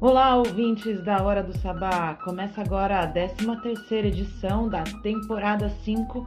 [0.00, 2.14] Olá, ouvintes da Hora do Sabá!
[2.24, 6.26] Começa agora a 13 edição da temporada 5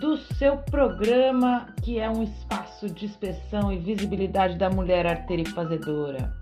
[0.00, 5.48] do seu programa, que é um espaço de expressão e visibilidade da mulher arteira e
[5.48, 6.32] fazedora.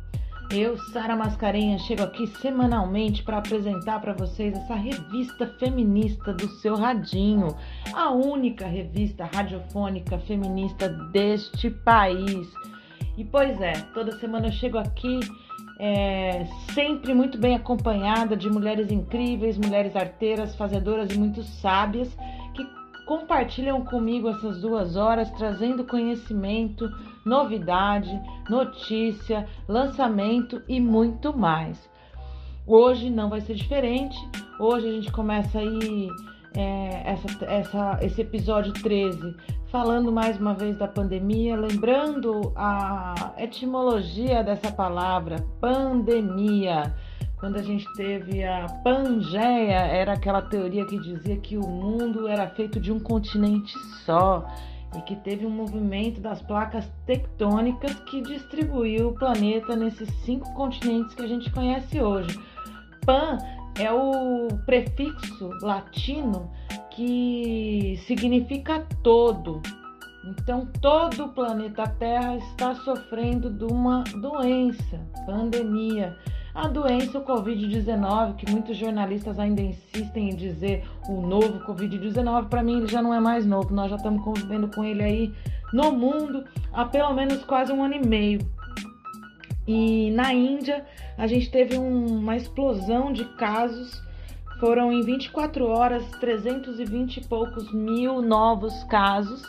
[0.50, 6.77] Eu, Sara Mascarenhas, chego aqui semanalmente para apresentar para vocês essa revista feminista do seu
[6.77, 7.56] radinho,
[7.94, 12.46] a única revista radiofônica feminista deste país.
[13.16, 15.20] E pois é, toda semana eu chego aqui
[15.78, 16.44] é,
[16.74, 22.14] sempre muito bem acompanhada de mulheres incríveis, mulheres arteiras, fazedoras e muito sábias
[23.12, 26.91] compartilham comigo essas duas horas, trazendo conhecimento,
[27.27, 28.10] novidade,
[28.48, 31.91] notícia, lançamento e muito mais.
[32.66, 34.16] Hoje não vai ser diferente.
[34.58, 36.08] Hoje a gente começa aí
[36.56, 44.42] é, essa, essa, esse episódio 13 falando mais uma vez da pandemia, lembrando a etimologia
[44.42, 46.94] dessa palavra, pandemia.
[47.42, 52.46] Quando a gente teve a Pangeia, era aquela teoria que dizia que o mundo era
[52.46, 53.76] feito de um continente
[54.06, 54.46] só
[54.96, 61.16] e que teve um movimento das placas tectônicas que distribuiu o planeta nesses cinco continentes
[61.16, 62.38] que a gente conhece hoje.
[63.04, 63.38] Pan
[63.76, 66.48] é o prefixo latino
[66.90, 69.60] que significa todo.
[70.24, 76.16] Então, todo o planeta Terra está sofrendo de uma doença, pandemia.
[76.55, 82.62] A doença, o Covid-19, que muitos jornalistas ainda insistem em dizer o novo Covid-19, para
[82.62, 85.34] mim ele já não é mais novo, nós já estamos convivendo com ele aí
[85.72, 88.41] no mundo há pelo menos quase um ano e meio.
[89.67, 90.84] E na Índia,
[91.16, 94.03] a gente teve um, uma explosão de casos
[94.62, 99.43] foram em 24 horas 320 e poucos mil novos casos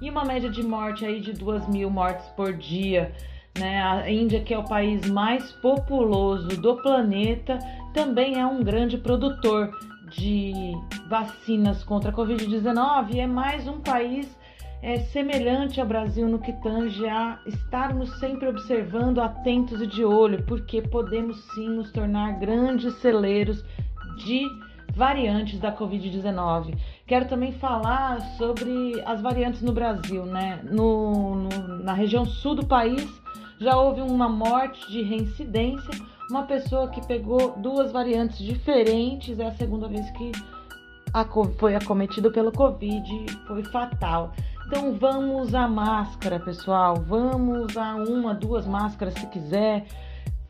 [0.00, 3.12] e uma média de morte aí de 2 mil mortes por dia.
[3.58, 3.82] Né?
[3.82, 7.58] A Índia, que é o país mais populoso do planeta,
[7.92, 9.70] também é um grande produtor
[10.10, 10.52] de
[11.08, 14.28] vacinas contra a Covid-19 e é mais um país
[14.82, 20.42] é, semelhante ao Brasil no que tange a estarmos sempre observando, atentos e de olho,
[20.44, 23.64] porque podemos sim nos tornar grandes celeiros
[24.16, 24.46] de
[24.94, 26.74] variantes da Covid-19.
[27.06, 30.60] Quero também falar sobre as variantes no Brasil, né?
[30.64, 33.08] No, no, na região sul do país
[33.60, 35.90] já houve uma morte de reincidência,
[36.30, 40.32] uma pessoa que pegou duas variantes diferentes, é a segunda vez que
[41.58, 44.32] foi acometido pelo Covid, foi fatal.
[44.66, 46.94] Então vamos usar máscara, pessoal.
[46.94, 49.84] Vamos usar uma, duas máscaras se quiser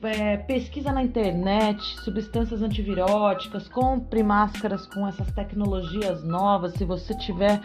[0.02, 7.60] é, pesquisa na internet, substâncias antiviróticas, compre máscaras com essas tecnologias novas, se você tiver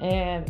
[0.00, 0.44] é,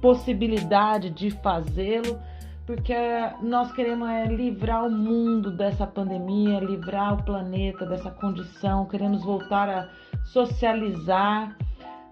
[0.00, 2.18] possibilidade de fazê-lo,
[2.66, 2.94] porque
[3.42, 9.68] nós queremos é, livrar o mundo dessa pandemia, livrar o planeta dessa condição, queremos voltar
[9.68, 9.88] a
[10.24, 11.56] socializar.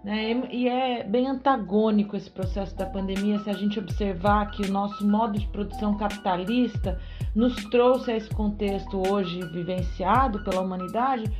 [0.04, 0.48] Né?
[0.50, 5.06] E é bem antagônico esse processo da pandemia se a gente observar que o nosso
[5.06, 7.00] modo de produção capitalista
[7.34, 11.30] nos trouxe a esse contexto hoje vivenciado pela humanidade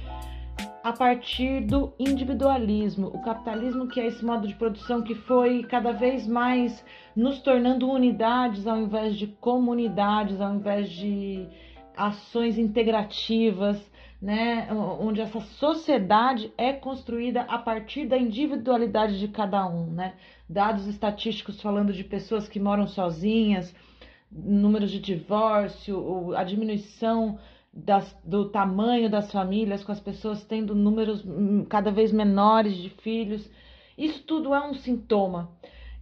[0.83, 5.93] a partir do individualismo, o capitalismo que é esse modo de produção que foi cada
[5.93, 11.47] vez mais nos tornando unidades ao invés de comunidades, ao invés de
[11.97, 13.91] ações integrativas,
[14.21, 14.69] né,
[15.01, 20.15] onde essa sociedade é construída a partir da individualidade de cada um, né?
[20.49, 23.75] Dados estatísticos falando de pessoas que moram sozinhas,
[24.31, 27.39] números de divórcio, a diminuição
[27.73, 32.91] das, do tamanho das famílias, com as pessoas tendo números hum, cada vez menores de
[32.91, 33.51] filhos.
[33.97, 35.51] Isso tudo é um sintoma.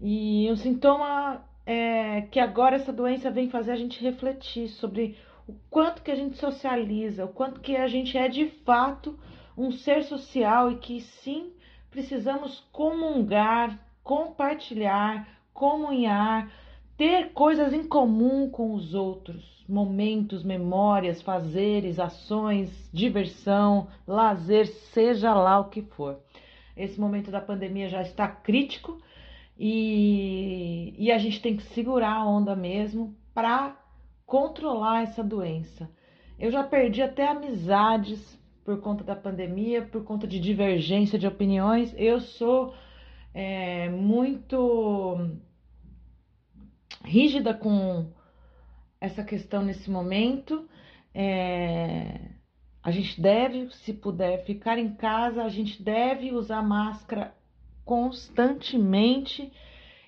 [0.00, 5.54] E um sintoma é que agora essa doença vem fazer a gente refletir sobre o
[5.68, 9.18] quanto que a gente socializa, o quanto que a gente é de fato
[9.56, 11.52] um ser social e que sim
[11.90, 16.50] precisamos comungar, compartilhar, comunhar,
[16.96, 25.58] ter coisas em comum com os outros, momentos, memórias, fazeres, ações, diversão, lazer, seja lá
[25.60, 26.20] o que for.
[26.76, 29.00] Esse momento da pandemia já está crítico
[29.58, 33.76] e, e a gente tem que segurar a onda mesmo para
[34.26, 35.90] controlar essa doença.
[36.38, 41.94] Eu já perdi até amizades por conta da pandemia, por conta de divergência de opiniões.
[41.96, 42.74] Eu sou
[43.34, 45.30] é, muito
[47.04, 48.06] rígida com
[49.00, 50.68] essa questão nesse momento.
[51.14, 52.30] É,
[52.82, 57.34] a gente deve, se puder, ficar em casa, a gente deve usar máscara
[57.84, 59.52] constantemente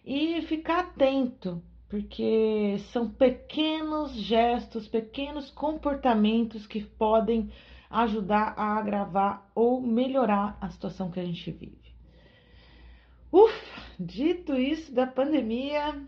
[0.05, 7.51] e ficar atento, porque são pequenos gestos, pequenos comportamentos que podem
[7.91, 11.93] ajudar a agravar ou melhorar a situação que a gente vive.
[13.31, 16.07] Ufa, dito isso da pandemia,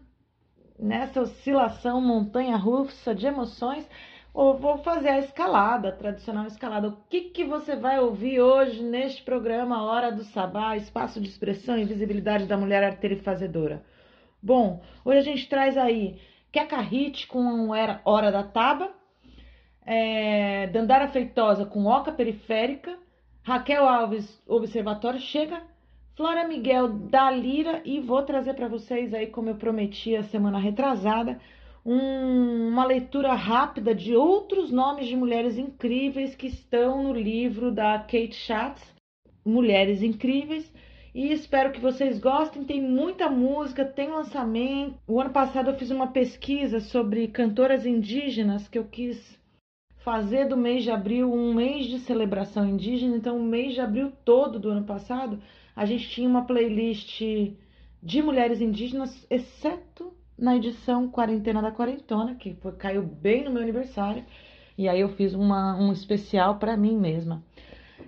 [0.84, 3.88] nessa oscilação montanha-russa de emoções,
[4.34, 6.88] eu vou fazer a escalada, a tradicional escalada.
[6.88, 11.78] O que, que você vai ouvir hoje neste programa Hora do Sabá, Espaço de Expressão
[11.78, 13.82] e Visibilidade da Mulher Arteira e Fazedora?
[14.42, 16.20] Bom, hoje a gente traz aí
[16.52, 18.90] Keka Hit com Era Hora da Taba,
[19.86, 22.98] é, Dandara Feitosa com Oca Periférica,
[23.42, 25.62] Raquel Alves, Observatório Chega,
[26.16, 30.60] Flora Miguel da Lira e vou trazer para vocês aí, como eu prometi a semana
[30.60, 31.40] retrasada,
[31.84, 37.98] um, uma leitura rápida de outros nomes de mulheres incríveis que estão no livro da
[37.98, 38.94] Kate Schatz,
[39.44, 40.72] Mulheres Incríveis.
[41.12, 42.64] E espero que vocês gostem.
[42.64, 44.96] Tem muita música, tem lançamento.
[45.08, 49.36] O ano passado eu fiz uma pesquisa sobre cantoras indígenas que eu quis
[49.98, 53.16] fazer do mês de abril um mês de celebração indígena.
[53.16, 55.40] Então, o mês de abril todo do ano passado,
[55.74, 57.20] a gente tinha uma playlist
[58.02, 63.62] de mulheres indígenas, exceto na edição Quarentena da Quarentona, que foi, caiu bem no meu
[63.62, 64.24] aniversário.
[64.76, 67.42] E aí eu fiz uma, um especial para mim mesma.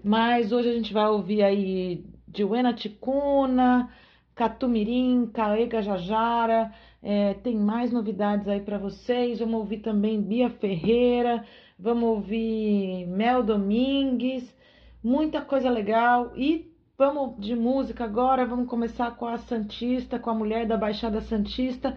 [0.02, 3.90] Mas hoje a gente vai ouvir aí Diwena Ticuna,
[4.34, 6.72] Catumirim, Caega Jajara.
[7.02, 9.38] É, tem mais novidades aí para vocês.
[9.38, 11.44] Vamos ouvir também Bia Ferreira
[11.78, 14.54] vamos ouvir Mel Domingues,
[15.02, 20.34] muita coisa legal e vamos de música agora, vamos começar com a Santista, com a
[20.34, 21.96] mulher da Baixada Santista,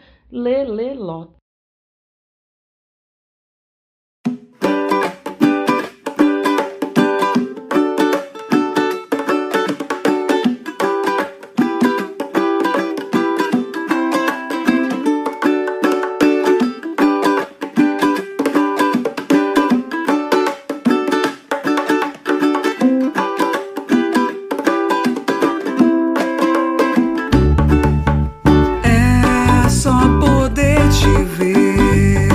[31.00, 32.28] te ver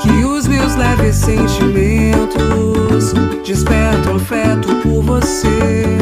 [0.00, 3.12] que os meus leves sentimentos
[3.46, 5.98] despertam afeto por você.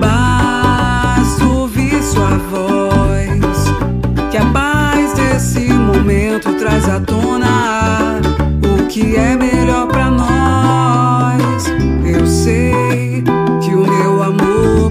[0.00, 3.66] Basta ouvir sua voz
[4.30, 8.18] que a paz desse momento traz à tona
[8.64, 11.66] o que é melhor para nós.
[12.06, 13.22] Eu sei
[13.60, 14.90] que o meu amor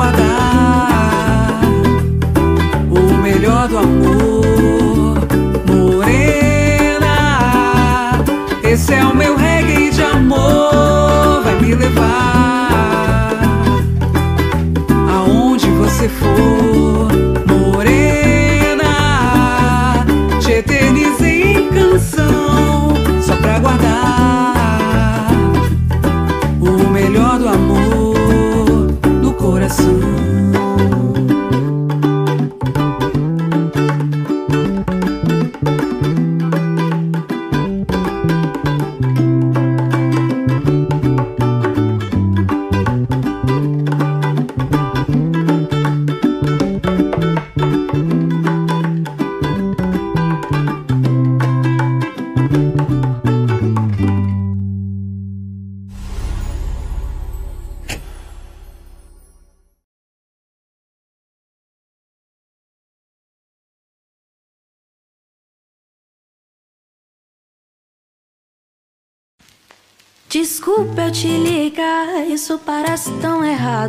[0.00, 1.60] guardar
[2.90, 5.18] o melhor do amor,
[5.68, 7.16] Morena.
[8.64, 12.09] Esse é o meu reggae de amor, vai me levar.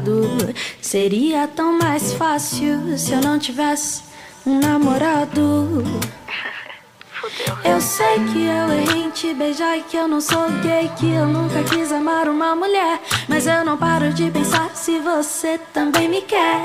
[0.01, 0.53] Errado.
[0.81, 4.03] Seria tão mais fácil se eu não tivesse
[4.45, 5.83] um namorado.
[7.63, 11.11] Eu sei que eu errei em te beijar e que eu não sou gay, que
[11.11, 12.99] eu nunca quis amar uma mulher.
[13.27, 16.61] Mas eu não paro de pensar se você também me quer.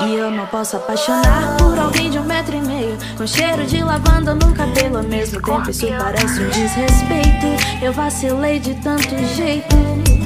[0.00, 3.82] E eu não posso apaixonar por alguém de um metro e meio Com cheiro de
[3.82, 10.17] lavanda no cabelo ao mesmo tempo Isso parece um desrespeito Eu vacilei de tantos jeitos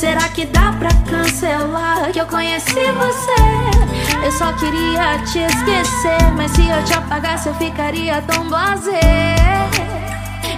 [0.00, 4.24] Será que dá pra cancelar que eu conheci você?
[4.24, 9.00] Eu só queria te esquecer Mas se eu te apagasse eu ficaria tão blasé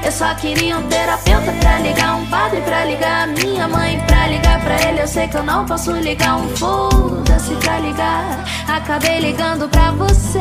[0.04, 4.60] eu só queria um terapeuta pra ligar, um padre pra ligar, minha mãe pra ligar
[4.60, 5.00] pra ele.
[5.00, 8.44] Eu sei que eu não posso ligar, um foda-se pra ligar.
[8.66, 10.40] Acabei ligando pra você.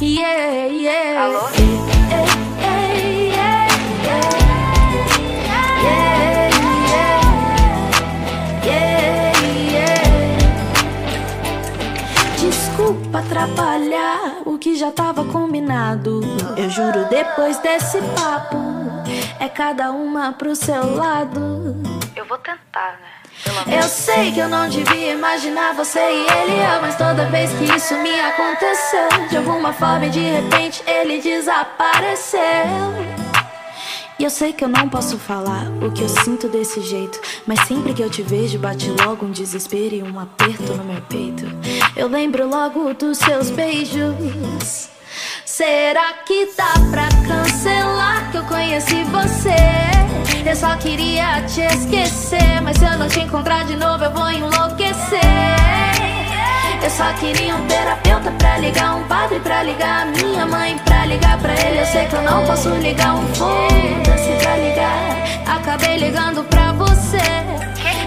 [0.00, 1.22] Yeah, yeah.
[1.22, 1.50] Alô?
[1.50, 2.24] Yeah,
[2.62, 3.68] yeah,
[4.04, 4.43] yeah,
[12.84, 16.20] Desculpa atrapalhar o que já tava combinado.
[16.54, 18.58] Eu juro, depois desse papo
[19.40, 21.74] é cada uma pro seu lado.
[22.14, 23.74] Eu vou tentar, né?
[23.74, 27.64] Eu sei que eu não devia imaginar você e ele eu, mas toda vez que
[27.74, 32.42] isso me aconteceu, de alguma forma e de repente ele desapareceu.
[34.24, 37.92] Eu sei que eu não posso falar o que eu sinto desse jeito, mas sempre
[37.92, 41.44] que eu te vejo bate logo um desespero e um aperto no meu peito.
[41.94, 44.88] Eu lembro logo dos seus beijos.
[45.44, 50.48] Será que dá pra cancelar que eu conheci você?
[50.48, 54.30] Eu só queria te esquecer, mas se eu não te encontrar de novo eu vou
[54.30, 55.63] enlouquecer.
[56.84, 61.38] Eu só queria um terapeuta pra ligar, um padre pra ligar, minha mãe pra ligar
[61.38, 61.80] pra ele.
[61.80, 65.56] Eu sei que eu não posso ligar, um foda-se pra ligar.
[65.56, 67.16] Acabei ligando pra você.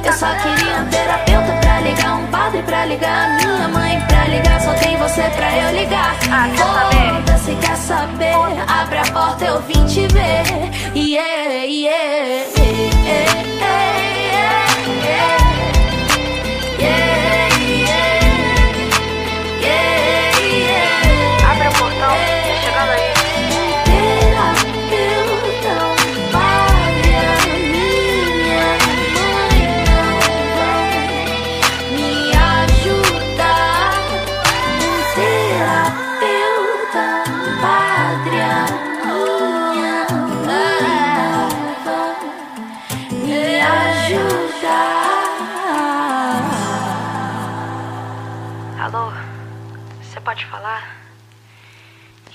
[0.05, 4.61] Eu só queria um terapeuta pra ligar, um padre pra ligar, minha mãe pra ligar.
[4.61, 6.15] Só tem você pra eu ligar.
[6.31, 6.47] Ah?
[6.55, 8.35] Foda-se, quer saber?
[8.67, 10.43] Abre a porta, eu vim te ver.
[10.95, 12.45] Yeah, yeah, yeah,
[13.07, 13.66] yeah,
[50.27, 50.83] pode falar?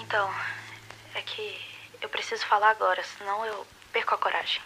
[0.00, 0.26] Então,
[1.14, 1.54] é que
[2.00, 4.62] eu preciso falar agora, senão eu perco a coragem.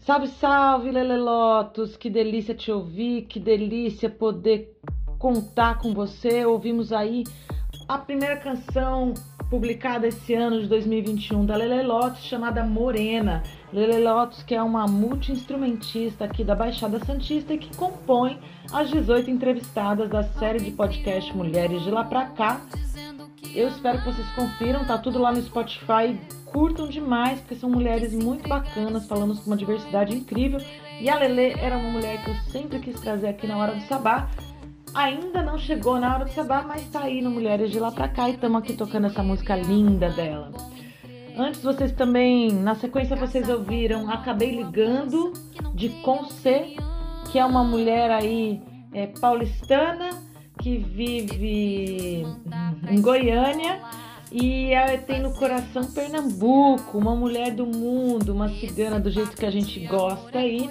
[0.00, 1.96] Salve, salve, Lelelotos!
[1.96, 4.76] Que delícia te ouvir, que delícia poder
[5.16, 6.44] contar com você.
[6.44, 7.22] Ouvimos aí
[7.88, 9.14] a primeira canção
[9.50, 13.42] publicada esse ano de 2021 da Lele Lotus, chamada Morena.
[13.72, 18.38] Lele Lotus, que é uma multi-instrumentista aqui da Baixada Santista e que compõe
[18.72, 22.60] as 18 entrevistadas da série de podcast Mulheres de Lá Pra Cá.
[23.54, 26.18] Eu espero que vocês confiram, tá tudo lá no Spotify.
[26.44, 30.60] Curtam demais, porque são mulheres muito bacanas, falando com uma diversidade incrível.
[31.00, 33.80] E a Lele era uma mulher que eu sempre quis trazer aqui na Hora do
[33.82, 34.28] Sabá.
[34.94, 38.08] Ainda não chegou na Hora do Sabá, mas tá aí no Mulheres de Lá Pra
[38.08, 40.50] Cá e estamos aqui tocando essa música linda dela.
[41.36, 45.32] Antes vocês também, na sequência vocês ouviram Acabei Ligando,
[45.74, 46.76] de Conce,
[47.30, 48.60] que é uma mulher aí
[48.92, 50.10] é, paulistana,
[50.60, 52.26] que vive
[52.90, 53.80] em Goiânia,
[54.30, 59.46] E ela tem no coração Pernambuco, uma mulher do mundo, uma cigana do jeito que
[59.46, 60.70] a gente gosta aí.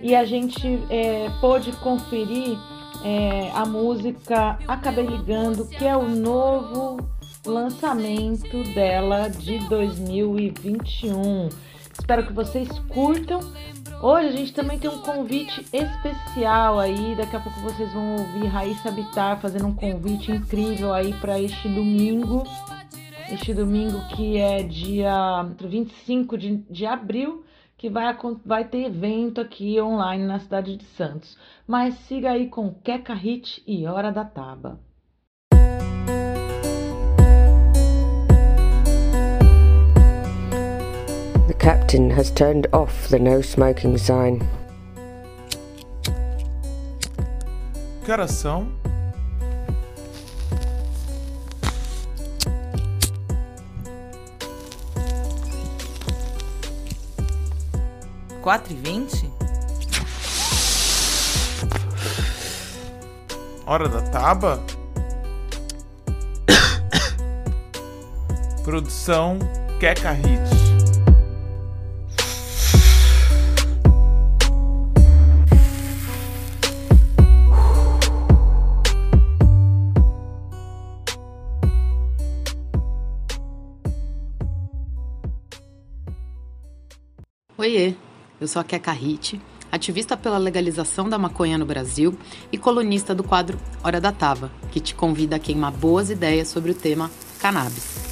[0.00, 2.58] E a gente é, pôde conferir
[3.04, 6.98] é, a música Acabei Ligando, que é o novo
[7.46, 11.48] lançamento dela de 2021.
[11.98, 13.40] Espero que vocês curtam.
[14.00, 17.14] Hoje a gente também tem um convite especial aí.
[17.16, 21.68] Daqui a pouco vocês vão ouvir Raíssa Bitar fazendo um convite incrível aí para este
[21.68, 22.44] domingo.
[23.30, 27.44] Este domingo que é dia 25 de, de abril,
[27.82, 31.36] que vai, vai ter evento aqui online na cidade de Santos.
[31.66, 34.78] Mas siga aí com Queca Hit e Hora da Taba.
[41.58, 44.40] captain has turned off the no smoking sign.
[48.04, 48.81] Que horas são?
[58.42, 59.30] Quatro e vinte?
[63.64, 64.60] Hora da taba?
[68.64, 69.38] Produção
[69.78, 70.40] Keka Hit.
[87.56, 87.94] Oiê,
[88.42, 92.12] eu sou a Keka Hit, ativista pela legalização da maconha no Brasil
[92.50, 96.72] e colunista do quadro Hora da Tava, que te convida a queimar boas ideias sobre
[96.72, 97.08] o tema
[97.38, 98.02] cannabis.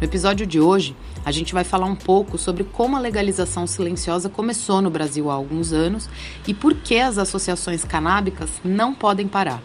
[0.00, 0.94] No episódio de hoje,
[1.24, 5.34] a gente vai falar um pouco sobre como a legalização silenciosa começou no Brasil há
[5.34, 6.08] alguns anos
[6.46, 9.60] e por que as associações canábicas não podem parar.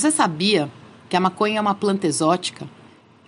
[0.00, 0.72] Você sabia
[1.10, 2.66] que a maconha é uma planta exótica?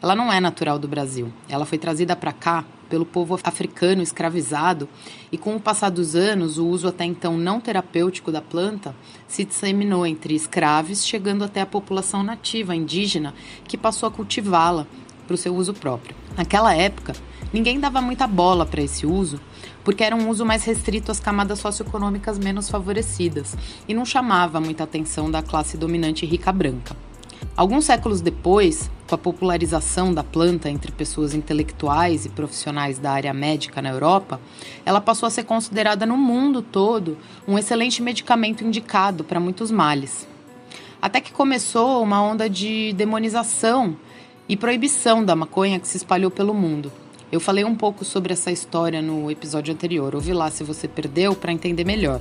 [0.00, 1.30] Ela não é natural do Brasil.
[1.46, 4.88] Ela foi trazida para cá pelo povo africano escravizado
[5.30, 8.96] e, com o passar dos anos, o uso até então não terapêutico da planta
[9.28, 13.34] se disseminou entre escravos, chegando até a população nativa indígena
[13.68, 14.86] que passou a cultivá-la
[15.26, 16.16] para o seu uso próprio.
[16.34, 17.12] Naquela época,
[17.52, 19.38] ninguém dava muita bola para esse uso,
[19.84, 23.56] porque era um uso mais restrito às camadas socioeconômicas menos favorecidas
[23.88, 26.96] e não chamava muita atenção da classe dominante rica branca.
[27.54, 33.34] Alguns séculos depois, com a popularização da planta entre pessoas intelectuais e profissionais da área
[33.34, 34.40] médica na Europa,
[34.86, 40.26] ela passou a ser considerada no mundo todo um excelente medicamento indicado para muitos males.
[41.00, 43.96] Até que começou uma onda de demonização
[44.48, 46.90] e proibição da maconha que se espalhou pelo mundo.
[47.32, 50.14] Eu falei um pouco sobre essa história no episódio anterior.
[50.14, 52.20] Ouvi lá se você perdeu para entender melhor.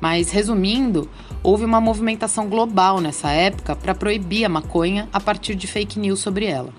[0.00, 1.10] Mas resumindo,
[1.42, 6.20] houve uma movimentação global nessa época para proibir a maconha a partir de fake news
[6.20, 6.72] sobre ela.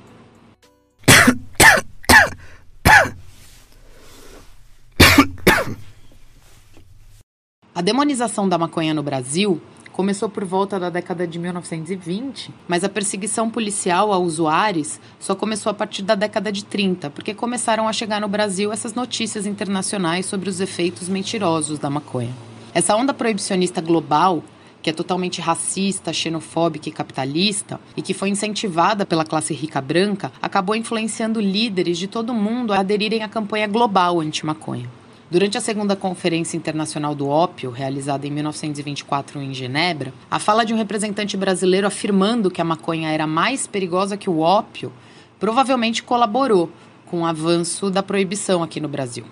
[7.74, 9.62] A demonização da maconha no Brasil
[9.96, 15.70] começou por volta da década de 1920, mas a perseguição policial a usuários só começou
[15.70, 20.26] a partir da década de 30, porque começaram a chegar no Brasil essas notícias internacionais
[20.26, 22.34] sobre os efeitos mentirosos da maconha.
[22.74, 24.44] Essa onda proibicionista global
[24.82, 30.32] que é totalmente racista, xenofóbica e capitalista, e que foi incentivada pela classe rica branca,
[30.40, 34.88] acabou influenciando líderes de todo mundo a aderirem à campanha global anti-maconha.
[35.36, 40.74] Durante a segunda Conferência Internacional do Ópio, realizada em 1924 em Genebra, a fala de
[40.74, 44.94] um representante brasileiro afirmando que a maconha era mais perigosa que o ópio
[45.38, 46.72] provavelmente colaborou
[47.08, 49.26] com o avanço da proibição aqui no Brasil.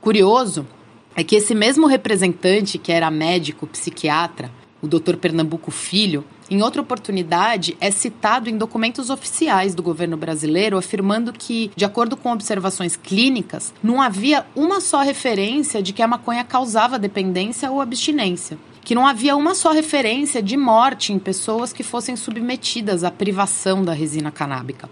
[0.00, 0.66] Curioso
[1.14, 5.16] é que esse mesmo representante, que era médico, psiquiatra, o Dr.
[5.16, 11.70] Pernambuco Filho, em outra oportunidade, é citado em documentos oficiais do governo brasileiro afirmando que,
[11.76, 16.98] de acordo com observações clínicas, não havia uma só referência de que a maconha causava
[16.98, 18.58] dependência ou abstinência.
[18.82, 23.84] Que não havia uma só referência de morte em pessoas que fossem submetidas à privação
[23.84, 24.88] da resina canábica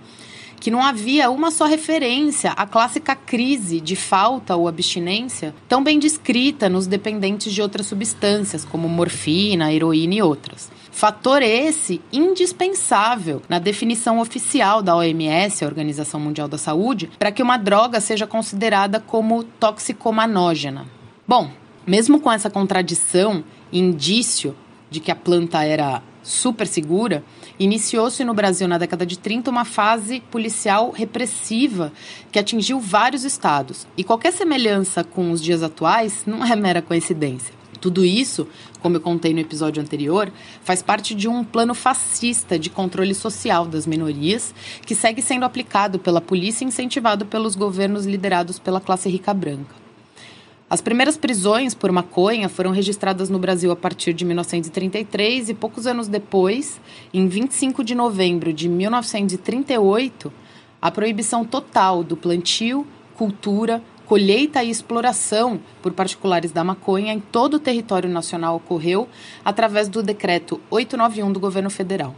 [0.60, 5.98] que não havia uma só referência à clássica crise de falta ou abstinência, tão bem
[5.98, 10.70] descrita nos dependentes de outras substâncias, como morfina, heroína e outras.
[10.90, 17.42] Fator esse indispensável na definição oficial da OMS, a Organização Mundial da Saúde, para que
[17.42, 20.86] uma droga seja considerada como toxicomanógena.
[21.26, 21.50] Bom,
[21.86, 24.56] mesmo com essa contradição indício
[24.90, 27.22] de que a planta era super segura,
[27.58, 31.92] iniciou-se no Brasil na década de 30 uma fase policial repressiva
[32.30, 33.86] que atingiu vários estados.
[33.96, 37.58] E qualquer semelhança com os dias atuais não é mera coincidência.
[37.80, 38.48] Tudo isso,
[38.80, 40.32] como eu contei no episódio anterior,
[40.64, 45.98] faz parte de um plano fascista de controle social das minorias que segue sendo aplicado
[45.98, 49.87] pela polícia e incentivado pelos governos liderados pela classe rica branca.
[50.70, 55.86] As primeiras prisões por maconha foram registradas no Brasil a partir de 1933 e poucos
[55.86, 56.78] anos depois,
[57.12, 60.30] em 25 de novembro de 1938,
[60.82, 67.54] a proibição total do plantio, cultura, colheita e exploração por particulares da maconha em todo
[67.54, 69.08] o território nacional ocorreu
[69.42, 72.14] através do decreto 891 do governo federal.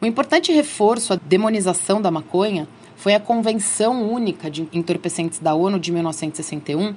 [0.00, 5.78] Um importante reforço à demonização da maconha foi a Convenção Única de Entorpecentes da ONU
[5.78, 6.94] de 1961,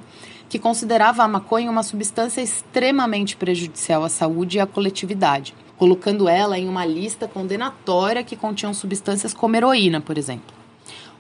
[0.49, 6.57] que considerava a maconha uma substância extremamente prejudicial à saúde e à coletividade, colocando ela
[6.57, 10.53] em uma lista condenatória que continha substâncias como heroína, por exemplo.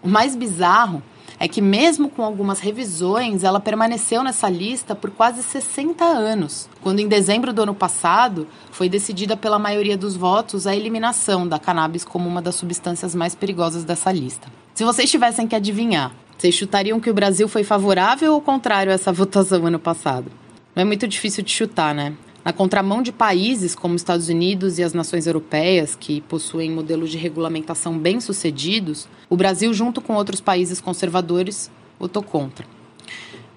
[0.01, 1.03] O mais bizarro
[1.39, 6.99] é que, mesmo com algumas revisões, ela permaneceu nessa lista por quase 60 anos, quando,
[6.99, 12.03] em dezembro do ano passado, foi decidida pela maioria dos votos a eliminação da cannabis
[12.03, 14.49] como uma das substâncias mais perigosas dessa lista.
[14.73, 18.95] Se vocês tivessem que adivinhar vocês chutariam que o Brasil foi favorável ou contrário a
[18.95, 20.31] essa votação ano passado?
[20.73, 22.13] Não é muito difícil de chutar, né?
[22.45, 27.11] Na contramão de países como os Estados Unidos e as nações europeias, que possuem modelos
[27.11, 32.65] de regulamentação bem-sucedidos, o Brasil, junto com outros países conservadores, votou contra.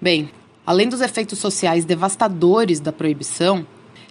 [0.00, 0.28] Bem,
[0.66, 3.64] além dos efeitos sociais devastadores da proibição,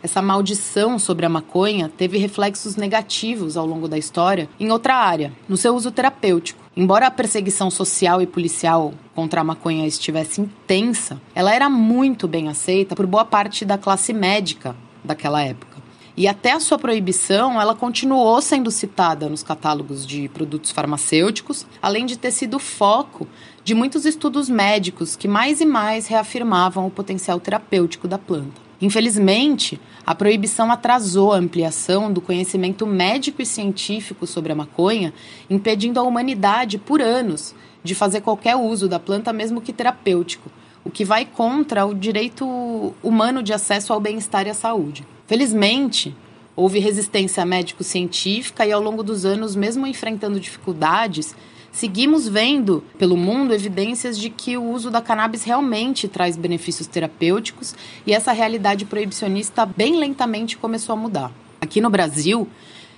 [0.03, 5.31] essa maldição sobre a maconha teve reflexos negativos ao longo da história em outra área,
[5.47, 6.61] no seu uso terapêutico.
[6.75, 12.47] Embora a perseguição social e policial contra a maconha estivesse intensa, ela era muito bem
[12.47, 15.81] aceita por boa parte da classe médica daquela época.
[16.15, 22.05] E até a sua proibição, ela continuou sendo citada nos catálogos de produtos farmacêuticos, além
[22.05, 23.27] de ter sido foco
[23.63, 28.60] de muitos estudos médicos que mais e mais reafirmavam o potencial terapêutico da planta.
[28.81, 35.13] Infelizmente, a proibição atrasou a ampliação do conhecimento médico e científico sobre a maconha,
[35.49, 40.49] impedindo a humanidade por anos de fazer qualquer uso da planta, mesmo que terapêutico,
[40.83, 45.05] o que vai contra o direito humano de acesso ao bem-estar e à saúde.
[45.27, 46.15] Felizmente,
[46.55, 51.35] houve resistência médico-científica e, ao longo dos anos, mesmo enfrentando dificuldades,
[51.71, 57.73] seguimos vendo pelo mundo evidências de que o uso da cannabis realmente traz benefícios terapêuticos
[58.05, 61.31] e essa realidade proibicionista bem lentamente começou a mudar.
[61.61, 62.47] Aqui no Brasil,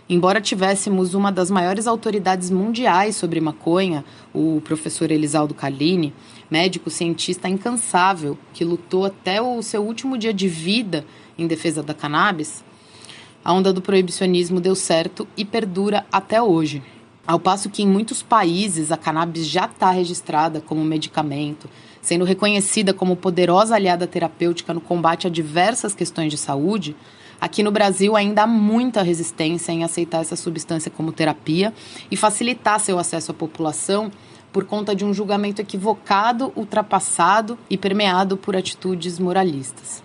[0.09, 6.13] embora tivéssemos uma das maiores autoridades mundiais sobre maconha, o professor Elisaldo Carlini,
[6.49, 11.05] médico cientista incansável que lutou até o seu último dia de vida
[11.37, 12.63] em defesa da cannabis,
[13.43, 16.81] a onda do proibicionismo deu certo e perdura até hoje.
[17.25, 21.69] Ao passo que em muitos países a cannabis já está registrada como medicamento,
[22.01, 26.97] sendo reconhecida como poderosa aliada terapêutica no combate a diversas questões de saúde,
[27.39, 31.73] aqui no Brasil ainda há muita resistência em aceitar essa substância como terapia
[32.11, 34.11] e facilitar seu acesso à população
[34.51, 40.03] por conta de um julgamento equivocado, ultrapassado e permeado por atitudes moralistas.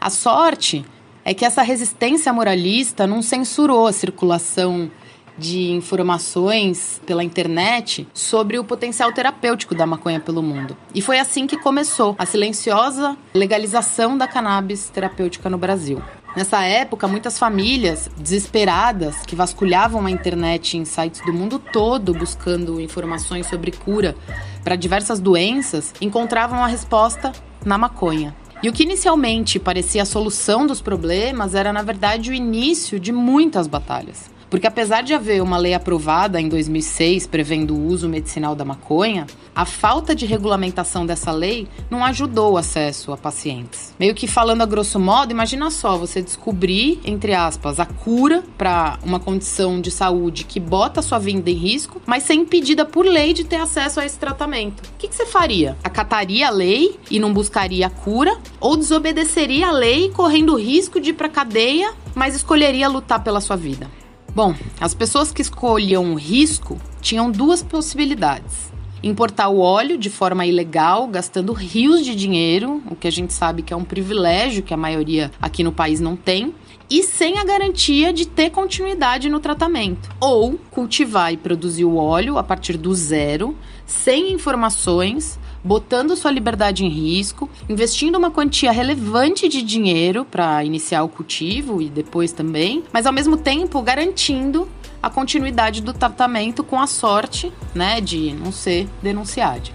[0.00, 0.86] A sorte
[1.28, 4.90] é que essa resistência moralista não censurou a circulação
[5.36, 10.74] de informações pela internet sobre o potencial terapêutico da maconha pelo mundo.
[10.94, 16.02] E foi assim que começou a silenciosa legalização da cannabis terapêutica no Brasil.
[16.34, 22.80] Nessa época, muitas famílias desesperadas que vasculhavam a internet em sites do mundo todo buscando
[22.80, 24.16] informações sobre cura
[24.64, 27.32] para diversas doenças encontravam a resposta
[27.66, 28.34] na maconha.
[28.60, 33.12] E o que inicialmente parecia a solução dos problemas era, na verdade, o início de
[33.12, 34.28] muitas batalhas.
[34.50, 39.26] Porque apesar de haver uma lei aprovada em 2006 prevendo o uso medicinal da maconha,
[39.54, 43.94] a falta de regulamentação dessa lei não ajudou o acesso a pacientes.
[43.98, 48.98] Meio que falando a grosso modo, imagina só, você descobrir, entre aspas, a cura para
[49.02, 53.04] uma condição de saúde que bota a sua vida em risco, mas ser impedida por
[53.04, 54.80] lei de ter acesso a esse tratamento.
[54.80, 55.76] O que, que você faria?
[55.82, 58.38] Acataria a lei e não buscaria a cura?
[58.60, 63.40] Ou desobedeceria a lei correndo o risco de ir para cadeia, mas escolheria lutar pela
[63.40, 63.88] sua vida?
[64.38, 68.70] Bom, as pessoas que escolhiam o risco tinham duas possibilidades
[69.02, 73.62] importar o óleo de forma ilegal, gastando rios de dinheiro, o que a gente sabe
[73.62, 76.54] que é um privilégio que a maioria aqui no país não tem,
[76.90, 80.08] e sem a garantia de ter continuidade no tratamento.
[80.20, 86.84] Ou cultivar e produzir o óleo a partir do zero, sem informações, botando sua liberdade
[86.84, 92.82] em risco, investindo uma quantia relevante de dinheiro para iniciar o cultivo e depois também,
[92.92, 94.68] mas ao mesmo tempo garantindo
[95.02, 99.70] a continuidade do tratamento com a sorte, né, de não ser denunciado.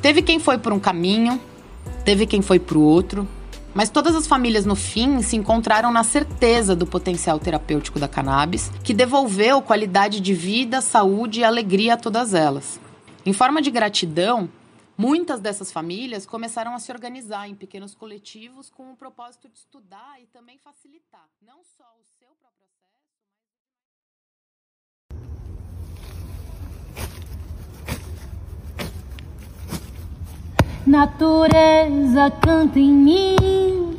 [0.00, 1.40] Teve quem foi por um caminho,
[2.04, 3.26] teve quem foi para o outro,
[3.74, 8.72] mas todas as famílias no fim se encontraram na certeza do potencial terapêutico da cannabis,
[8.82, 12.80] que devolveu qualidade de vida, saúde e alegria a todas elas.
[13.26, 14.48] Em forma de gratidão,
[14.98, 20.20] muitas dessas famílias começaram a se organizar em pequenos coletivos com o propósito de estudar
[20.20, 22.66] e também facilitar não só o seu próprio
[30.84, 33.96] Natureza canta em mim,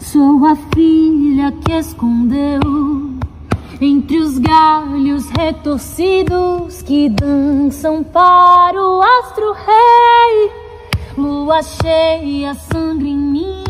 [0.00, 2.60] sou a filha que escondeu
[3.80, 10.50] entre os galhos retorcidos que dançam para o astro rei.
[11.16, 13.64] Lua cheia, sangue em mim,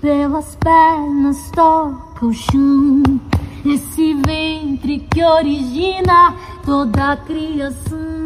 [0.00, 3.02] pelas pernas toca o chão.
[3.64, 8.23] Esse ventre que origina toda a criação.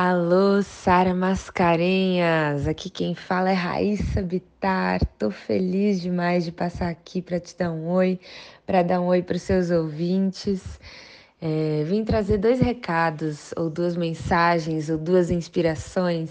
[0.00, 2.68] Alô, Sara Mascarenhas!
[2.68, 5.04] Aqui quem fala é Raíssa Bitar.
[5.18, 8.20] Tô feliz demais de passar aqui para te dar um oi,
[8.64, 10.78] para dar um oi para os seus ouvintes.
[11.42, 16.30] É, vim trazer dois recados, ou duas mensagens, ou duas inspirações.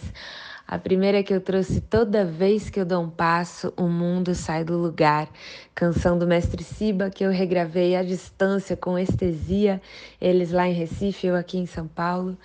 [0.66, 4.36] A primeira é que eu trouxe toda vez que eu dou um passo, o mundo
[4.36, 5.30] sai do lugar.
[5.76, 9.82] Canção do Mestre Siba que eu regravei à distância com estesia,
[10.20, 12.38] eles lá em Recife, eu aqui em São Paulo.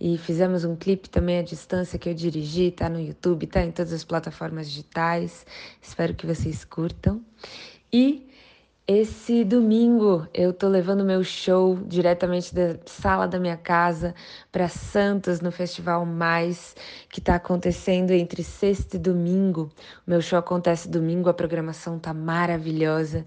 [0.00, 3.72] E fizemos um clipe também à distância que eu dirigi, tá no YouTube, tá em
[3.72, 5.44] todas as plataformas digitais.
[5.82, 7.20] Espero que vocês curtam.
[7.92, 8.28] E
[8.90, 14.14] esse domingo eu tô levando meu show diretamente da sala da minha casa
[14.50, 16.74] para Santos no Festival Mais,
[17.10, 19.70] que está acontecendo entre sexta e domingo.
[20.06, 23.26] O meu show acontece domingo, a programação tá maravilhosa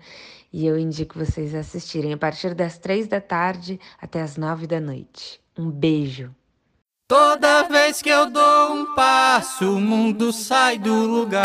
[0.51, 4.79] e eu indico vocês assistirem a partir das três da tarde até as nove da
[4.79, 5.39] noite.
[5.55, 6.40] Um beijo!
[7.12, 11.43] Toda vez que eu dou um passo, o mundo sai do lugar.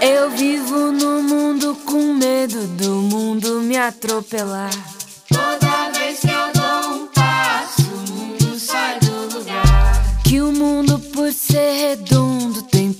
[0.00, 4.70] Eu vivo no mundo com medo do mundo me atropelar.
[5.28, 10.02] Toda vez que eu dou um passo, o mundo sai do lugar.
[10.24, 12.31] Que o mundo, por ser redondo,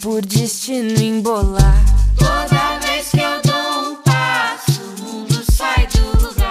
[0.03, 1.81] por destino embolar.
[2.19, 6.51] Toda vez que eu dou um passo, o mundo sai do lugar.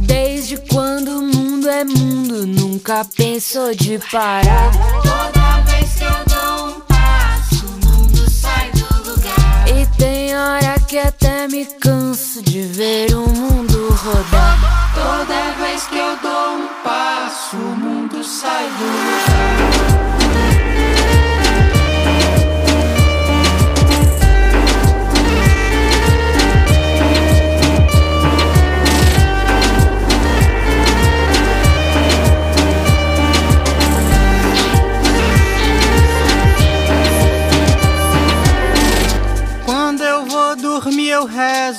[0.00, 4.70] Desde quando o mundo é mundo, nunca pensou de parar.
[5.02, 9.68] Toda vez que eu dou um passo, o mundo sai do lugar.
[9.68, 14.90] E tem hora que até me canso de ver o mundo rodar.
[14.94, 20.25] Toda vez que eu dou um passo, o mundo sai do lugar.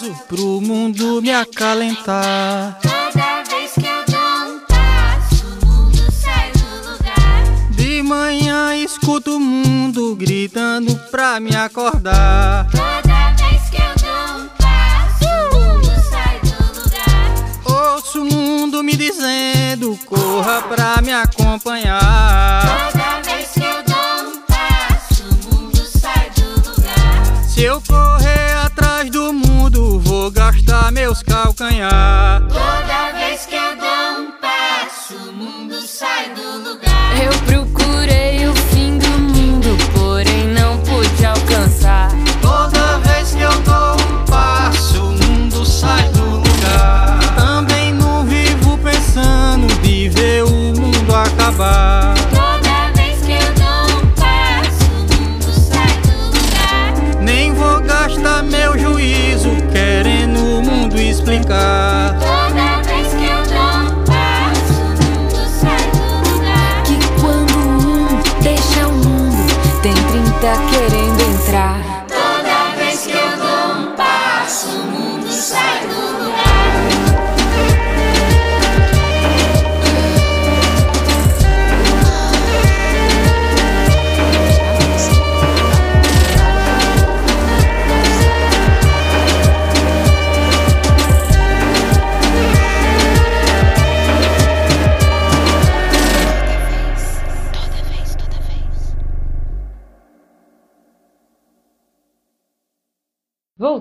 [0.08, 2.80] Rezo pro mundo me acalentar.
[2.82, 7.44] Toda vez que eu dou um passo, o mundo sai do lugar.
[7.72, 12.68] De manhã escuto o mundo gritando pra me acordar.
[12.72, 17.94] Toda vez que eu dou um passo, o mundo sai do lugar.
[17.96, 22.92] Ouço o mundo me dizendo: corra pra me acompanhar.
[22.92, 27.44] Toda vez que eu dou um passo, o mundo sai do lugar.
[27.48, 28.67] Se eu correr
[29.08, 32.42] atrás do mundo, vou gastar meus calcanhar.
[32.48, 37.24] Toda vez que eu dou um passo, o mundo sai do lugar.
[37.24, 42.10] Eu procurei o fim do mundo, porém não pude alcançar.
[42.42, 47.20] Toda vez que eu dou um passo, o mundo sai do lugar.
[47.36, 52.37] Também não vivo pensando de ver o mundo acabar.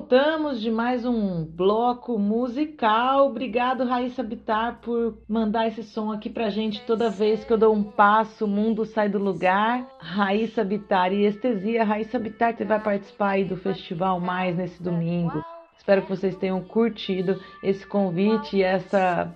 [0.08, 3.26] Voltamos de mais um bloco musical.
[3.26, 7.74] Obrigado, Raíssa Bitar, por mandar esse som aqui pra gente toda vez que eu dou
[7.74, 9.84] um passo, o mundo sai do lugar.
[9.98, 11.82] Raíssa Bitar e Estesia.
[11.82, 15.44] Raíssa Bitar, você vai participar aí do Festival Mais nesse domingo.
[15.76, 19.34] Espero que vocês tenham curtido esse convite e essa,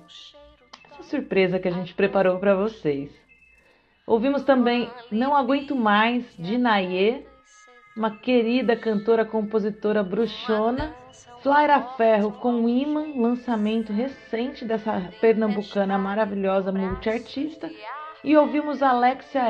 [0.93, 3.11] essa surpresa que a gente preparou para vocês.
[4.07, 7.25] Ouvimos também Não Aguento Mais, de Nayê,
[7.97, 10.95] uma querida cantora compositora bruxona,
[11.43, 17.69] Flaira Ferro com Iman, lançamento recente dessa pernambucana maravilhosa multiartista,
[18.23, 19.43] e ouvimos Alexia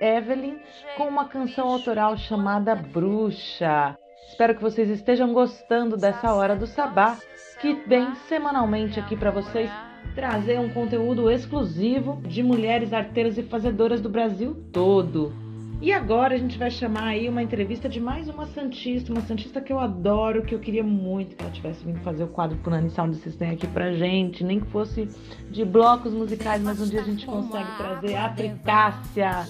[0.00, 0.58] Evelyn
[0.96, 3.96] com uma canção autoral chamada Bruxa.
[4.28, 7.16] Espero que vocês estejam gostando dessa hora do sabá,
[7.60, 9.70] que vem semanalmente aqui para vocês
[10.14, 15.45] trazer um conteúdo exclusivo de mulheres arteiras e fazedoras do Brasil todo.
[15.80, 19.60] E agora a gente vai chamar aí uma entrevista de mais uma Santista, uma Santista
[19.60, 22.88] que eu adoro, que eu queria muito que ela tivesse vindo fazer o quadro Punani
[22.88, 25.06] Sound System aqui pra gente, nem que fosse
[25.50, 29.46] de blocos musicais, mas um dia a gente consegue trazer a Fricácia.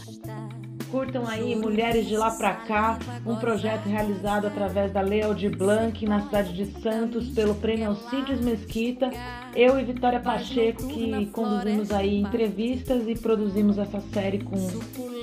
[0.90, 6.04] Curtam aí Mulheres de Lá Pra Cá, um projeto realizado através da Lei Aldir Blanc
[6.06, 9.10] na cidade de Santos pelo Prêmio Alcides Mesquita.
[9.54, 14.56] Eu e Vitória Pacheco que conduzimos aí entrevistas e produzimos essa série com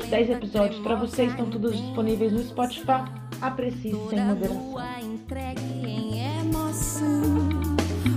[0.10, 3.04] 10 episódios para vocês, estão todos disponíveis no Spotify.
[3.42, 4.74] Aprecie sem moderação.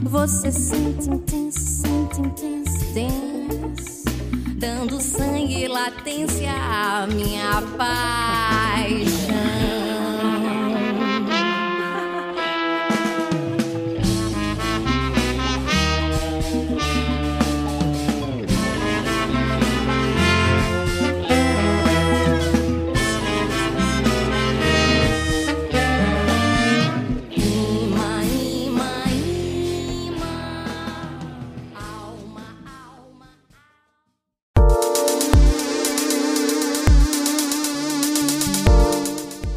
[0.02, 3.95] Você sente intenso, sente intenso, intenso.
[4.58, 9.65] Dando sangue e latência à minha paixão.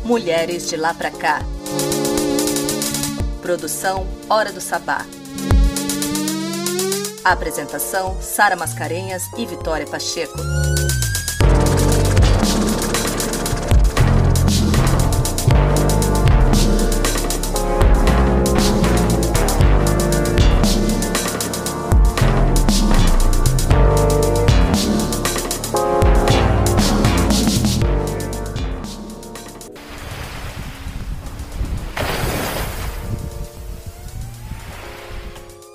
[0.09, 1.39] Mulheres de lá pra cá.
[3.43, 5.05] Produção Hora do Sabá.
[7.23, 10.39] Apresentação Sara Mascarenhas e Vitória Pacheco.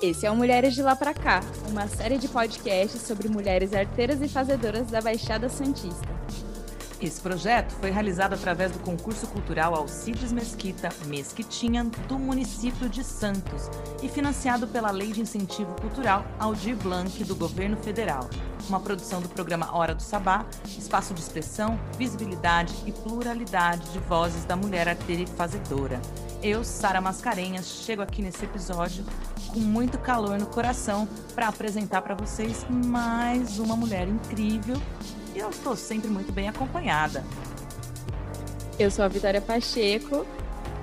[0.05, 4.21] Esse é o Mulheres de Lá Pra Cá, uma série de podcasts sobre mulheres arteiras
[4.21, 6.07] e fazedoras da Baixada Santista.
[7.01, 13.67] Esse projeto foi realizado através do concurso cultural Alcides Mesquita Mesquitinha do município de Santos
[14.03, 18.29] e financiado pela Lei de Incentivo Cultural Aldir Blanc do Governo Federal.
[18.69, 20.45] Uma produção do programa Hora do Sabá,
[20.77, 25.99] espaço de expressão, visibilidade e pluralidade de vozes da mulher arteira e fazedora.
[26.43, 29.03] Eu, Sara Mascarenhas, chego aqui nesse episódio
[29.55, 34.75] com muito calor no coração para apresentar para vocês mais uma mulher incrível
[35.33, 37.23] e eu estou sempre muito bem acompanhada.
[38.77, 40.25] Eu sou a Vitória Pacheco,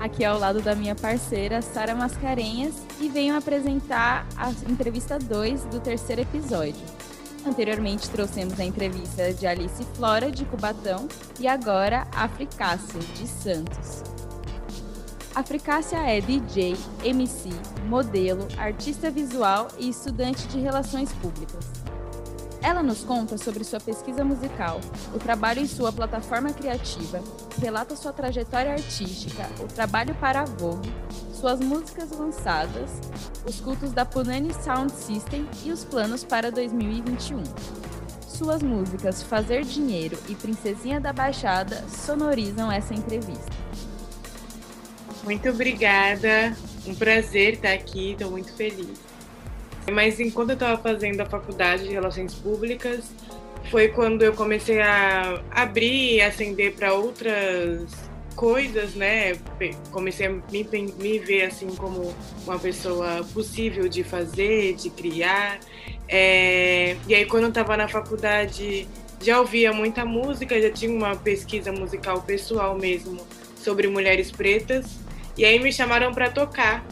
[0.01, 5.79] aqui ao lado da minha parceira Sara Mascarenhas e venho apresentar a entrevista 2 do
[5.79, 6.81] terceiro episódio.
[7.47, 11.09] Anteriormente trouxemos a entrevista de Alice Flora, de Cubatão,
[11.39, 14.12] e agora a de Santos.
[15.35, 17.49] A Fricácia é DJ, MC,
[17.89, 21.65] modelo, artista visual e estudante de relações públicas.
[22.61, 24.79] Ela nos conta sobre sua pesquisa musical,
[25.15, 27.23] o trabalho em sua plataforma criativa,
[27.59, 30.93] relata sua trajetória artística, o trabalho para a Vogue,
[31.33, 32.91] suas músicas lançadas,
[33.49, 37.43] os cultos da Punani Sound System e os planos para 2021.
[38.29, 43.62] Suas músicas Fazer Dinheiro e Princesinha da Baixada sonorizam essa entrevista.
[45.25, 46.57] Muito obrigada,
[46.87, 49.01] um prazer estar aqui, estou muito feliz.
[49.91, 53.11] Mas enquanto eu estava fazendo a faculdade de Relações Públicas,
[53.71, 57.87] foi quando eu comecei a abrir e acender para outras
[58.35, 59.35] coisas, né?
[59.91, 60.67] Comecei a me,
[60.99, 62.15] me ver assim como
[62.45, 65.61] uma pessoa possível de fazer, de criar.
[66.09, 66.97] É...
[67.07, 68.89] E aí quando eu estava na faculdade
[69.21, 73.25] já ouvia muita música, já tinha uma pesquisa musical pessoal mesmo
[73.57, 75.02] sobre mulheres pretas.
[75.37, 76.85] E aí me chamaram para tocar.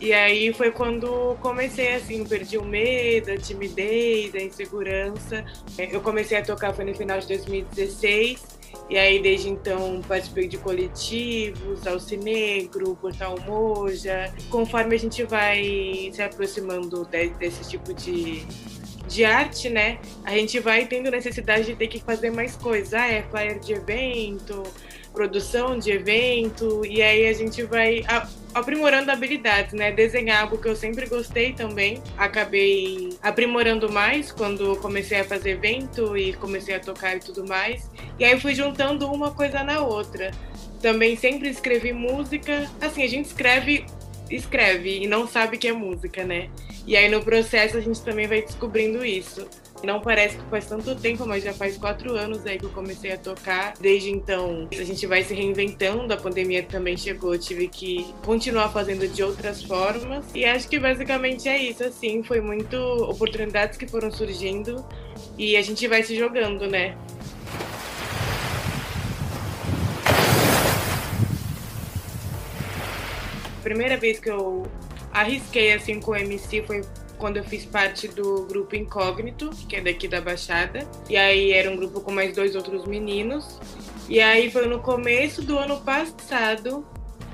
[0.00, 5.44] E aí foi quando comecei assim, perdi o medo, a timidez, a insegurança.
[5.78, 8.54] Eu comecei a tocar foi no final de 2016.
[8.90, 14.34] E aí desde então participei de coletivos, Alcinegro, Portal Moja.
[14.50, 18.44] Conforme a gente vai se aproximando de, desse tipo de,
[19.08, 20.00] de arte, né?
[20.24, 22.92] A gente vai tendo necessidade de ter que fazer mais coisas.
[22.92, 24.62] Ah, é flyer de evento,
[25.14, 28.04] produção de evento, e aí a gente vai
[28.52, 29.92] aprimorando habilidades, né?
[29.92, 32.02] Desenhar algo que eu sempre gostei também.
[32.18, 37.88] Acabei aprimorando mais quando comecei a fazer evento e comecei a tocar e tudo mais.
[38.18, 40.32] E aí fui juntando uma coisa na outra.
[40.82, 42.68] Também sempre escrevi música.
[42.80, 43.86] Assim, a gente escreve
[44.30, 46.48] escreve e não sabe que é música, né?
[46.86, 49.46] E aí no processo a gente também vai descobrindo isso.
[49.84, 53.12] Não parece que faz tanto tempo, mas já faz quatro anos aí que eu comecei
[53.12, 53.74] a tocar.
[53.78, 56.12] Desde então, a gente vai se reinventando.
[56.12, 60.24] A pandemia também chegou, tive que continuar fazendo de outras formas.
[60.34, 62.22] E acho que basicamente é isso, assim.
[62.22, 64.84] Foi muito oportunidades que foram surgindo
[65.36, 66.96] e a gente vai se jogando, né?
[73.58, 74.66] A primeira vez que eu
[75.12, 76.82] arrisquei assim com o MC foi
[77.24, 80.86] quando eu fiz parte do grupo Incógnito, que é daqui da Baixada.
[81.08, 83.58] E aí era um grupo com mais dois outros meninos.
[84.10, 86.84] E aí foi no começo do ano passado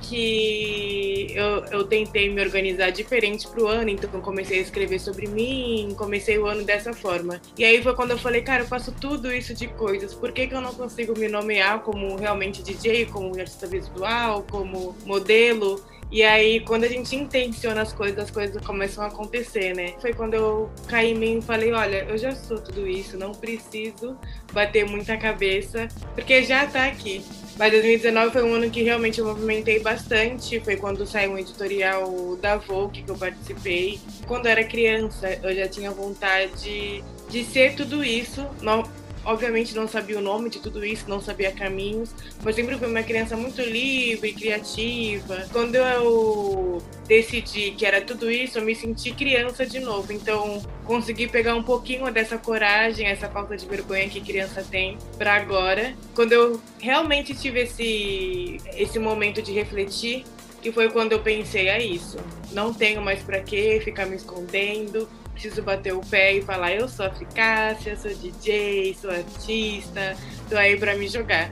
[0.00, 5.92] que eu, eu tentei me organizar diferente pro ano, então comecei a escrever sobre mim,
[5.98, 7.40] comecei o ano dessa forma.
[7.58, 10.46] E aí foi quando eu falei, cara, eu faço tudo isso de coisas, por que,
[10.46, 15.84] que eu não consigo me nomear como realmente DJ, como artista visual, como modelo?
[16.10, 19.94] E aí, quando a gente intenciona as coisas, as coisas começam a acontecer, né?
[20.00, 23.32] Foi quando eu caí em mim e falei: olha, eu já sou tudo isso, não
[23.32, 24.18] preciso
[24.52, 27.24] bater muita cabeça, porque já tá aqui.
[27.56, 30.58] Mas 2019 foi um ano que realmente eu movimentei bastante.
[30.60, 34.00] Foi quando saiu um editorial da Vogue que eu participei.
[34.26, 38.46] Quando eu era criança, eu já tinha vontade de ser tudo isso.
[38.62, 38.82] Não,
[39.24, 43.02] obviamente não sabia o nome de tudo isso, não sabia caminhos, mas sempre fui uma
[43.02, 45.46] criança muito livre, criativa.
[45.52, 50.12] Quando eu decidi que era tudo isso, eu me senti criança de novo.
[50.12, 55.34] Então, consegui pegar um pouquinho dessa coragem, essa falta de vergonha que criança tem para
[55.34, 55.94] agora.
[56.14, 60.24] Quando eu realmente tive esse esse momento de refletir,
[60.60, 62.18] que foi quando eu pensei, é isso.
[62.52, 66.88] Não tenho mais para que ficar me escondendo preciso bater o pé e falar: eu
[66.88, 70.16] sou eficácia, sou DJ, sou artista,
[70.48, 71.50] tô aí para me jogar.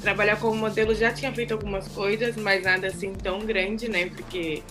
[0.00, 4.06] Trabalhar como modelo já tinha feito algumas coisas, mas nada assim tão grande, né?
[4.06, 4.62] Porque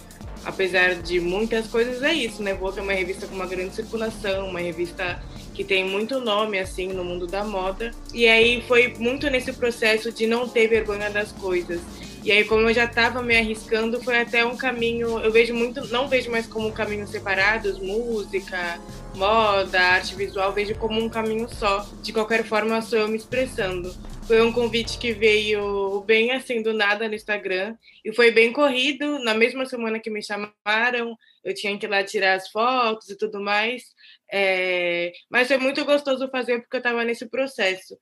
[0.45, 2.53] apesar de muitas coisas, é isso, né?
[2.53, 5.22] Vogue é uma revista com uma grande circulação, uma revista
[5.58, 7.89] que tem muito nome, assim, no mundo da moda.
[8.14, 11.82] E aí foi muito nesse processo de não ter vergonha das coisas.
[12.24, 15.18] E aí, como eu já estava me arriscando, foi até um caminho.
[15.18, 18.80] Eu vejo muito, não vejo mais como um caminho separados, música,
[19.16, 21.89] moda, arte visual, vejo como um caminho só.
[22.03, 23.91] De qualquer forma, sou eu me expressando.
[24.28, 29.18] Foi um convite que veio bem assim do nada no Instagram e foi bem corrido.
[29.24, 33.18] Na mesma semana que me chamaram, eu tinha que ir lá tirar as fotos e
[33.18, 33.84] tudo mais.
[34.32, 35.11] É...
[35.30, 37.97] Mas foi muito gostoso fazer porque eu estava nesse processo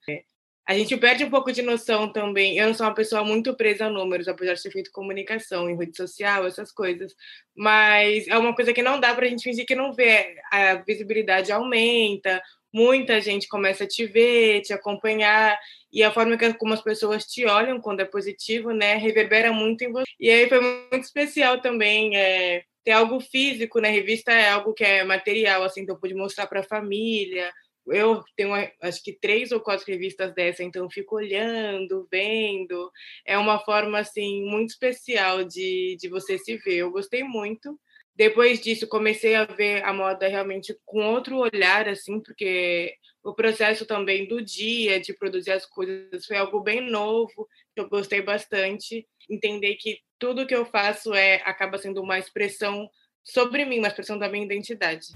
[0.66, 2.58] a gente perde um pouco de noção também.
[2.58, 5.76] Eu não sou uma pessoa muito presa a números, apesar de ter feito comunicação em
[5.76, 7.14] rede social, essas coisas.
[7.56, 10.34] Mas é uma coisa que não dá para a gente fingir que não vê.
[10.50, 15.56] A visibilidade aumenta, muita gente começa a te ver, te acompanhar,
[15.92, 19.82] e a forma que como as pessoas te olham quando é positivo, né, reverbera muito
[19.84, 20.04] em você.
[20.18, 22.16] E aí foi muito especial também.
[22.16, 26.14] É, ter algo físico na revista é algo que é material, assim, então eu pude
[26.14, 27.52] mostrar para a família,
[27.88, 32.90] eu tenho acho que três ou quatro revistas dessa, então fico olhando, vendo.
[33.24, 36.76] É uma forma assim muito especial de, de você se ver.
[36.76, 37.78] Eu gostei muito.
[38.14, 43.84] Depois disso, comecei a ver a moda realmente com outro olhar, assim, porque o processo
[43.84, 49.06] também do dia de produzir as coisas foi algo bem novo, que eu gostei bastante.
[49.28, 52.88] Entender que tudo que eu faço é acaba sendo uma expressão
[53.22, 55.08] sobre mim, uma expressão da minha identidade.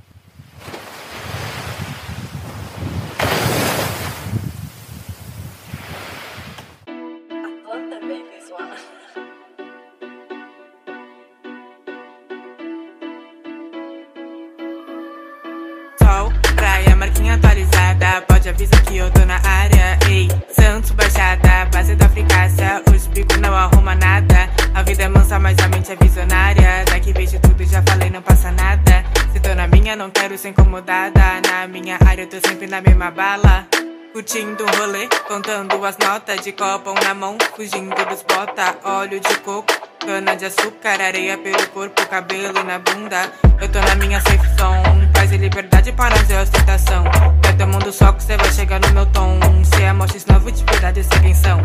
[24.90, 26.84] Vida é mansa, mas a mente é visionária.
[26.90, 29.04] Daqui vejo tudo, já falei, não passa nada.
[29.32, 31.20] Se tô na minha, não quero ser incomodada.
[31.46, 33.68] Na minha área, eu tô sempre na mesma bala.
[34.12, 39.38] Curtindo o rolê, contando as notas de copão na mão, fugindo dos bota, óleo de
[39.38, 39.72] coco,
[40.04, 43.32] cana de açúcar, areia pelo corpo, cabelo na bunda.
[43.60, 47.04] Eu tô na minha safe zone, paz e liberdade para fazer ostentação.
[47.44, 49.38] Vai tomando soco, cê vai chegar no meu tom.
[49.62, 51.60] Se é mostra novo de verdade, sei quem são.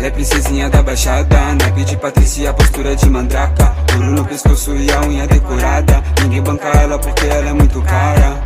[0.00, 3.76] Ela é princesinha da baixada, naipe de Patrícia, postura de mandraca.
[3.92, 6.02] Ouro no pescoço e a unha decorada.
[6.22, 8.40] Ninguém banca ela porque ela é muito cara.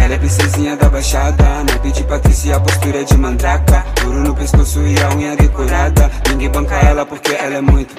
[0.00, 4.96] Ela é princesinha da baixada Naipe de Patrícia, postura de mandraca Ouro no pescoço e
[5.00, 7.96] a unha decorada Ninguém banca ela porque ela é muito.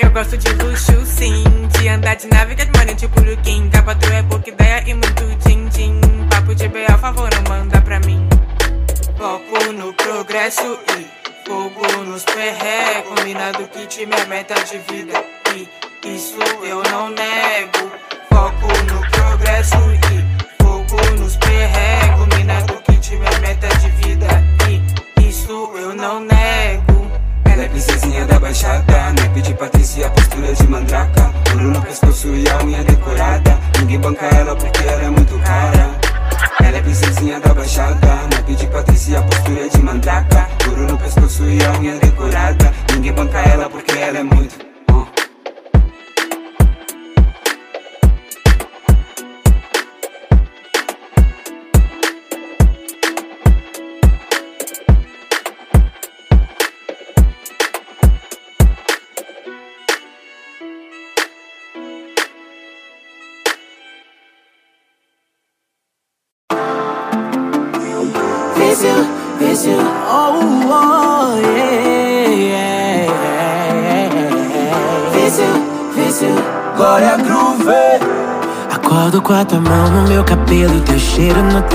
[0.00, 1.44] Eu gosto de luxo sim
[1.78, 6.00] De andar de nave que é tipo Luquim Capa é pouca ideia e muito din-din
[6.30, 6.98] Papo de B.A.
[6.98, 8.28] favor não manda pra mim
[9.16, 15.24] Foco no progresso e Fogo nos perré Combinado time é meta de vida.
[15.54, 15.68] E
[16.16, 17.92] isso eu não nego.
[18.28, 19.76] Foco no progresso
[20.12, 24.26] e nos perrego Mina do que tiver meta de vida.
[25.18, 27.06] E isso eu não nego.
[27.44, 32.48] Ela é princesinha da baixada Naipe de Patrícia, postura de mandraca Ouro no pescoço e
[32.48, 33.56] a unha decorada.
[33.78, 35.94] Ninguém banca ela porque ela é muito cara.
[36.64, 40.55] Ela é princesinha da baixada Naipe de Patrícia postura de mandraca.
[40.76, 42.70] Ouro no pescoço e a unha decorada.
[42.92, 44.65] Ninguém banca ela porque ela é muito.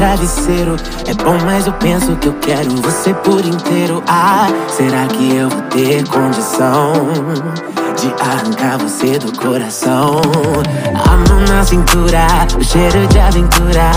[0.02, 0.78] Travesseiro.
[1.06, 4.04] É bom, mas eu penso que eu quero você por inteiro.
[4.08, 6.94] Ah, será que eu vou ter condição
[8.00, 10.20] de arrancar você do coração?
[11.08, 12.26] A mão na cintura,
[12.60, 13.92] o cheiro de aventura.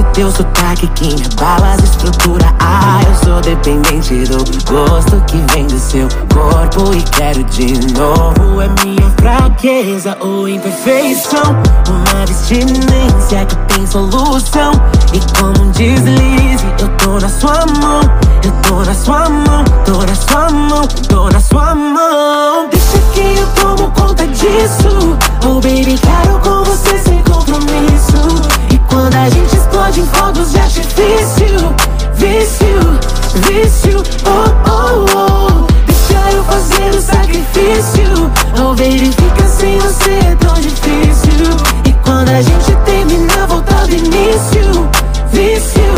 [0.00, 2.46] Esse teu sotaque que me abala as estrutura.
[2.58, 8.62] Ah, eu sou dependente do gosto que vem do seu corpo e quero de novo.
[8.62, 11.42] É minha fraqueza ou imperfeição.
[11.86, 14.72] Uma abstinência que tem solução.
[15.12, 18.00] E como um deslize, eu tô na sua mão.
[18.42, 22.70] Eu tô na sua mão, tô na sua mão, tô na sua mão.
[22.70, 25.18] Deixa que eu tomo conta disso.
[25.44, 28.50] Oh, baby, quero com você sem compromisso.
[28.72, 29.59] E quando a gente
[29.98, 31.74] em fogos de artifício,
[32.14, 33.00] vício,
[33.48, 35.66] vício, oh, oh, oh.
[35.86, 38.30] Deixa eu fazer o sacrifício.
[38.76, 41.56] Baby, fica sem você é tão difícil.
[41.86, 44.88] E quando a gente termina, volta do início,
[45.32, 45.92] vício,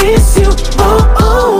[0.00, 0.48] vício,
[0.78, 1.57] oh, oh, oh.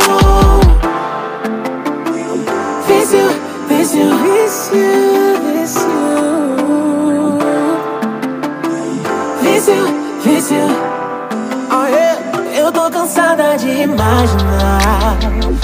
[13.08, 15.16] Cansada de imaginar.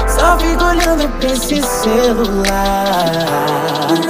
[0.09, 3.13] Só fico olhando pra esse celular.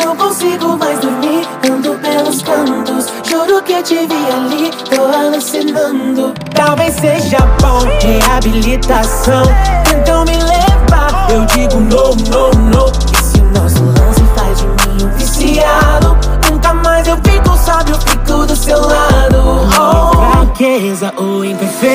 [0.05, 3.13] Não consigo mais dormir, ando pelos cantos.
[3.29, 6.33] Juro que eu te vi ali, tô alucinando.
[6.55, 9.43] Talvez seja bom, reabilitação.
[9.85, 12.93] Tentam me levar, eu digo no, no, no.
[13.13, 16.17] E se o nosso lance faz de mim um viciado?
[16.49, 19.69] Nunca mais eu fico sóbrio, eu fico do seu lado.
[19.77, 20.15] Oh.
[20.55, 21.94] Fraqueza ou imperfeição,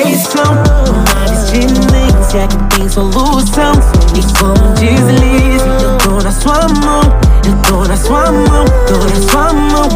[2.30, 3.72] abstinência que tem solução.
[4.42, 7.00] Um deslize, eu tô na sua mão,
[7.44, 9.89] eu tô na sua mão, tô na sua mão,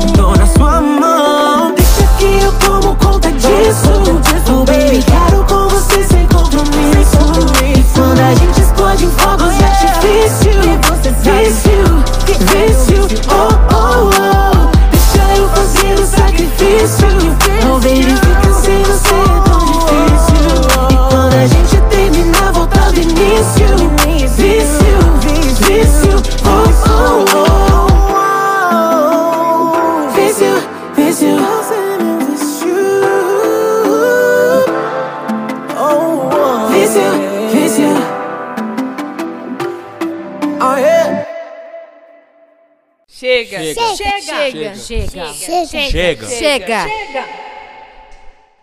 [45.32, 45.66] Chega.
[45.66, 45.90] Chega.
[45.90, 46.26] Chega.
[46.28, 46.88] Chega.
[46.88, 47.24] Chega.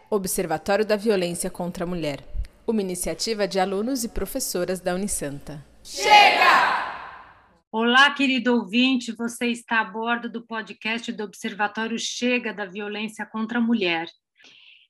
[0.10, 2.20] Observatório da Violência contra a Mulher.
[2.68, 5.66] Uma iniciativa de alunos e professoras da Unisanta.
[7.72, 13.60] Olá, querido ouvinte, você está a bordo do podcast do Observatório Chega da Violência contra
[13.60, 14.08] a Mulher.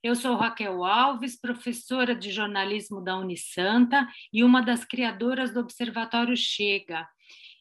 [0.04, 6.36] Eu sou Raquel Alves, professora de jornalismo da Unisanta e uma das criadoras do Observatório
[6.36, 7.08] Chega.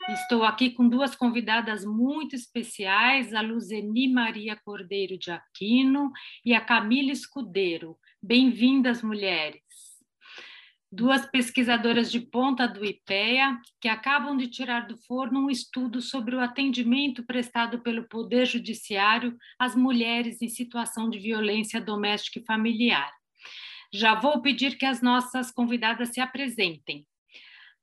[0.08, 6.10] Estou aqui com duas convidadas muito especiais, a Luzeni Maria Cordeiro de Aquino
[6.44, 7.96] e a Camila Escudeiro.
[8.22, 9.60] Bem-vindas, mulheres
[10.92, 16.34] duas pesquisadoras de ponta do IPEA, que acabam de tirar do forno um estudo sobre
[16.34, 23.10] o atendimento prestado pelo Poder Judiciário às mulheres em situação de violência doméstica e familiar.
[23.92, 27.06] Já vou pedir que as nossas convidadas se apresentem.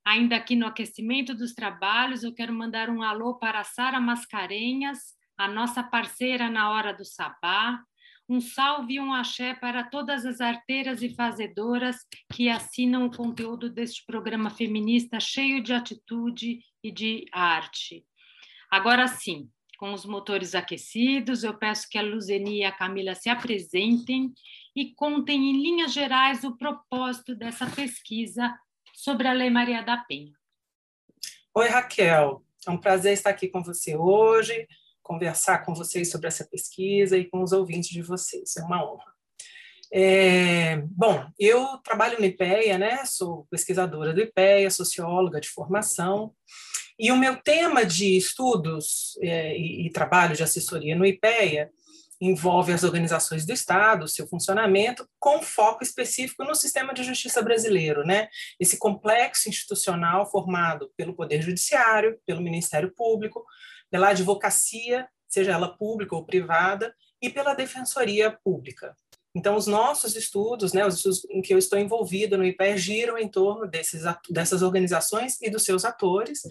[0.07, 4.99] Ainda aqui no aquecimento dos trabalhos, eu quero mandar um alô para Sara Mascarenhas,
[5.37, 7.83] a nossa parceira na hora do sabá,
[8.29, 11.97] um salve e um axé para todas as arteiras e fazedoras
[12.31, 18.05] que assinam o conteúdo deste programa feminista cheio de atitude e de arte.
[18.71, 23.29] Agora sim, com os motores aquecidos, eu peço que a Luzeni e a Camila se
[23.29, 24.31] apresentem
[24.73, 28.57] e contem em linhas gerais o propósito dessa pesquisa
[28.97, 30.33] sobre a Lei Maria da Penha.
[31.53, 32.43] Oi, Raquel.
[32.67, 34.67] É um prazer estar aqui com você hoje
[35.03, 38.57] conversar com vocês sobre essa pesquisa e com os ouvintes de vocês.
[38.57, 39.13] É uma honra.
[39.93, 43.05] É, bom, eu trabalho no IPEA, né?
[43.05, 46.33] Sou pesquisadora do IPEA, socióloga de formação,
[46.99, 51.71] e o meu tema de estudos é, e, e, trabalho de assessoria no IPEA
[52.19, 58.03] envolve as organizações do Estado, seu funcionamento, com foco específico no sistema de justiça brasileiro,
[58.03, 58.27] né?
[58.59, 63.45] Esse complexo institucional formado pelo Poder Judiciário, pelo Ministério Público,
[63.89, 68.95] pela advocacia, seja ela pública ou privada, e pela Defensoria Pública.
[69.35, 73.17] Então, os nossos estudos, né, os estudos em que eu estou envolvida no IPE, giram
[73.17, 76.41] em torno desses, dessas organizações e dos seus atores,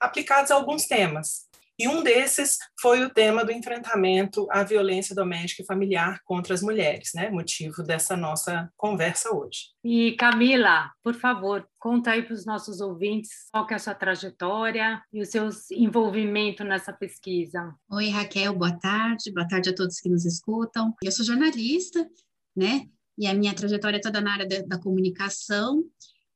[0.00, 1.48] aplicados a alguns temas.
[1.82, 6.62] E um desses foi o tema do enfrentamento à violência doméstica e familiar contra as
[6.62, 7.28] mulheres, né?
[7.28, 9.70] Motivo dessa nossa conversa hoje.
[9.82, 15.02] E Camila, por favor, conta aí para os nossos ouvintes qual é a sua trajetória
[15.12, 17.74] e o seu envolvimento nessa pesquisa.
[17.90, 19.32] Oi, Raquel, boa tarde.
[19.32, 20.94] Boa tarde a todos que nos escutam.
[21.02, 22.08] Eu sou jornalista,
[22.54, 22.86] né?
[23.18, 25.82] E a minha trajetória é toda na área da, da comunicação.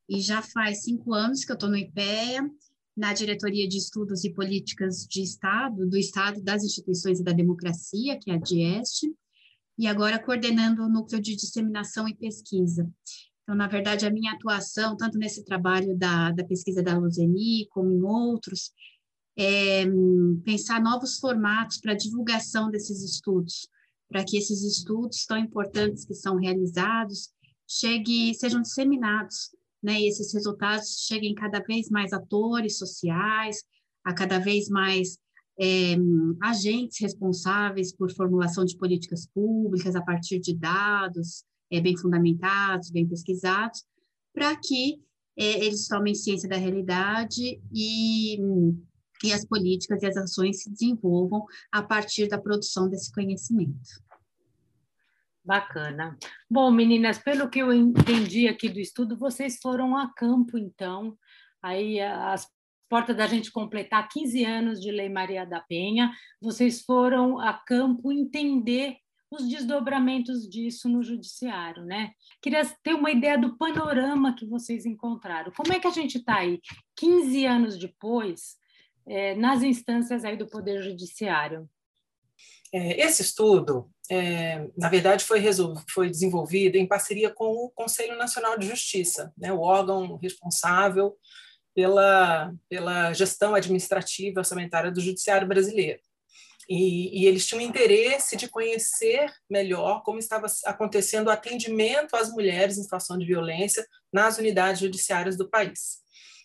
[0.09, 2.49] E já faz cinco anos que eu estou no IPEA
[2.97, 8.17] na Diretoria de Estudos e Políticas de Estado, do Estado, das Instituições e da Democracia,
[8.17, 9.03] que é a DIEST,
[9.77, 12.91] e agora coordenando o Núcleo de Disseminação e Pesquisa.
[13.43, 17.91] Então, na verdade, a minha atuação, tanto nesse trabalho da, da pesquisa da Luzeni, como
[17.91, 18.71] em outros,
[19.37, 19.85] é
[20.43, 23.69] pensar novos formatos para divulgação desses estudos,
[24.09, 27.29] para que esses estudos tão importantes que são realizados
[27.67, 29.51] chegue, sejam disseminados
[29.87, 33.63] né, e esses resultados cheguem cada vez mais atores sociais,
[34.03, 35.17] a cada vez mais
[35.57, 35.95] é,
[36.43, 43.07] agentes responsáveis por formulação de políticas públicas a partir de dados é, bem fundamentados, bem
[43.07, 43.85] pesquisados,
[44.33, 44.99] para que
[45.37, 48.37] é, eles tomem ciência da realidade e,
[49.23, 54.05] e as políticas e as ações se desenvolvam a partir da produção desse conhecimento.
[55.47, 56.17] Bacana.
[56.51, 61.17] Bom, meninas, pelo que eu entendi aqui do estudo, vocês foram a campo, então,
[61.63, 62.45] aí as
[62.89, 68.11] portas da gente completar 15 anos de Lei Maria da Penha, vocês foram a campo
[68.11, 68.97] entender
[69.31, 72.11] os desdobramentos disso no judiciário, né?
[72.41, 75.53] Queria ter uma ideia do panorama que vocês encontraram.
[75.53, 76.59] Como é que a gente está aí,
[76.97, 78.57] 15 anos depois,
[79.07, 81.69] é, nas instâncias aí do Poder Judiciário?
[82.73, 85.43] É, esse estudo, é, na verdade, foi,
[85.89, 91.17] foi, desenvolvido em parceria com o Conselho Nacional de Justiça, né, o órgão responsável
[91.75, 95.99] pela, pela gestão administrativa orçamentária do Judiciário brasileiro.
[96.69, 102.77] E, e, eles tinham interesse de conhecer melhor como estava acontecendo o atendimento às mulheres
[102.77, 105.99] em situação de violência nas unidades judiciárias do país.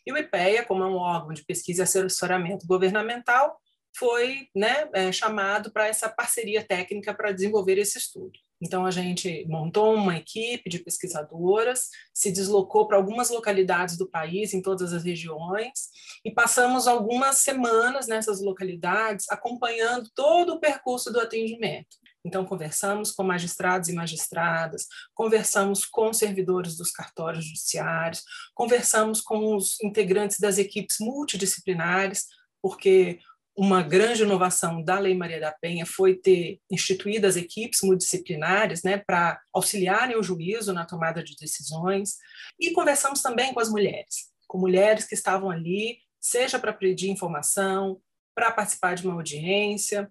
[0.07, 3.57] E o IPEA, como é um órgão de pesquisa e assessoramento governamental,
[3.97, 8.39] foi né, é, chamado para essa parceria técnica para desenvolver esse estudo.
[8.63, 14.55] Então, a gente montou uma equipe de pesquisadoras, se deslocou para algumas localidades do país,
[14.55, 15.91] em todas as regiões,
[16.25, 21.97] e passamos algumas semanas nessas localidades acompanhando todo o percurso do atendimento.
[22.25, 28.23] Então, conversamos com magistrados e magistradas, conversamos com servidores dos cartórios judiciários,
[28.55, 32.27] conversamos com os integrantes das equipes multidisciplinares,
[32.63, 33.19] porque
[33.57, 38.99] uma grande inovação da Lei Maria da Penha foi ter instituído as equipes multidisciplinares né,
[38.99, 42.17] para auxiliarem o juízo na tomada de decisões.
[42.59, 48.01] E conversamos também com as mulheres, com mulheres que estavam ali, seja para pedir informação,
[48.35, 50.11] para participar de uma audiência,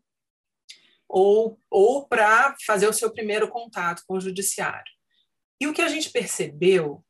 [1.10, 4.92] ou, ou para fazer o seu primeiro contato com o judiciário.
[5.60, 7.04] E o que a gente percebeu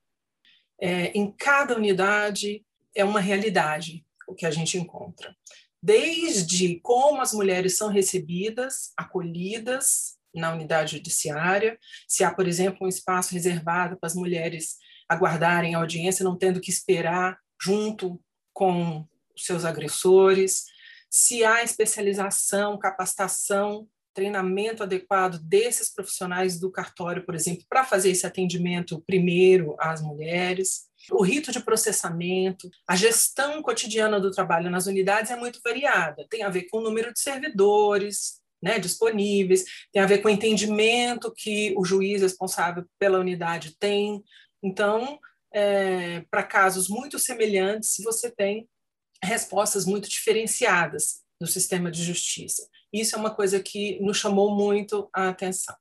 [0.79, 2.65] é, em cada unidade
[2.95, 5.35] é uma realidade o que a gente encontra
[5.81, 11.77] desde como as mulheres são recebidas, acolhidas na unidade judiciária,
[12.07, 14.77] se há, por exemplo, um espaço reservado para as mulheres
[15.09, 18.21] aguardarem a audiência, não tendo que esperar junto
[18.53, 19.05] com
[19.35, 20.65] seus agressores,
[21.09, 28.25] se há especialização, capacitação, treinamento adequado desses profissionais do cartório, por exemplo, para fazer esse
[28.25, 30.89] atendimento primeiro às mulheres.
[31.11, 36.25] O rito de processamento, a gestão cotidiana do trabalho nas unidades é muito variada.
[36.29, 40.31] Tem a ver com o número de servidores, né, disponíveis, tem a ver com o
[40.31, 44.23] entendimento que o juiz responsável pela unidade tem.
[44.61, 45.19] Então,
[45.51, 48.69] é, para casos muito semelhantes, você tem
[49.23, 52.67] respostas muito diferenciadas no sistema de justiça.
[52.93, 55.75] Isso é uma coisa que nos chamou muito a atenção.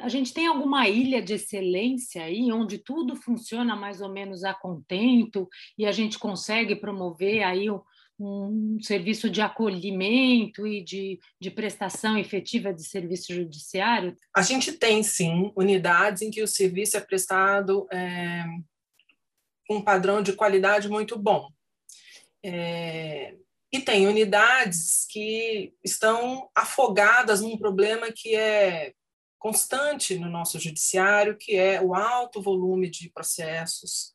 [0.00, 4.54] A gente tem alguma ilha de excelência aí, onde tudo funciona mais ou menos a
[4.54, 7.68] contento e a gente consegue promover aí
[8.20, 14.16] um serviço de acolhimento e de, de prestação efetiva de serviço judiciário?
[14.34, 18.44] A gente tem, sim, unidades em que o serviço é prestado é,
[19.66, 21.48] com um padrão de qualidade muito bom.
[22.44, 23.36] É,
[23.72, 28.94] e tem unidades que estão afogadas num problema que é
[29.38, 34.14] constante no nosso judiciário, que é o alto volume de processos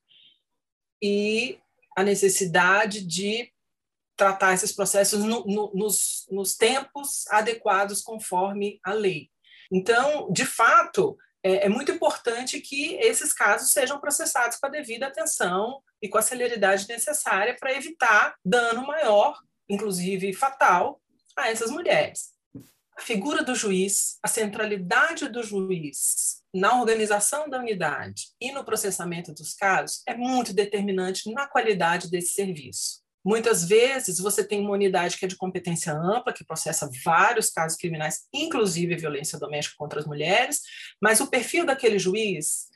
[1.01, 1.60] e
[1.95, 3.51] a necessidade de
[4.18, 9.30] tratar esses processos no, no, nos, nos tempos adequados conforme a lei.
[9.72, 15.08] Então, de fato, é, é, muito importante que esses casos sejam processados com a devida
[15.08, 19.38] atenção e com a celeridade necessária para evitar dano maior,
[19.70, 21.02] inclusive fatal,
[21.38, 22.32] a essas mulheres.
[22.98, 29.34] A figura do juiz, a centralidade do juiz na organização da unidade e no processamento
[29.34, 33.03] dos casos é muito determinante na qualidade desse serviço.
[33.24, 37.78] Muitas vezes você tem uma unidade que é de competência ampla, que processa vários casos
[37.78, 40.62] criminais, inclusive violência doméstica contra as mulheres,
[41.02, 42.68] mas o perfil daquele juiz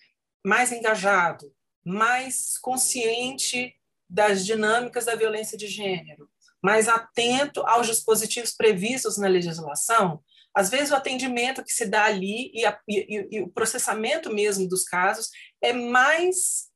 [0.45, 1.53] mais engajado,
[1.85, 3.75] mais consciente
[4.09, 6.29] das dinâmicas da violência de gênero,
[6.63, 10.23] mais atento aos dispositivos previstos na legislação,
[10.55, 14.67] às vezes o atendimento que se dá ali e, a, e, e o processamento mesmo
[14.67, 15.29] dos casos
[15.61, 16.67] é mais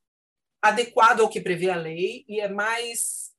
[0.62, 3.31] adequado ao que prevê a lei e é mais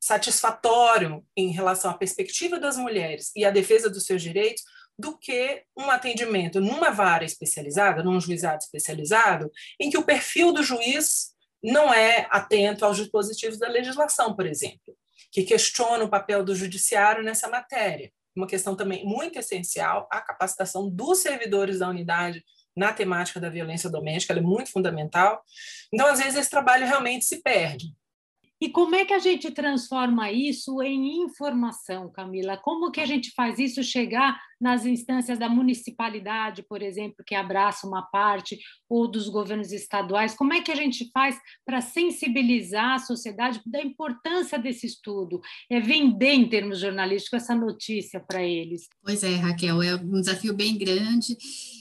[0.00, 4.62] satisfatório em relação à perspectiva das mulheres e à defesa dos seus direitos
[4.98, 10.62] do que um atendimento numa vara especializada, num juizado especializado, em que o perfil do
[10.62, 11.32] juiz
[11.62, 14.96] não é atento aos dispositivos da legislação, por exemplo,
[15.30, 18.12] que questiona o papel do judiciário nessa matéria.
[18.34, 22.44] Uma questão também muito essencial, a capacitação dos servidores da unidade
[22.76, 25.42] na temática da violência doméstica, ela é muito fundamental.
[25.92, 27.92] Então, às vezes, esse trabalho realmente se perde.
[28.60, 32.56] E como é que a gente transforma isso em informação, Camila?
[32.56, 37.86] Como que a gente faz isso chegar nas instâncias da municipalidade, por exemplo, que abraça
[37.86, 40.34] uma parte, ou dos governos estaduais?
[40.34, 45.40] Como é que a gente faz para sensibilizar a sociedade da importância desse estudo?
[45.70, 48.88] É vender, em termos jornalísticos, essa notícia para eles.
[49.02, 51.36] Pois é, Raquel, é um desafio bem grande.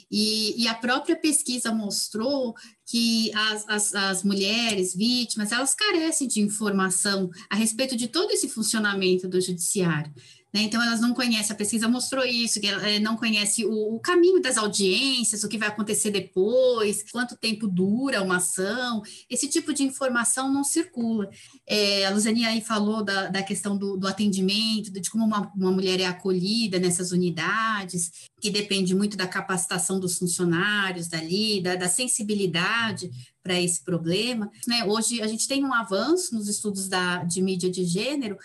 [0.09, 2.55] E, e, a própria pesquisa mostrou
[2.85, 8.47] que as, as, as, mulheres vítimas, elas carecem de informação a respeito de todo esse
[8.47, 10.13] funcionamento do judiciário.
[10.57, 10.63] Né?
[10.63, 14.41] Então, elas não conhecem, a pesquisa mostrou isso, que é, não conhece o, o, caminho
[14.41, 19.83] das audiências, o que vai acontecer depois, quanto tempo dura uma ação, esse tipo de
[19.83, 21.29] informação não circula.
[21.67, 25.71] É, a Luzani aí falou da, da questão do, do atendimento, de como uma, uma
[25.71, 31.87] mulher é acolhida nessas unidades, que depende muito da capacitação dos funcionários dali, da, da
[31.87, 33.11] sensibilidade
[33.43, 34.49] para esse problema.
[34.67, 34.83] Né?
[34.85, 38.37] Hoje a gente tem um avanço nos estudos da, de mídia de gênero,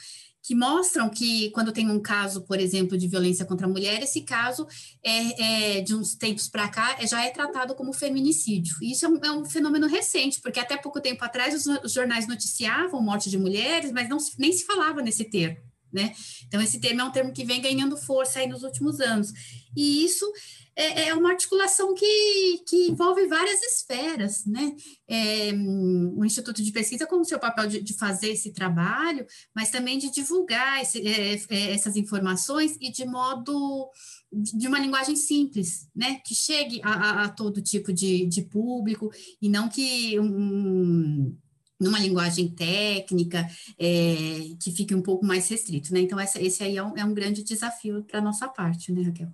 [0.42, 4.22] que mostram que quando tem um caso, por exemplo, de violência contra a mulher, esse
[4.22, 4.66] caso
[5.02, 8.76] é, é de uns tempos para cá é, já é tratado como feminicídio.
[8.82, 12.26] Isso é um, é um, fenômeno recente, porque até pouco tempo atrás os, os jornais
[12.26, 15.71] noticiavam morte de mulheres, mas não, nem se falava nesse termo.
[15.92, 16.14] Né?
[16.46, 19.32] Então, esse termo é um termo que vem ganhando força aí nos últimos anos.
[19.76, 20.30] E isso
[20.74, 24.74] é, é uma articulação que, que envolve várias esferas, né?
[25.06, 29.70] É, o Instituto de Pesquisa com o seu papel de, de, fazer esse trabalho, mas
[29.70, 33.90] também de divulgar esse, é, é, essas informações e de modo
[34.32, 36.20] de uma linguagem simples, né?
[36.24, 41.36] Que chegue a, a, a todo tipo de, de, público e não que um,
[41.82, 43.46] numa linguagem técnica
[43.78, 46.00] é, que fique um pouco mais restrito, né?
[46.00, 49.02] Então, essa, esse aí é um, é um grande desafio para a nossa parte, né,
[49.02, 49.32] Raquel?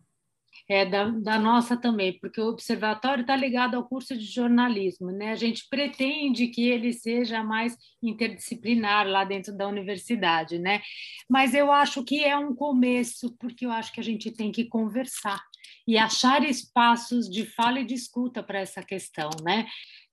[0.68, 5.32] é, da, da, nossa também, porque o observatório está ligado ao curso de jornalismo, né?
[5.32, 10.82] A gente pretende que ele seja mais interdisciplinar lá dentro da universidade, né?
[11.28, 14.66] Mas eu acho que é um começo, porque eu acho que a gente tem que
[14.66, 15.42] conversar
[15.86, 19.66] e achar espaços de fala e de escuta para essa questão, né?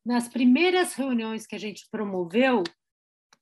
[0.05, 2.63] Nas primeiras reuniões que a gente promoveu,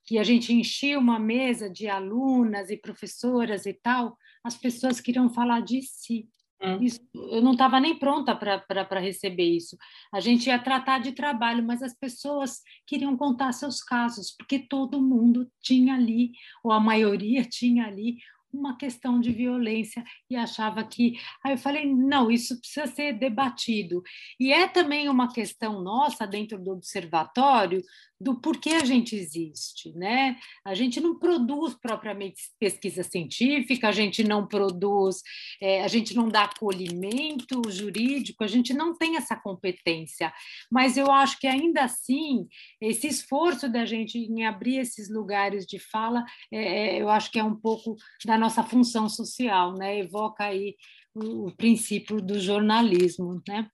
[0.04, 5.28] que a gente enchia uma mesa de alunas e professoras e tal, as pessoas queriam
[5.28, 6.28] falar de si,
[6.64, 6.82] Hum.
[6.82, 9.76] Isso, eu não estava nem pronta para receber isso.
[10.12, 15.02] A gente ia tratar de trabalho, mas as pessoas queriam contar seus casos, porque todo
[15.02, 18.16] mundo tinha ali, ou a maioria tinha ali,
[18.54, 21.14] uma questão de violência e achava que.
[21.44, 24.02] Aí eu falei: não, isso precisa ser debatido.
[24.38, 27.82] E é também uma questão nossa, dentro do observatório,
[28.20, 30.36] do porquê a gente existe, né?
[30.64, 35.22] A gente não produz propriamente pesquisa científica, a gente não produz,
[35.60, 40.32] é, a gente não dá acolhimento jurídico, a gente não tem essa competência.
[40.70, 42.46] Mas eu acho que ainda assim
[42.80, 47.38] esse esforço da gente em abrir esses lugares de fala, é, é eu acho que
[47.38, 49.98] é um pouco da nossa função social, né?
[49.98, 50.76] Evoca aí
[51.14, 53.68] o, o princípio do jornalismo, né?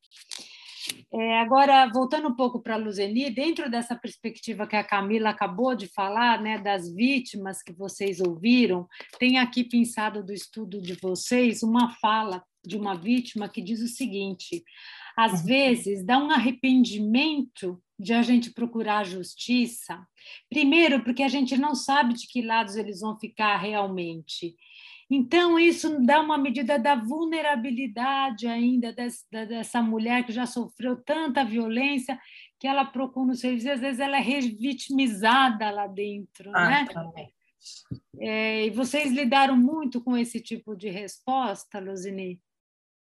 [1.12, 5.74] É, agora, voltando um pouco para a Luzeni, dentro dessa perspectiva que a Camila acabou
[5.74, 8.86] de falar, né, das vítimas que vocês ouviram,
[9.18, 13.88] tem aqui pensado do estudo de vocês uma fala de uma vítima que diz o
[13.88, 14.62] seguinte:
[15.16, 15.47] às uhum.
[15.47, 20.07] vezes dá um arrependimento de a gente procurar a justiça,
[20.49, 24.55] primeiro porque a gente não sabe de que lados eles vão ficar realmente.
[25.11, 32.16] Então, isso dá uma medida da vulnerabilidade ainda dessa, mulher que já sofreu tanta violência
[32.61, 36.86] que ela procura no serviço, e às vezes ela é revitimizada lá dentro, ah, né?
[36.92, 37.32] Também.
[38.20, 42.40] É, e vocês lidaram muito com esse tipo de resposta, Luzini?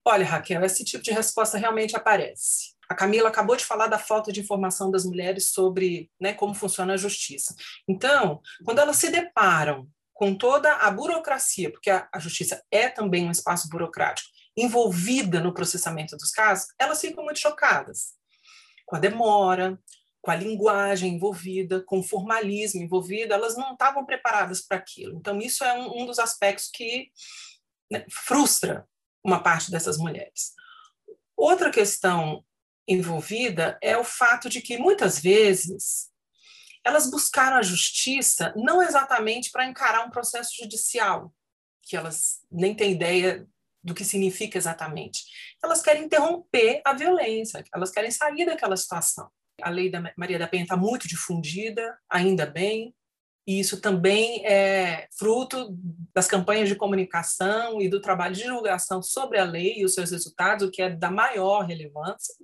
[0.07, 2.74] Olha, Raquel, esse tipo de resposta realmente aparece.
[2.86, 6.92] A Camila acabou de falar da falta de informação das mulheres sobre né, como funciona
[6.92, 7.55] a justiça.
[7.88, 13.26] Então, quando elas se deparam com toda a burocracia, porque a, a justiça é também
[13.26, 18.14] um espaço burocrático, envolvida no processamento dos casos, elas ficam muito chocadas
[18.86, 19.78] com a demora,
[20.22, 25.18] com a linguagem envolvida, com o formalismo envolvido, elas não estavam preparadas para aquilo.
[25.18, 27.10] Então, isso é um, um dos aspectos que
[27.90, 28.86] né, frustra
[29.22, 30.52] uma parte dessas mulheres.
[31.36, 32.44] Outra questão
[32.86, 36.10] envolvida é o fato de que, muitas vezes,
[36.85, 41.32] elas buscaram a justiça não exatamente para encarar um processo judicial,
[41.82, 43.47] que elas nem têm ideia
[43.82, 45.24] do que significa exatamente.
[45.62, 49.28] Elas querem interromper a violência, elas querem sair daquela situação.
[49.62, 52.95] A lei da Maria da Penha está muito difundida, ainda bem,
[53.47, 55.76] e isso também é fruto
[56.14, 60.11] das campanhas de comunicação e do trabalho de divulgação sobre a lei e os seus
[60.11, 62.35] resultados, o que é da maior relevância.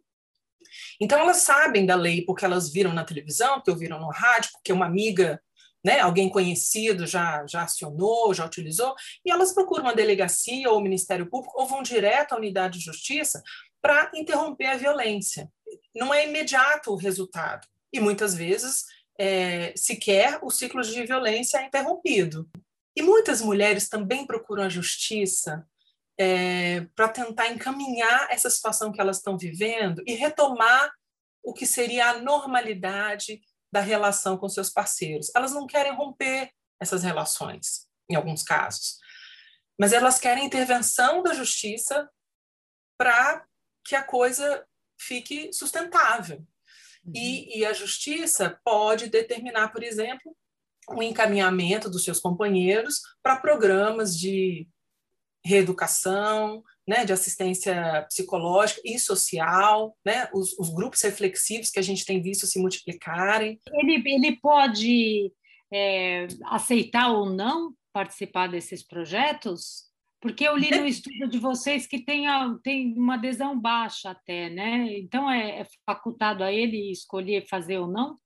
[1.01, 4.73] Então, elas sabem da lei porque elas viram na televisão, porque ouviram no rádio, porque
[4.73, 5.41] uma amiga,
[5.85, 10.83] né, alguém conhecido já, já acionou, já utilizou, e elas procuram uma delegacia ou o
[10.83, 13.43] Ministério Público ou vão direto à unidade de justiça
[13.81, 15.51] para interromper a violência.
[15.95, 17.67] Não é imediato o resultado.
[17.93, 18.85] E muitas vezes,
[19.19, 22.49] é, sequer o ciclo de violência é interrompido.
[22.97, 25.67] E muitas mulheres também procuram a justiça
[26.21, 30.93] é, para tentar encaminhar essa situação que elas estão vivendo e retomar
[31.43, 33.41] o que seria a normalidade
[33.73, 35.31] da relação com seus parceiros.
[35.35, 38.99] Elas não querem romper essas relações, em alguns casos,
[39.81, 42.07] mas elas querem intervenção da justiça
[42.99, 43.47] para
[43.83, 44.67] que a coisa
[45.01, 46.47] fique sustentável.
[47.03, 47.13] Uhum.
[47.15, 50.37] E, e a justiça pode determinar, por exemplo,
[50.87, 54.69] o encaminhamento dos seus companheiros para programas de
[55.45, 62.05] reeducação, né, de assistência psicológica e social, né, os, os, grupos reflexivos que a gente
[62.05, 63.61] tem visto se multiplicarem.
[63.73, 65.33] Ele, ele pode
[65.73, 69.89] é, aceitar ou não participar desses projetos?
[70.21, 72.27] Porque eu li no estudo de vocês que tem,
[72.63, 74.99] tem uma adesão baixa até, né?
[74.99, 78.19] Então é, é facultado a ele escolher fazer ou não?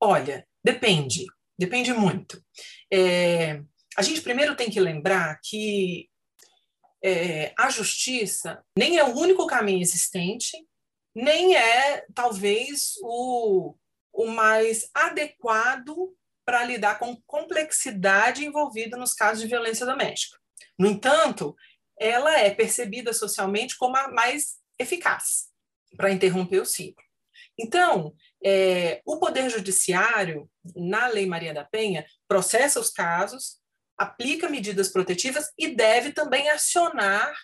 [0.00, 2.42] Olha, depende, depende muito.
[2.92, 3.62] É,
[3.96, 6.07] a gente primeiro tem que lembrar que
[7.02, 10.52] é, a justiça nem é o único caminho existente,
[11.14, 13.74] nem é, talvez, o,
[14.12, 20.38] o mais adequado para lidar com complexidade envolvida nos casos de violência doméstica.
[20.78, 21.54] No entanto,
[21.98, 25.48] ela é percebida socialmente como a mais eficaz
[25.96, 27.04] para interromper o ciclo.
[27.58, 33.58] Então, é, o Poder Judiciário, na Lei Maria da Penha, processa os casos,
[33.98, 37.34] aplica medidas protetivas e deve também acionar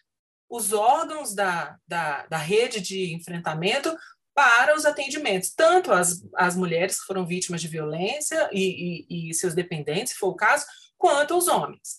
[0.49, 3.95] os órgãos da, da, da rede de enfrentamento
[4.35, 9.35] para os atendimentos, tanto as, as mulheres que foram vítimas de violência e, e, e
[9.35, 11.99] seus dependentes, se for o caso, quanto os homens.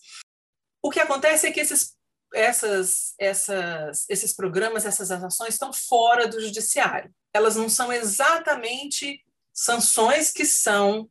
[0.81, 1.95] O que acontece é que esses,
[2.33, 7.13] essas, essas, esses programas, essas ações estão fora do judiciário.
[7.33, 11.09] Elas não são exatamente sanções que são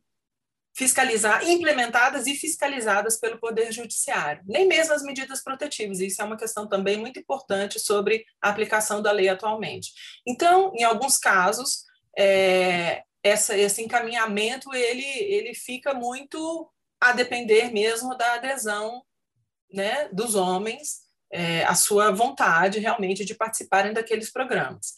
[0.75, 6.01] fiscalizar, implementadas e fiscalizadas pelo Poder Judiciário, nem mesmo as medidas protetivas.
[6.01, 9.93] Isso é uma questão também muito importante sobre a aplicação da lei atualmente.
[10.27, 11.85] Então, em alguns casos,
[12.17, 16.69] é, essa, esse encaminhamento ele, ele fica muito
[16.99, 19.01] a depender mesmo da adesão
[19.71, 24.93] né, dos homens, é, a sua vontade realmente de participarem daqueles programas.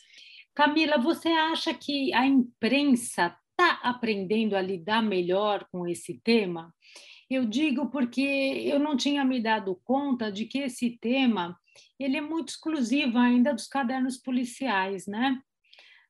[0.55, 6.72] Camila, você acha que a imprensa está aprendendo a lidar melhor com esse tema?
[7.30, 11.58] Eu digo porque eu não tinha me dado conta de que esse tema
[11.99, 15.41] ele é muito exclusivo ainda dos cadernos policiais, né?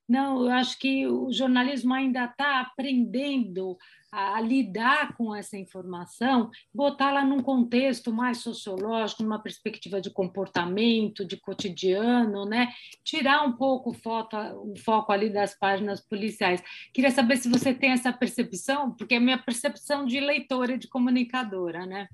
[0.07, 3.77] Não, eu acho que o jornalismo ainda está aprendendo
[4.09, 11.25] a, a, lidar com essa informação, botá-la num contexto mais sociológico, numa perspectiva de comportamento,
[11.25, 12.69] de cotidiano, né?
[13.03, 16.63] Tirar um pouco o foco, o foco ali das páginas policiais.
[16.93, 20.87] Queria saber se você tem essa percepção, porque é minha percepção de leitora e de
[20.87, 22.07] comunicadora, né?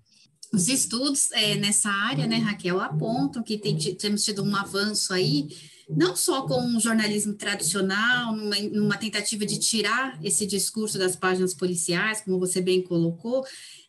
[0.51, 5.47] Os estudos é, nessa área, né, Raquel, apontam que tem, temos tido um avanço aí
[5.89, 11.53] não só com o jornalismo tradicional, numa, numa, tentativa de tirar esse discurso das páginas
[11.53, 13.45] policiais, como você bem colocou,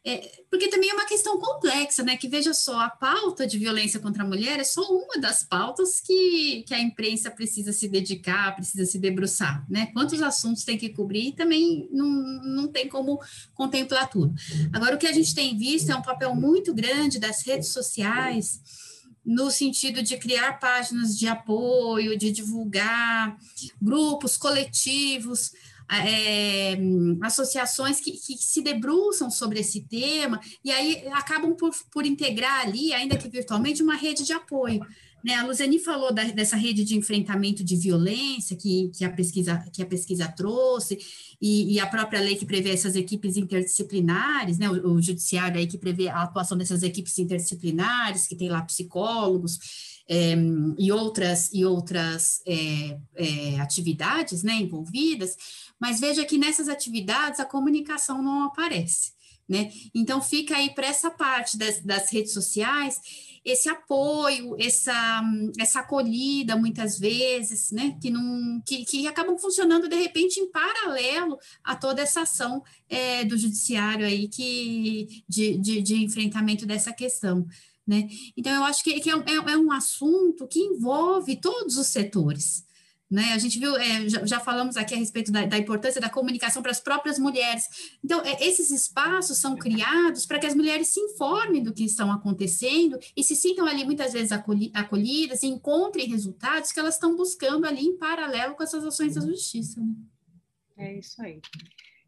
[0.06, 2.14] é, porque também é uma questão complexa, né?
[2.16, 5.98] Que veja só, a pauta de violência contra a mulher é só uma das pautas
[5.98, 9.86] que, que a imprensa precisa se dedicar, precisa se debruçar, né?
[9.94, 13.18] Quantos assuntos tem que cobrir também não, não tem como
[13.54, 14.34] contemplar tudo.
[14.74, 18.83] Agora, o que a gente tem visto é um papel muito grande das redes sociais
[19.24, 23.36] no sentido de criar páginas de apoio, de divulgar
[23.80, 25.52] grupos, coletivos,
[25.90, 26.76] é,
[27.22, 32.92] associações que, que, se debruçam sobre esse tema e aí acabam por, por integrar ali,
[32.92, 34.84] ainda que virtualmente, uma rede de apoio.
[35.24, 39.64] Né, a Luzeni falou da, dessa rede de enfrentamento de violência que, que, a, pesquisa,
[39.72, 40.98] que a pesquisa trouxe,
[41.40, 45.66] e, e, a própria lei que prevê essas equipes interdisciplinares, né, o, o judiciário aí
[45.66, 49.58] que prevê a atuação dessas equipes interdisciplinares, que tem lá psicólogos,
[50.06, 50.34] é,
[50.78, 55.36] e outras, e outras é, é, atividades né, envolvidas,
[55.80, 59.14] mas veja que nessas atividades a comunicação não aparece.
[59.48, 59.70] Né?
[59.94, 62.98] Então, fica aí para essa parte das, das redes sociais
[63.44, 65.22] esse apoio, essa,
[65.58, 71.38] essa acolhida, muitas vezes, né, que, não, que, que acabam funcionando, de repente, em paralelo
[71.62, 77.46] a toda essa ação é, do judiciário aí que, de, de, de enfrentamento dessa questão.
[77.86, 78.08] Né?
[78.34, 82.64] Então, eu acho que, que é, é, é um assunto que envolve todos os setores.
[83.10, 83.32] Né?
[83.34, 86.62] A gente viu, é, já, já, falamos aqui a respeito da, da, importância da comunicação
[86.62, 87.96] para as próprias mulheres.
[88.02, 92.10] Então, é, esses espaços são criados para que as mulheres se informem do que estão
[92.10, 97.14] acontecendo e se sintam ali muitas vezes acolhi, acolhidas e encontrem resultados que elas estão
[97.14, 99.80] buscando ali em paralelo com essas ações da justiça.
[99.80, 99.94] Né?
[100.76, 101.40] É isso aí.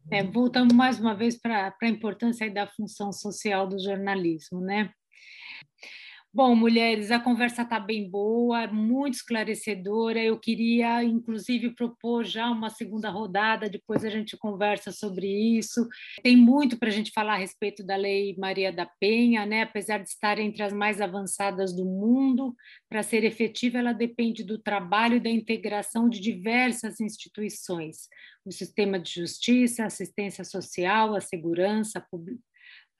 [0.09, 4.91] É, voltamos mais uma vez para a importância da função social do jornalismo, né?
[6.37, 10.23] Bom, mulheres, a conversa está bem boa, muito esclarecedora.
[10.23, 15.25] Eu queria, inclusive, propor já uma segunda rodada, depois a gente conversa sobre
[15.57, 15.87] isso.
[16.21, 19.63] Tem muito para a gente falar a respeito da Lei Maria da Penha, né?
[19.63, 22.55] apesar de estar entre as mais avançadas do mundo,
[22.87, 28.09] para ser efetiva, ela depende do trabalho e da integração de diversas instituições.
[28.45, 31.99] O sistema de justiça, assistência social, a segurança,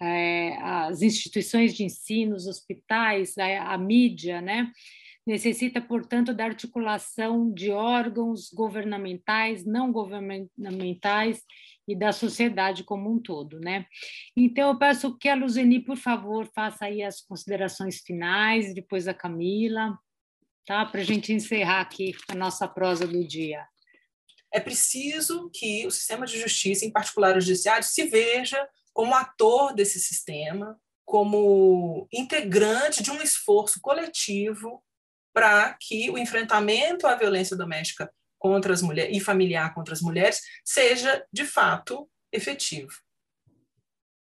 [0.02, 4.72] é, as instituições de ensino, os hospitais, a, a mídia, né?
[5.28, 11.44] necessita, portanto, da articulação de órgãos governamentais, não governamentais
[11.86, 13.86] e da sociedade como um todo, né?
[14.38, 19.14] Então, eu peço que a Luzeni, por favor, faça aí as considerações finais, depois a
[19.14, 20.00] Camila,
[20.66, 20.86] tá?
[20.86, 23.68] Para a gente encerrar aqui a nossa prosa do dia.
[24.54, 28.66] É preciso que o sistema de justiça, em particular o judiciário, se veja
[28.98, 30.76] como ator desse sistema,
[31.06, 34.84] como integrante de um esforço coletivo
[35.32, 40.42] para que o enfrentamento à violência doméstica contra as mulheres e familiar contra as mulheres
[40.66, 42.92] seja de fato efetivo.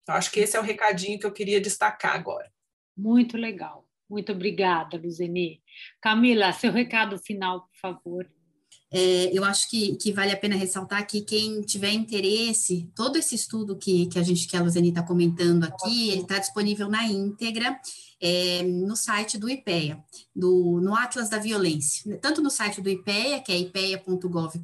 [0.06, 2.52] Eu acho que esse é o recadinho que eu queria destacar agora.
[2.98, 3.88] Muito legal.
[4.10, 5.64] Muito obrigada, Luzeni.
[6.02, 8.35] Camila, seu recado final, por favor.
[8.98, 13.36] É, eu acho que, que vale a pena ressaltar que quem tiver interesse, todo esse
[13.36, 17.04] estudo que, que a gente, que a Luzeni está comentando aqui, ele está disponível na
[17.06, 17.78] íntegra
[18.22, 20.02] é, no site do IPEA,
[20.34, 24.62] do, no Atlas da Violência, tanto no site do IPEA, que é ipeia.gov.br,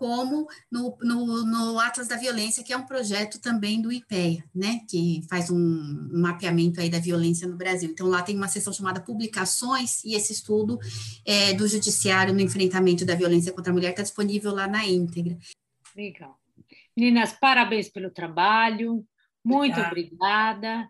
[0.00, 4.80] como no, no, no, Atlas da Violência, que é um projeto também do IPEA, né,
[4.88, 7.90] que faz um, um, mapeamento aí da violência no Brasil.
[7.90, 10.78] Então, lá tem uma seção chamada Publicações, e esse estudo
[11.26, 15.36] é, do Judiciário no enfrentamento da violência contra a mulher está disponível lá na íntegra.
[15.94, 16.34] Legal.
[16.96, 19.04] Meninas, parabéns pelo trabalho,
[19.44, 19.90] muito obrigada.
[19.90, 20.88] obrigada.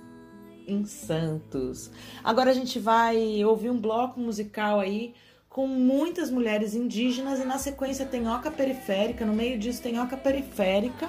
[0.67, 1.91] em Santos.
[2.23, 5.15] Agora a gente vai ouvir um bloco musical aí
[5.49, 10.17] com muitas mulheres indígenas e na sequência tem Oca Periférica, no meio disso tem Oca
[10.17, 11.09] Periférica.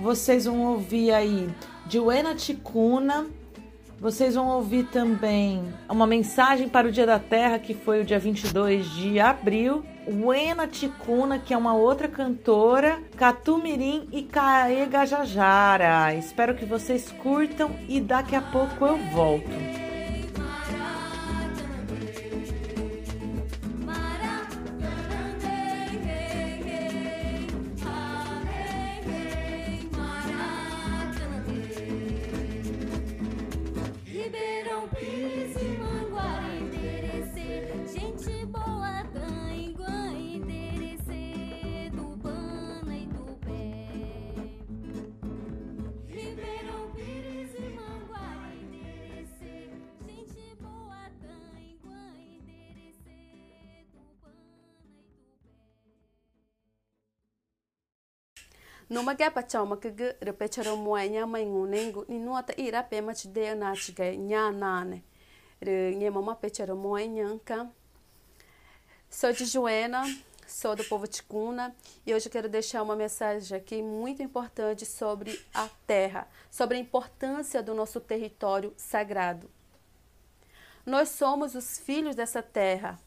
[0.00, 1.48] Vocês vão ouvir aí
[1.86, 3.26] Diuena Ticuna,
[4.00, 8.18] vocês vão ouvir também uma mensagem para o Dia da Terra, que foi o dia
[8.18, 9.84] 22 de abril.
[10.06, 16.14] Wena Ticuna, que é uma outra cantora, Catumirim e Caega Jajara.
[16.14, 19.85] Espero que vocês curtam e daqui a pouco eu volto.
[58.96, 62.40] Numa ga pa chama ke ge re pe charo mo nya mai ngunengu ni no
[62.42, 65.02] ta ira pe ma chi de na chi ga nya na ne
[65.60, 67.68] re nye mama pe charo mo nyanka
[69.10, 70.00] sou de Joena
[70.46, 75.38] sou do povo ticuna e hoje eu quero deixar uma mensagem aqui muito importante sobre
[75.52, 79.50] a terra, sobre a importância do nosso território sagrado.
[80.86, 82.98] Nós somos os filhos dessa terra.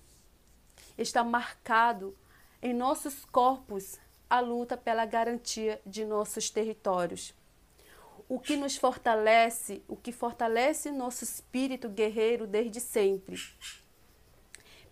[0.98, 2.16] Está marcado
[2.61, 3.98] em nossos corpos
[4.30, 7.34] a luta pela garantia de nossos territórios.
[8.27, 13.35] O que nos fortalece, o que fortalece nosso espírito guerreiro desde sempre.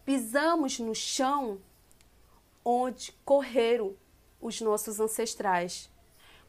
[0.04, 1.62] Pisamos no chão
[2.66, 3.96] onde correram
[4.42, 5.90] os nossos ancestrais.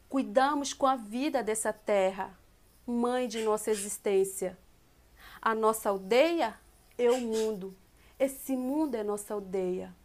[0.07, 2.37] Cuidamos com a vida dessa terra,
[2.87, 4.57] mãe de nossa existência.
[5.39, 6.59] A nossa aldeia
[6.97, 7.77] é o mundo.
[8.17, 9.95] Esse mundo é nossa aldeia.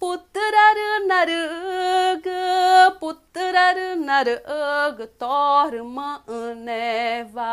[0.00, 6.24] Putraru naruga, putraru naruga, torma
[6.56, 7.52] neva.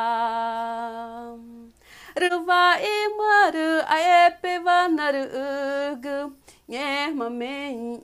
[2.16, 2.64] Ruva
[2.96, 6.32] imaru, aepeva naruga,
[6.70, 8.00] nyerma men.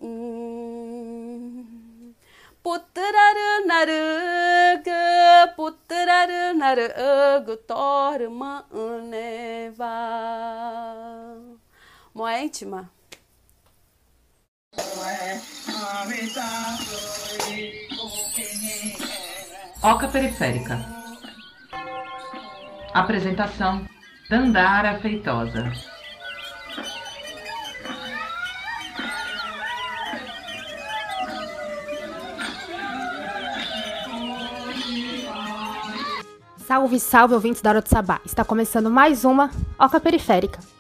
[2.62, 5.02] Putraru naruga,
[5.56, 8.54] putraru naruga, torma
[9.08, 9.96] neva.
[12.14, 12.90] Moa íntima.
[19.84, 20.80] Oca Periférica.
[22.94, 23.86] Apresentação:
[24.30, 25.72] Dandara Feitosa.
[36.66, 38.20] Salve, salve, ouvintes da Hora Sabá.
[38.26, 40.73] Está começando mais uma Oca Periférica.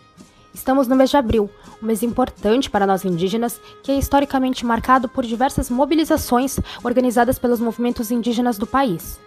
[0.54, 1.50] Estamos no mês de abril,
[1.82, 7.60] um mês importante para nós indígenas, que é historicamente marcado por diversas mobilizações organizadas pelos
[7.60, 9.20] movimentos indígenas do país.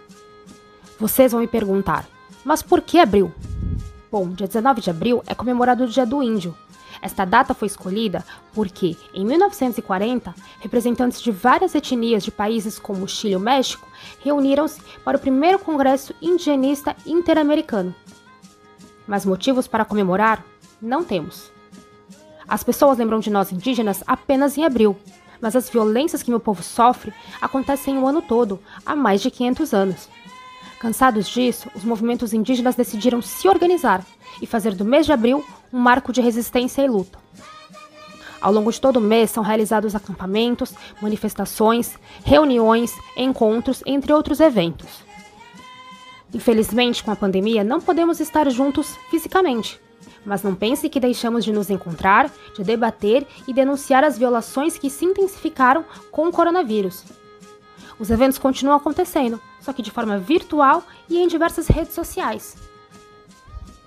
[0.97, 2.07] Vocês vão me perguntar,
[2.45, 3.31] mas por que abril?
[4.09, 6.55] Bom, dia 19 de abril é comemorado o Dia do Índio.
[7.01, 13.33] Esta data foi escolhida porque, em 1940, representantes de várias etnias de países como Chile
[13.33, 13.87] e o México
[14.23, 17.93] reuniram-se para o primeiro Congresso Indigenista Interamericano.
[19.05, 20.43] Mas motivos para comemorar
[20.81, 21.51] não temos.
[22.47, 24.95] As pessoas lembram de nós indígenas apenas em abril,
[25.41, 29.73] mas as violências que meu povo sofre acontecem o ano todo, há mais de 500
[29.73, 30.09] anos.
[30.79, 34.05] Cansados disso, os movimentos indígenas decidiram se organizar
[34.41, 35.43] e fazer do mês de abril
[35.73, 37.19] um marco de resistência e luta.
[38.39, 45.03] Ao longo de todo o mês são realizados acampamentos, manifestações, reuniões, encontros, entre outros eventos.
[46.33, 49.81] Infelizmente, com a pandemia, não podemos estar juntos fisicamente.
[50.25, 54.89] Mas não pense que deixamos de nos encontrar, de debater e denunciar as violações que
[54.89, 57.03] se intensificaram com o coronavírus.
[57.99, 62.55] Os eventos continuam acontecendo, só que de forma virtual e em diversas redes sociais.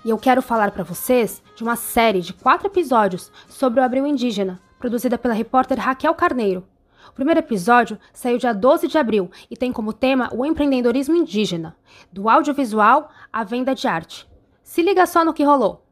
[0.03, 4.05] E eu quero falar para vocês de uma série de quatro episódios sobre o Abril
[4.05, 6.65] Indígena, produzida pela repórter Raquel Carneiro.
[7.09, 11.75] O primeiro episódio saiu dia 12 de abril e tem como tema o empreendedorismo indígena,
[12.11, 14.27] do audiovisual à venda de arte.
[14.63, 15.85] Se liga só no que rolou.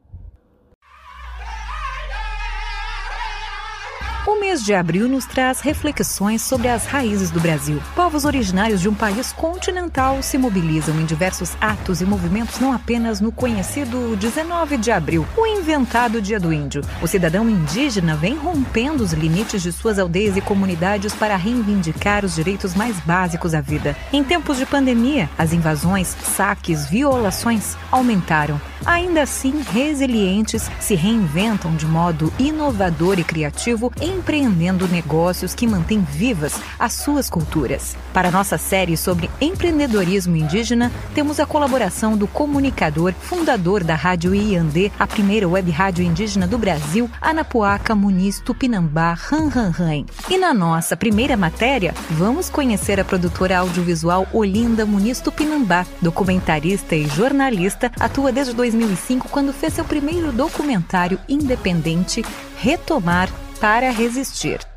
[4.40, 7.78] O mês de abril nos traz reflexões sobre as raízes do Brasil.
[7.94, 13.20] Povos originários de um país continental se mobilizam em diversos atos e movimentos não apenas
[13.20, 16.80] no conhecido 19 de abril, o inventado Dia do Índio.
[17.02, 22.34] O cidadão indígena vem rompendo os limites de suas aldeias e comunidades para reivindicar os
[22.34, 23.94] direitos mais básicos à vida.
[24.10, 28.58] Em tempos de pandemia, as invasões, saques, violações aumentaram.
[28.86, 33.92] Ainda assim, resilientes se reinventam de modo inovador e criativo,
[34.30, 37.96] empreendendo negócios que mantêm vivas as suas culturas.
[38.12, 44.92] Para nossa série sobre empreendedorismo indígena, temos a colaboração do comunicador, fundador da Rádio Iandê,
[44.96, 50.04] a primeira web rádio indígena do Brasil, Anapuaca Muniz Tupinambá Ranranran.
[50.28, 57.08] E na nossa primeira matéria, vamos conhecer a produtora audiovisual Olinda Muniz Tupinambá, documentarista e
[57.08, 62.24] jornalista, atua desde 2005 quando fez seu primeiro documentário independente,
[62.62, 63.30] Retomar
[63.60, 64.69] para Resistir.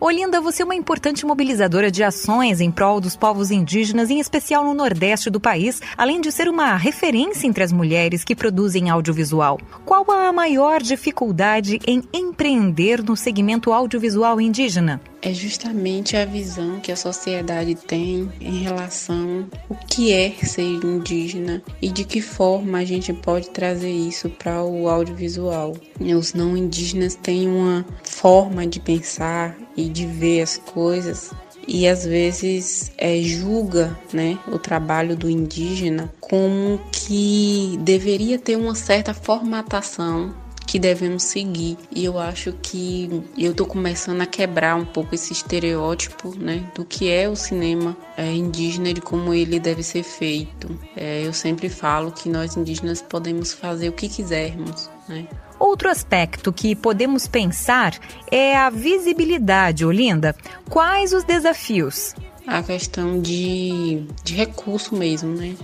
[0.00, 4.64] Olinda, você é uma importante mobilizadora de ações em prol dos povos indígenas, em especial
[4.64, 9.58] no Nordeste do país, além de ser uma referência entre as mulheres que produzem audiovisual.
[9.84, 15.00] Qual a maior dificuldade em empreender no segmento audiovisual indígena?
[15.20, 21.60] É justamente a visão que a sociedade tem em relação ao que é ser indígena
[21.82, 25.76] e de que forma a gente pode trazer isso para o audiovisual.
[25.98, 31.30] Os não indígenas têm uma forma de pensar e de ver as coisas
[31.66, 38.74] e às vezes é, julga né, o trabalho do indígena como que deveria ter uma
[38.74, 40.34] certa formatação
[40.66, 41.78] que devemos seguir.
[41.90, 46.84] E eu acho que eu tô começando a quebrar um pouco esse estereótipo, né, do
[46.84, 50.78] que é o cinema é, indígena e de como ele deve ser feito.
[50.94, 55.26] É, eu sempre falo que nós indígenas podemos fazer o que quisermos, né?
[55.58, 57.98] Outro aspecto que podemos pensar
[58.30, 60.34] é a visibilidade, Olinda.
[60.68, 62.14] Quais os desafios?
[62.46, 65.54] A questão de, de recurso mesmo, né?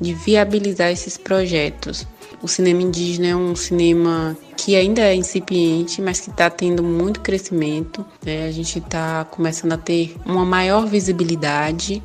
[0.00, 2.06] De viabilizar esses projetos.
[2.40, 7.20] O cinema indígena é um cinema que ainda é incipiente, mas que está tendo muito
[7.20, 8.04] crescimento.
[8.24, 8.46] Né?
[8.46, 12.02] A gente está começando a ter uma maior visibilidade.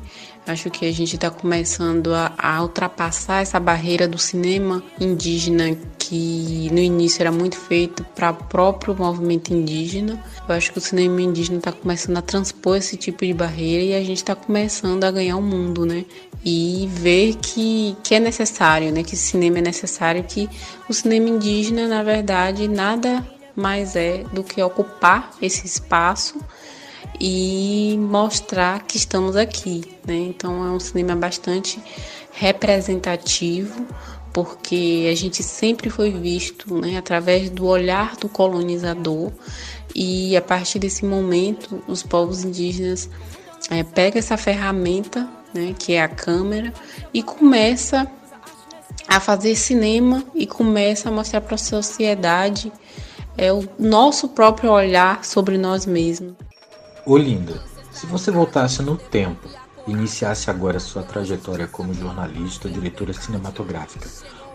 [0.48, 6.70] Acho que a gente está começando a, a, ultrapassar essa barreira do cinema indígena que
[6.72, 10.18] no início era muito feito para o próprio movimento indígena.
[10.48, 13.94] Eu acho que o cinema indígena está começando a transpor esse tipo de barreira e
[13.94, 16.06] a gente está começando a ganhar o mundo, né?
[16.42, 19.02] E ver que, que é necessário, né?
[19.02, 20.48] Que esse cinema é necessário, que
[20.88, 23.22] o cinema indígena, na verdade, nada
[23.54, 26.40] mais é do que ocupar esse espaço
[27.20, 30.16] e mostrar que estamos aqui, né?
[30.16, 31.82] Então é um cinema bastante
[32.32, 33.86] representativo,
[34.32, 39.32] porque a gente sempre foi visto, né, através do olhar do colonizador
[39.94, 43.10] e a partir desse momento os povos indígenas
[43.70, 46.72] é, pegam essa ferramenta, né, que é a câmera
[47.12, 48.08] e começa
[49.08, 52.70] a fazer cinema e começa a mostrar para a sociedade
[53.36, 56.34] é o nosso próprio olhar sobre nós mesmos.
[57.10, 59.48] Olinda, se você voltasse no tempo
[59.86, 64.06] e iniciasse agora sua trajetória como jornalista, diretora cinematográfica,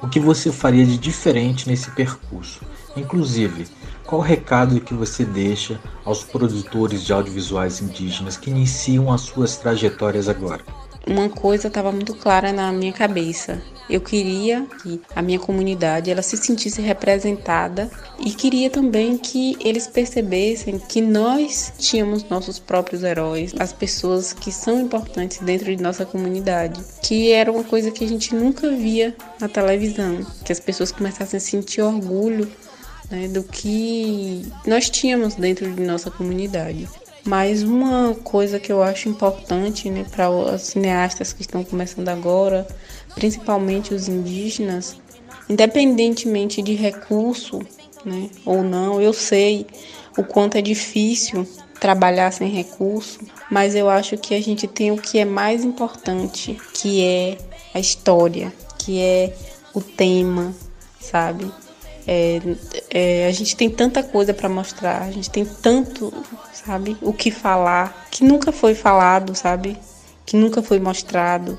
[0.03, 2.61] o que você faria de diferente nesse percurso?
[2.95, 3.65] Inclusive,
[4.05, 9.57] qual o recado que você deixa aos produtores de audiovisuais indígenas que iniciam as suas
[9.57, 10.63] trajetórias agora?
[11.05, 13.61] Uma coisa estava muito clara na minha cabeça.
[13.89, 19.85] Eu queria que a minha comunidade ela se sentisse representada e queria também que eles
[19.85, 26.05] percebessem que nós tínhamos nossos próprios heróis, as pessoas que são importantes dentro de nossa
[26.05, 30.93] comunidade, que era uma coisa que a gente nunca via na televisão, que as pessoas
[30.93, 32.49] começassem a sentir orgulho
[33.11, 36.87] né, do que nós tínhamos dentro de nossa comunidade.
[37.25, 42.67] Mas uma coisa que eu acho importante né, para os cineastas que estão começando agora,
[43.15, 44.97] principalmente os indígenas,
[45.49, 47.59] independentemente de recurso,
[48.05, 48.29] né?
[48.45, 49.65] Ou não, eu sei
[50.17, 51.47] o quanto é difícil
[51.79, 53.19] trabalhar sem recurso,
[53.49, 57.37] mas eu acho que a gente tem o que é mais importante, que é
[57.73, 59.33] a história, que é
[59.73, 60.53] o tema,
[60.99, 61.51] sabe?
[62.07, 62.41] É,
[62.89, 66.13] é, a gente tem tanta coisa para mostrar, a gente tem tanto,
[66.51, 69.77] sabe, o que falar, que nunca foi falado, sabe?
[70.25, 71.57] Que nunca foi mostrado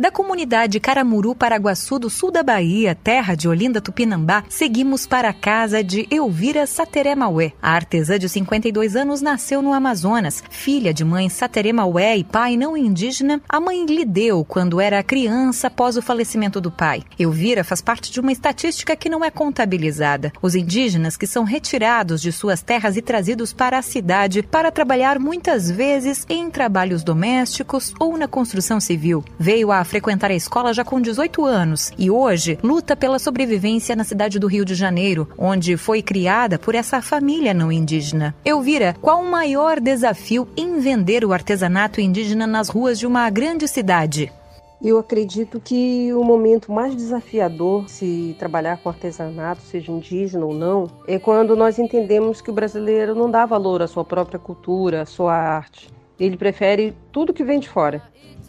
[0.00, 5.32] da comunidade Caramuru Paraguaçu do sul da Bahia, terra de Olinda Tupinambá, seguimos para a
[5.34, 7.52] casa de Elvira Sateré Maué.
[7.60, 10.42] A artesã de 52 anos nasceu no Amazonas.
[10.48, 15.02] Filha de mãe Sateré Maué e pai não indígena, a mãe lhe deu quando era
[15.02, 17.02] criança após o falecimento do pai.
[17.18, 20.32] Elvira faz parte de uma estatística que não é contabilizada.
[20.40, 25.18] Os indígenas que são retirados de suas terras e trazidos para a cidade para trabalhar
[25.18, 29.22] muitas vezes em trabalhos domésticos ou na construção civil.
[29.38, 34.04] Veio a frequentar a escola já com 18 anos e hoje luta pela sobrevivência na
[34.04, 38.34] cidade do Rio de Janeiro, onde foi criada por essa família não indígena.
[38.44, 43.66] Elvira, qual o maior desafio em vender o artesanato indígena nas ruas de uma grande
[43.66, 44.32] cidade?
[44.80, 50.86] Eu acredito que o momento mais desafiador se trabalhar com artesanato, seja indígena ou não,
[51.06, 55.06] é quando nós entendemos que o brasileiro não dá valor à sua própria cultura, à
[55.06, 55.90] sua arte.
[56.18, 58.02] Ele prefere tudo que vem de fora.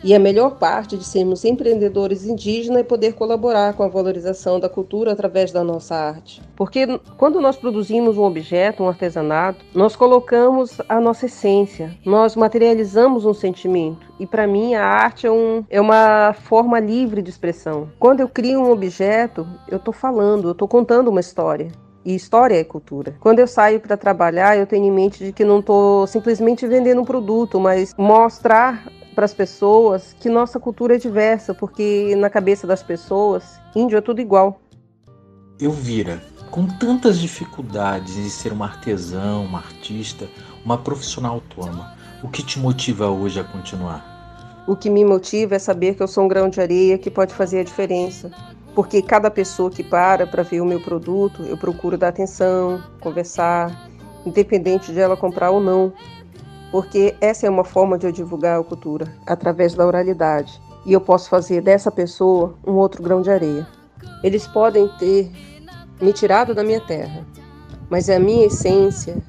[0.03, 4.67] E a melhor parte de sermos empreendedores indígenas é poder colaborar com a valorização da
[4.67, 6.41] cultura através da nossa arte.
[6.55, 6.87] Porque
[7.17, 13.33] quando nós produzimos um objeto, um artesanato, nós colocamos a nossa essência, nós materializamos um
[13.33, 14.11] sentimento.
[14.19, 17.89] E para mim a arte é, um, é uma forma livre de expressão.
[17.99, 21.71] Quando eu crio um objeto, eu estou falando, eu estou contando uma história.
[22.03, 23.15] E história é cultura.
[23.19, 27.01] Quando eu saio para trabalhar, eu tenho em mente de que não estou simplesmente vendendo
[27.01, 32.65] um produto, mas mostrar para as pessoas que nossa cultura é diversa, porque na cabeça
[32.65, 34.61] das pessoas, índio é tudo igual.
[35.59, 40.27] Elvira, com tantas dificuldades em ser uma artesã, uma artista,
[40.65, 44.63] uma profissional autônoma, o que te motiva hoje a continuar?
[44.67, 47.33] O que me motiva é saber que eu sou um grão de areia que pode
[47.33, 48.31] fazer a diferença.
[48.75, 53.89] Porque cada pessoa que para para ver o meu produto, eu procuro dar atenção, conversar,
[54.25, 55.91] independente de ela comprar ou não,
[56.71, 60.61] porque essa é uma forma de eu divulgar a cultura, através da oralidade.
[60.85, 63.67] E eu posso fazer dessa pessoa um outro grão de areia.
[64.23, 65.29] Eles podem ter
[66.01, 67.25] me tirado da minha terra,
[67.89, 69.21] mas a minha essência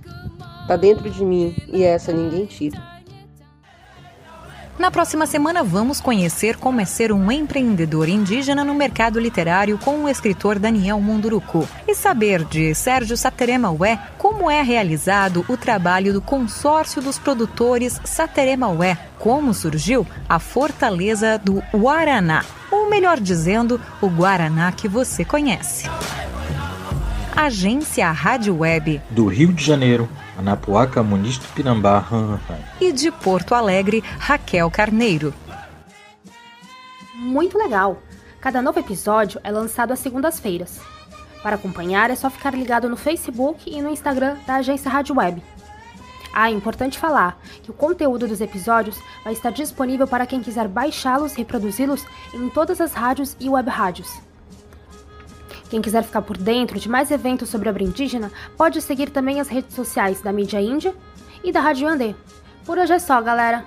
[0.63, 2.92] está dentro de mim e essa ninguém tira.
[4.79, 10.05] Na próxima semana, vamos conhecer como é ser um empreendedor indígena no mercado literário com
[10.05, 11.69] o escritor Daniel Munduruku.
[11.87, 18.97] E saber de Sérgio Sateremaué como é realizado o trabalho do consórcio dos produtores Sateremaué,
[19.19, 25.89] como surgiu a fortaleza do Guaraná, ou melhor dizendo, o Guaraná que você conhece.
[27.37, 29.03] Agência Rádio Web.
[29.11, 32.05] Do Rio de Janeiro Anapuaca, Muniz Pinambá,
[32.81, 35.35] e de Porto Alegre, Raquel Carneiro.
[37.15, 38.03] Muito legal!
[38.41, 40.81] Cada novo episódio é lançado às segundas-feiras.
[41.43, 45.43] Para acompanhar é só ficar ligado no Facebook e no Instagram da agência Rádio Web.
[46.33, 50.67] Ah, é importante falar que o conteúdo dos episódios vai estar disponível para quem quiser
[50.67, 54.32] baixá-los e reproduzi-los em todas as rádios e web rádios.
[55.73, 59.49] Quem quiser ficar por dentro de mais eventos sobre a indígena, pode seguir também as
[59.49, 60.95] redes sociais da mídia índia
[61.43, 62.15] e da Rádio Andê.
[62.67, 63.65] Por hoje é só, galera!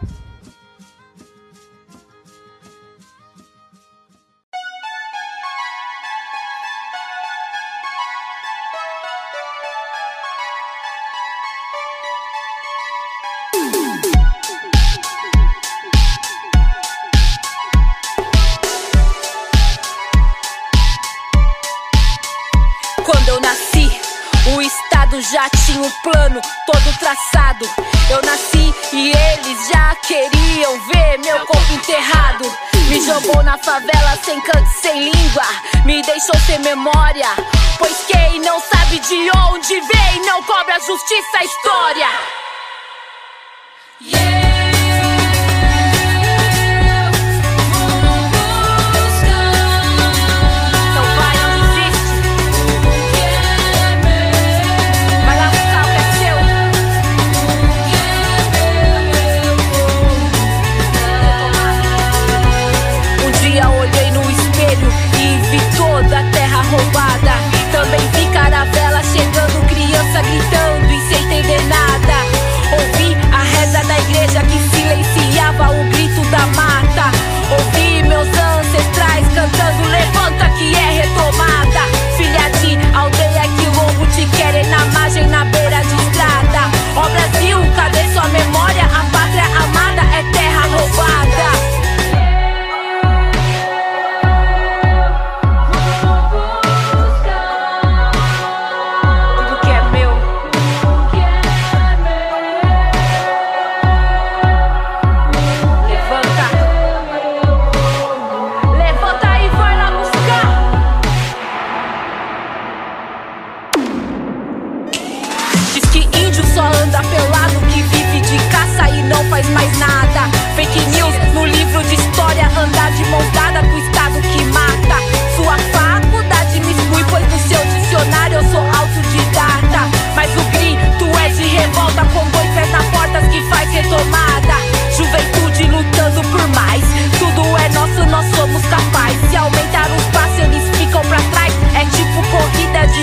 [28.10, 32.52] Eu nasci e eles já queriam ver meu corpo enterrado.
[32.90, 35.44] Me jogou na favela sem canto, sem língua.
[35.86, 37.28] Me deixou sem memória.
[37.78, 42.08] Pois quem não sabe de onde vem não cobra justiça a história.
[44.02, 44.55] Yeah.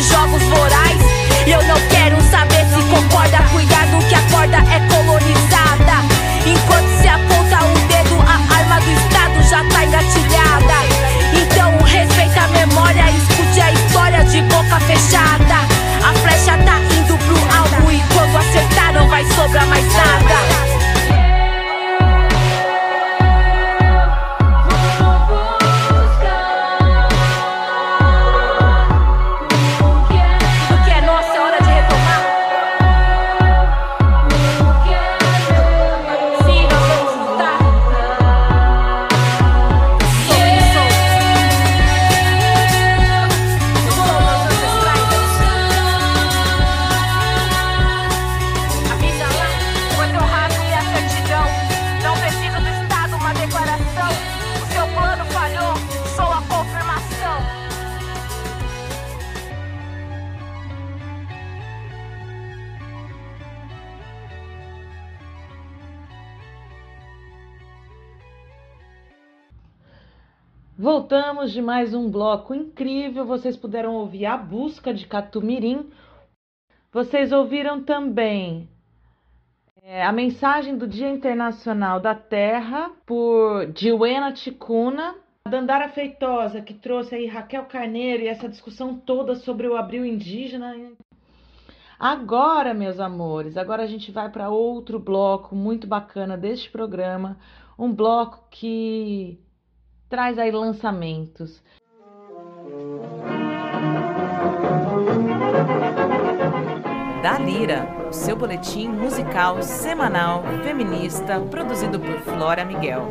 [0.03, 0.62] jogos vou
[71.13, 73.27] Voltamos de mais um bloco incrível.
[73.27, 75.91] Vocês puderam ouvir A Busca de Catumirim.
[76.91, 78.67] Vocês ouviram também
[79.83, 85.15] é, a mensagem do Dia Internacional da Terra por Diwena Ticuna.
[85.45, 90.07] A Dandara Feitosa, que trouxe aí Raquel Carneiro e essa discussão toda sobre o abril
[90.07, 90.75] indígena.
[92.01, 97.37] Agora, meus amores, agora a gente vai para outro bloco muito bacana deste programa.
[97.79, 99.39] Um bloco que
[100.13, 101.63] traz aí lançamentos.
[107.23, 113.09] Da Lira, o seu boletim musical semanal feminista produzido por Flora Miguel.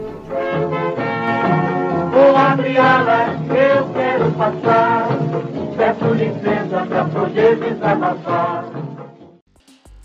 [2.11, 5.07] Vou abrir alas, eu quero passar.
[5.75, 8.90] Peço licença para poder desabafar.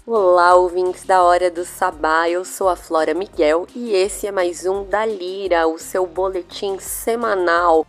[0.09, 4.65] Olá, ouvintes da Hora do Sabá, eu sou a Flora Miguel e esse é mais
[4.65, 7.85] um da Lira, o seu boletim semanal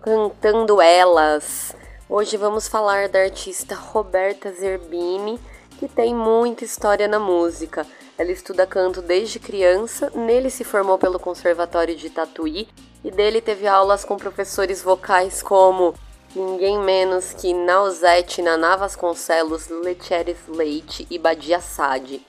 [0.00, 1.74] cantando elas.
[2.08, 5.40] Hoje vamos falar da artista Roberta Zerbini,
[5.76, 7.84] que tem muita história na música.
[8.16, 12.68] Ela estuda canto desde criança, nele se formou pelo Conservatório de Tatuí
[13.02, 15.96] e dele teve aulas com professores vocais como
[16.34, 22.24] ninguém menos que Nausete, Naná Vasconcelos, Letieres Leite e Badia Sade.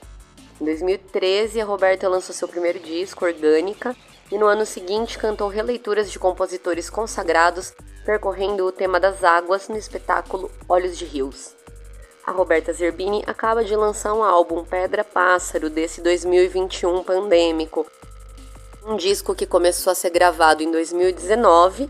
[0.60, 3.96] Em 2013, a Roberta lançou seu primeiro disco, Orgânica,
[4.30, 7.72] e no ano seguinte cantou releituras de compositores consagrados,
[8.04, 11.54] percorrendo o tema das águas no espetáculo Olhos de Rios.
[12.24, 17.86] A Roberta Zerbini acaba de lançar um álbum Pedra Pássaro desse 2021 pandêmico,
[18.86, 21.88] um disco que começou a ser gravado em 2019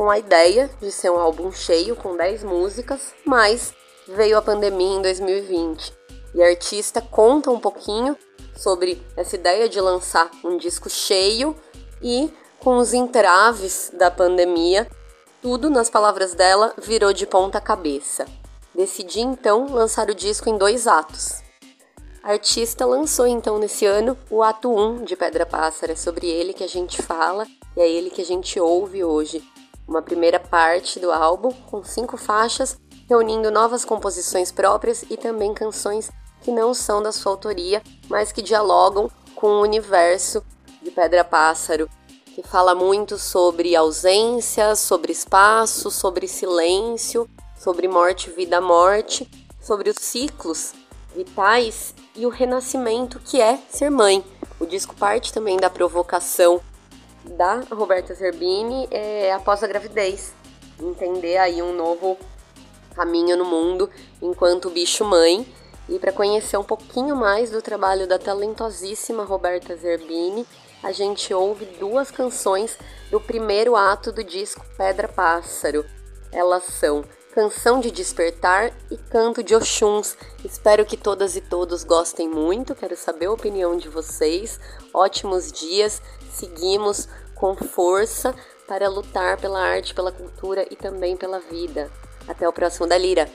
[0.00, 3.74] com a ideia de ser um álbum cheio com 10 músicas, mas
[4.08, 5.92] veio a pandemia em 2020
[6.34, 8.16] e a artista conta um pouquinho
[8.56, 11.54] sobre essa ideia de lançar um disco cheio
[12.00, 14.88] e com os entraves da pandemia,
[15.42, 18.24] tudo, nas palavras dela, virou de ponta cabeça.
[18.74, 21.42] Decidi então lançar o disco em dois atos.
[22.22, 26.54] A artista lançou então nesse ano o ato 1 de Pedra Pássara, é sobre ele
[26.54, 27.46] que a gente fala
[27.76, 29.46] e é ele que a gente ouve hoje
[29.90, 36.12] uma primeira parte do álbum com cinco faixas, reunindo novas composições próprias e também canções
[36.42, 40.44] que não são da sua autoria, mas que dialogam com o universo
[40.80, 41.90] de Pedra Pássaro,
[42.24, 49.28] que fala muito sobre ausência, sobre espaço, sobre silêncio, sobre morte, vida, morte,
[49.60, 50.72] sobre os ciclos
[51.14, 54.24] vitais e o renascimento que é ser mãe.
[54.60, 56.60] O disco parte também da provocação
[57.24, 60.32] da Roberta Zerbini é, após a gravidez.
[60.80, 62.18] Entender aí um novo
[62.94, 63.90] caminho no mundo
[64.20, 65.46] enquanto bicho mãe.
[65.88, 70.46] E para conhecer um pouquinho mais do trabalho da talentosíssima Roberta Zerbini,
[70.82, 72.78] a gente ouve duas canções
[73.10, 75.84] do primeiro ato do disco Pedra Pássaro.
[76.32, 80.16] Elas são Canção de Despertar e Canto de Oxuns.
[80.44, 84.58] Espero que todas e todos gostem muito, quero saber a opinião de vocês.
[84.92, 88.34] Ótimos dias, seguimos com força
[88.66, 91.90] para lutar pela arte, pela cultura e também pela vida.
[92.28, 93.28] Até o próximo da Lira.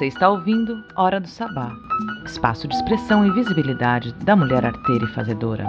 [0.00, 1.70] Você está ouvindo Hora do Sabá,
[2.24, 5.66] espaço de expressão e visibilidade da mulher arteira e fazedora.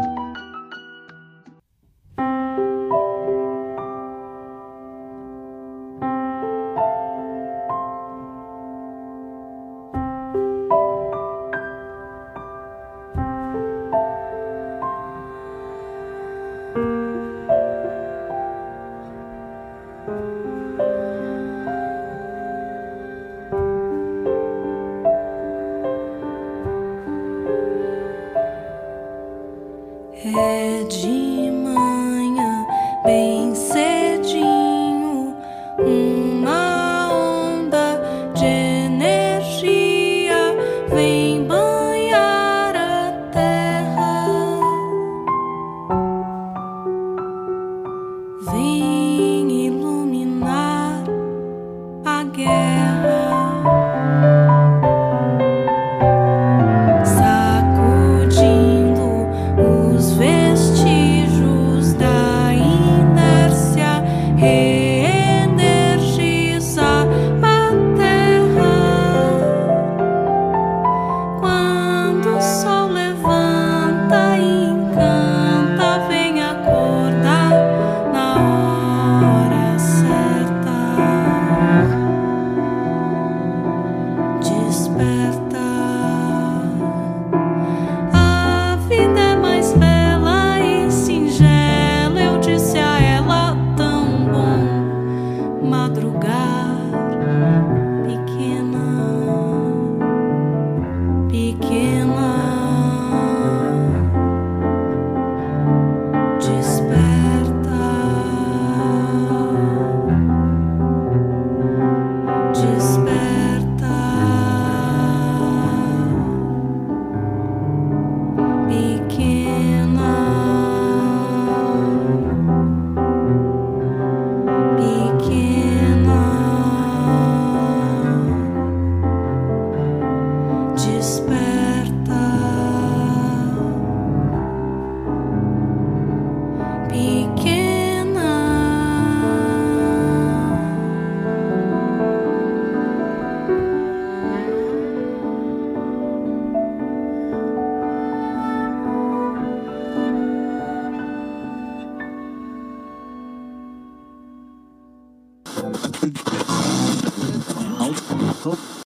[157.80, 158.81] Auf, auf, auf.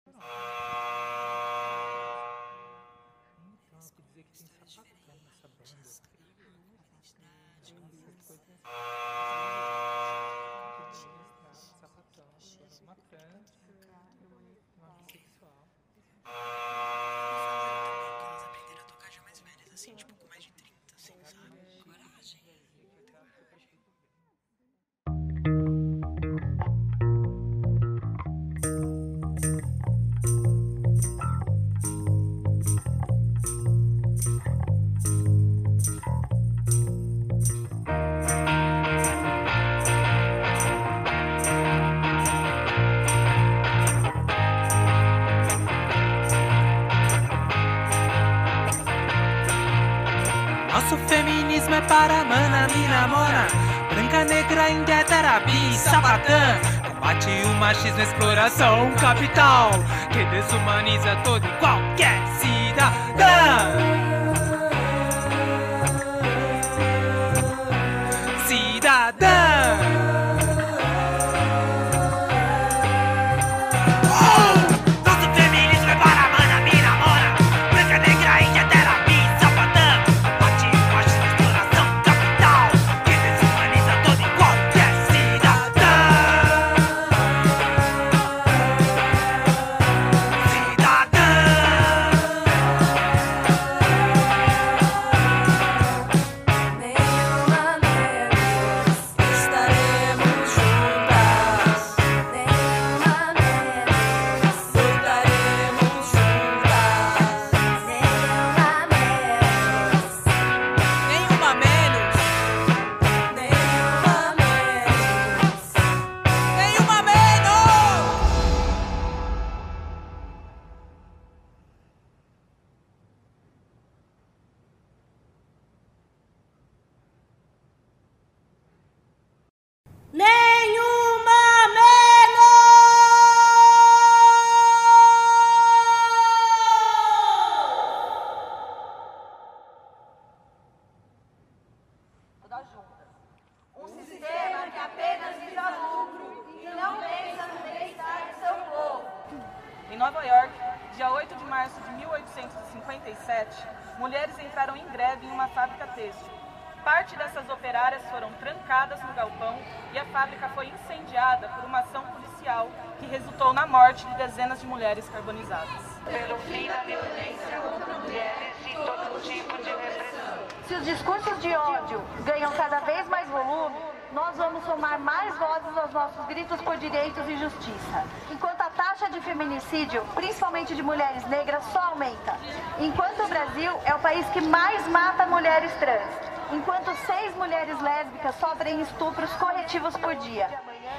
[164.95, 165.81] Mulheres carbonizadas.
[166.05, 170.37] Pelo fim da violência contra mulheres e todo tipo de repressão.
[170.67, 173.75] Se os discursos de ódio ganham cada vez mais volume,
[174.13, 178.03] nós vamos somar mais vozes aos nossos gritos por direitos e justiça.
[178.31, 182.37] Enquanto a taxa de feminicídio, principalmente de mulheres negras, só aumenta.
[182.79, 186.35] Enquanto o Brasil é o país que mais mata mulheres trans.
[186.53, 190.47] Enquanto seis mulheres lésbicas sofrem estupros corretivos por dia.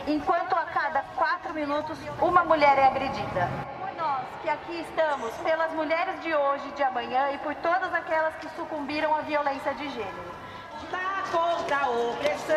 [0.06, 3.75] Enquanto a cada quatro minutos uma mulher é agredida.
[3.96, 8.34] Nós que aqui estamos, pelas mulheres de hoje e de amanhã e por todas aquelas
[8.36, 10.34] que sucumbiram à violência de gênero.
[10.90, 12.56] Tá contra a opressão.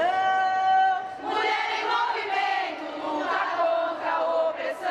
[1.24, 4.90] Mulher em movimento, luta contra a opressão.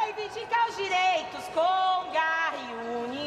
[0.00, 3.23] Reivindicar os direitos com garra e união.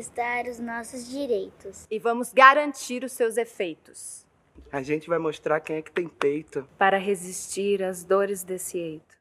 [0.00, 1.86] Conquistar os nossos direitos.
[1.90, 4.26] E vamos garantir os seus efeitos.
[4.72, 6.66] A gente vai mostrar quem é que tem peito.
[6.78, 9.16] Para resistir às dores desse eito.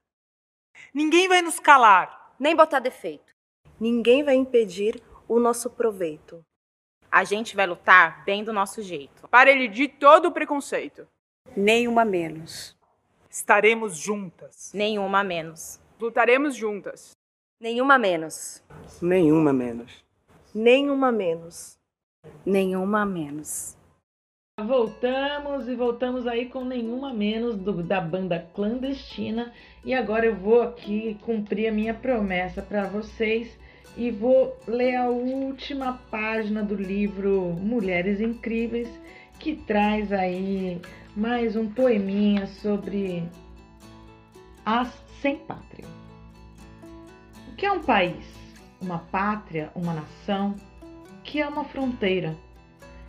[0.93, 2.33] Ninguém vai nos calar.
[2.39, 3.33] Nem botar defeito.
[3.77, 6.41] Ninguém vai impedir o nosso proveito.
[7.11, 9.27] A gente vai lutar bem do nosso jeito.
[9.27, 11.05] Para elidir todo o preconceito.
[11.57, 12.77] Nenhuma menos.
[13.29, 14.71] Estaremos juntas.
[14.73, 15.79] Nenhuma menos.
[15.99, 17.11] Lutaremos juntas.
[17.59, 18.63] Nenhuma menos.
[19.01, 20.08] Nenhuma menos.
[20.53, 21.77] Nenhuma menos.
[22.45, 23.77] Nenhuma menos.
[24.59, 29.53] Voltamos e voltamos aí com nenhuma menos do, da banda clandestina.
[29.85, 33.57] E agora eu vou aqui cumprir a minha promessa para vocês
[33.95, 38.89] e vou ler a última página do livro Mulheres Incríveis,
[39.39, 40.81] que traz aí
[41.15, 43.23] mais um poeminha sobre
[44.65, 44.89] as
[45.21, 45.85] sem pátria.
[47.51, 48.38] O que é um país?
[48.81, 50.55] Uma pátria, uma nação?
[51.23, 52.35] Que é uma fronteira?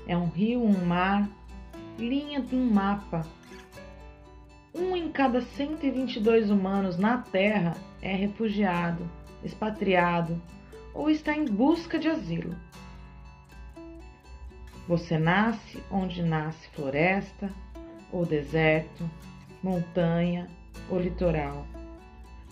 [0.06, 1.28] É um rio, um mar,
[1.98, 3.26] linha de um mapa.
[4.74, 9.08] Um em cada 122 humanos na Terra é refugiado,
[9.44, 10.40] expatriado
[10.94, 12.56] ou está em busca de asilo.
[14.88, 17.50] Você nasce onde nasce floresta
[18.10, 19.08] ou deserto,
[19.62, 20.48] montanha
[20.88, 21.64] ou litoral.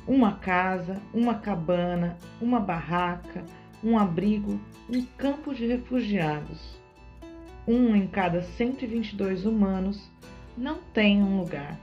[0.09, 3.45] Uma casa, uma cabana, uma barraca,
[3.85, 4.59] um abrigo,
[4.89, 6.81] um campo de refugiados.
[7.67, 10.11] Um em cada 122 humanos
[10.57, 11.79] não tem um lugar.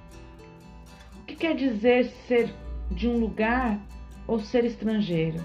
[1.21, 2.51] O que quer dizer ser
[2.89, 3.79] de um lugar
[4.25, 5.39] ou ser estrangeiro?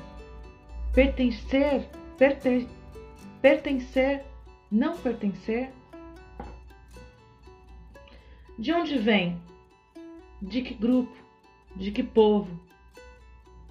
[0.94, 1.86] Pertencer,
[2.16, 2.66] perten
[3.43, 4.24] pertencer,
[4.73, 5.70] não pertencer?
[8.59, 9.39] De onde vem?
[10.40, 11.15] De que grupo?
[11.77, 12.69] De que povo?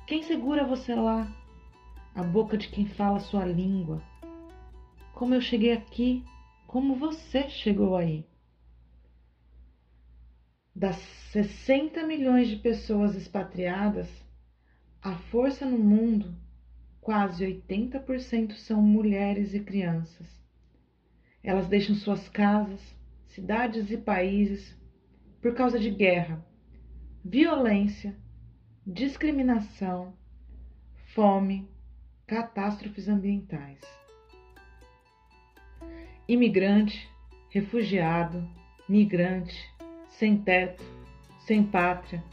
[0.10, 1.32] Quem segura você lá?
[2.16, 4.02] A boca de quem fala sua língua.
[5.14, 6.26] Como eu cheguei aqui?
[6.66, 8.26] Como você chegou aí?
[10.76, 10.96] Das
[11.32, 14.10] 60 milhões de pessoas expatriadas,
[15.00, 16.36] a força no mundo,
[17.00, 20.26] quase 80% são mulheres e crianças.
[21.44, 22.82] Elas deixam suas casas,
[23.28, 24.76] cidades e países
[25.40, 26.44] por causa de guerra,
[27.24, 28.18] violência,
[28.92, 30.16] discriminação,
[31.14, 31.70] fome,
[32.26, 33.80] catástrofes ambientais.
[36.28, 37.08] Imigrante,
[37.52, 38.50] refugiado,
[38.88, 39.72] migrante,
[40.08, 40.84] sem teto,
[41.46, 42.24] sem pátria,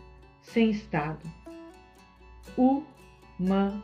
[0.41, 1.31] sem Estado.
[2.57, 3.83] Humano.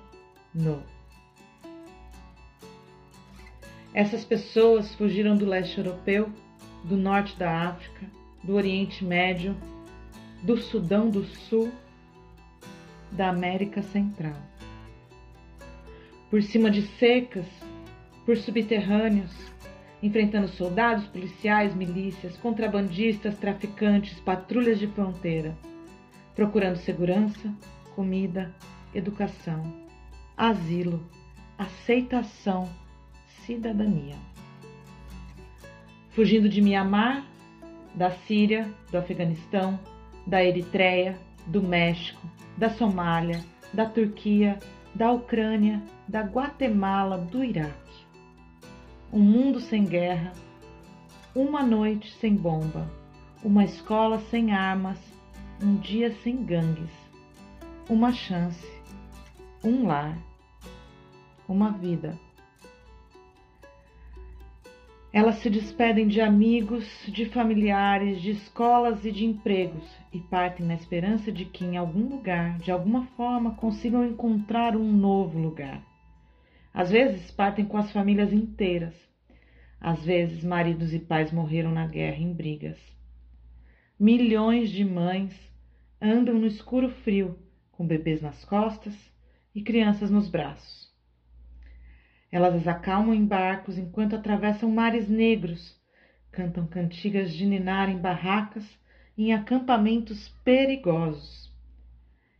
[3.92, 6.32] Essas pessoas fugiram do leste europeu,
[6.84, 8.06] do norte da África,
[8.42, 9.54] do Oriente Médio,
[10.42, 11.70] do Sudão do Sul,
[13.12, 14.36] da América Central.
[16.30, 17.46] Por cima de secas,
[18.24, 19.30] por subterrâneos,
[20.02, 25.56] enfrentando soldados, policiais, milícias, contrabandistas, traficantes, patrulhas de fronteira,
[26.34, 27.54] procurando segurança,
[27.94, 28.52] comida,
[28.94, 29.62] educação,
[30.36, 31.06] asilo,
[31.58, 32.68] aceitação,
[33.44, 34.16] cidadania.
[36.10, 37.24] Fugindo de Mianmar,
[37.94, 39.78] da Síria, do Afeganistão,
[40.26, 42.26] da Eritreia, do México,
[42.56, 44.58] da Somália, da Turquia,
[44.94, 48.06] da Ucrânia, da Guatemala, do Iraque.
[49.12, 50.32] Um mundo sem guerra,
[51.34, 52.90] uma noite sem bomba,
[53.42, 54.98] uma escola sem armas,
[55.62, 56.90] um dia sem gangues,
[57.88, 58.66] uma chance,
[59.64, 60.16] um lar,
[61.48, 62.18] uma vida.
[65.12, 70.72] Elas se despedem de amigos, de familiares, de escolas e de empregos e partem na
[70.72, 75.84] esperança de que em algum lugar, de alguma forma, consigam encontrar um novo lugar.
[76.72, 78.94] Às vezes partem com as famílias inteiras.
[79.78, 82.78] Às vezes maridos e pais morreram na guerra em brigas.
[84.00, 85.38] Milhões de mães
[86.00, 87.38] andam no escuro frio,
[87.70, 88.94] com bebês nas costas
[89.54, 90.91] e crianças nos braços.
[92.32, 95.78] Elas as acalmam em barcos enquanto atravessam mares negros,
[96.30, 98.64] cantam cantigas de ninar em barracas
[99.18, 101.52] em acampamentos perigosos.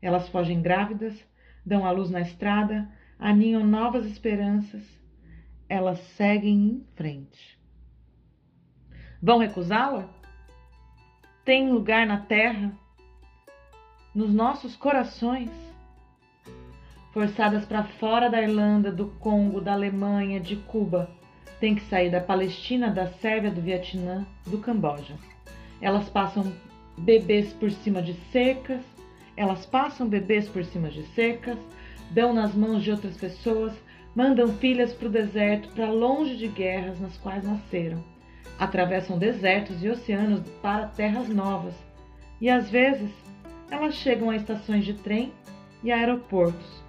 [0.01, 1.15] Elas fogem grávidas,
[1.65, 4.83] dão à luz na estrada, aninham novas esperanças.
[5.69, 7.61] Elas seguem em frente.
[9.23, 10.09] Vão recusá-la?
[11.45, 12.73] Tem lugar na terra,
[14.15, 15.51] nos nossos corações
[17.13, 21.11] forçadas para fora da Irlanda, do Congo, da Alemanha, de Cuba.
[21.61, 25.15] Tem que sair da Palestina, da Sérvia, do Vietnã, do Camboja.
[25.81, 26.53] Elas passam
[26.99, 28.81] bebês por cima de cercas,
[29.37, 31.59] elas passam bebês por cima de cercas,
[32.11, 33.73] dão nas mãos de outras pessoas,
[34.15, 38.03] mandam filhas para o deserto, para longe de guerras nas quais nasceram.
[38.59, 41.75] atravessam desertos e oceanos para terras novas,
[42.41, 43.11] e às vezes
[43.71, 45.33] elas chegam a estações de trem
[45.83, 46.82] e aeroportos,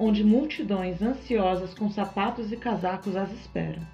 [0.00, 3.86] onde multidões ansiosas com sapatos e casacos as esperam.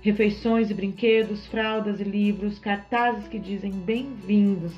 [0.00, 4.72] Refeições e brinquedos, fraldas e livros, cartazes que dizem bem-vindos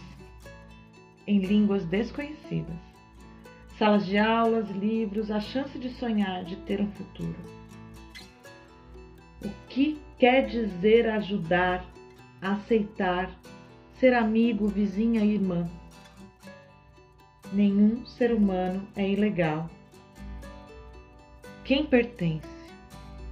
[1.26, 2.74] em línguas desconhecidas.
[3.78, 7.38] Salas de aulas, livros, a chance de sonhar, de ter um futuro.
[9.44, 11.84] O que quer dizer ajudar,
[12.40, 13.30] aceitar,
[13.98, 15.68] ser amigo, vizinha e irmã?
[17.52, 19.68] Nenhum ser humano é ilegal.
[21.70, 22.48] Quem pertence?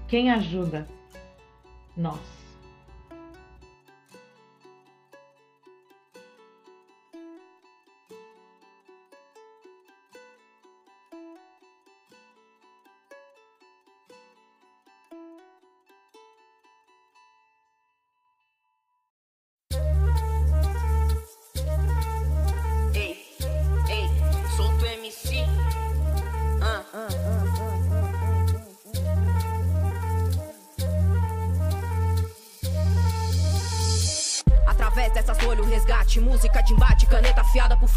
[0.07, 0.87] Quem ajuda?
[1.97, 2.38] Nós.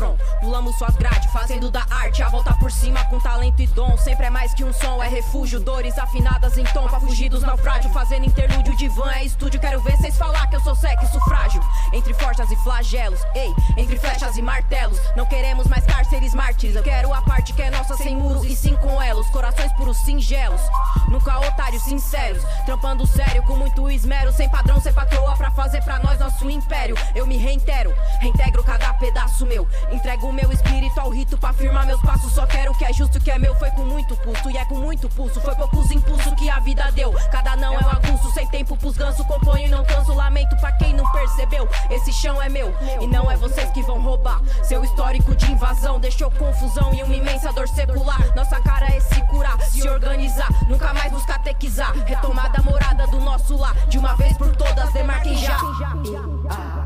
[0.02, 0.20] Front.
[0.42, 3.98] Pulamos suas grades, fazendo da arte a volta por cima com talento e dom.
[3.98, 7.42] Sempre é mais que um som, é refúgio, dores afinadas em tom pra fugir dos
[7.42, 7.92] naufrágios.
[7.92, 9.60] Fazendo interlúdio de van, é estúdio.
[9.60, 11.62] Quero ver vocês falar que eu sou sec sufrágio.
[11.92, 15.00] Entre forjas e flagelos, ei, entre flechas e martelos.
[15.16, 16.76] Não queremos mais cárceres mártires.
[16.76, 19.28] Eu quero a parte que é nossa sem muros e sim com elos.
[19.32, 20.62] Corações puros singelos,
[21.10, 22.44] nunca otários sinceros.
[22.66, 26.96] Trampando sério com muito esmero, sem padrão, sem patroa pra fazer pra nós nosso império.
[27.16, 29.68] Eu me reitero, reintegro cada pedaço meu.
[29.92, 32.32] Entrego o meu espírito ao rito pra firmar meus passos.
[32.34, 34.52] Só quero o que é justo, o que é meu foi com muito custo.
[34.52, 37.12] E é com muito pulso, foi poucos impulsos que a vida deu.
[37.32, 39.24] Cada não é um aguço, sem tempo pros ganso.
[39.26, 41.68] Componho e não canso, lamento pra quem não percebeu.
[41.90, 44.42] Esse chão é meu, e não é vocês que vão roubar.
[44.64, 48.36] Seu histórico de invasão deixou confusão e uma imensa dor secular.
[48.36, 51.94] Nossa cara é se curar, se organizar, nunca mais nos catequizar.
[52.06, 55.58] Retomada a morada do nosso lar, de uma vez por todas, demarquem já.
[56.04, 56.81] Leoas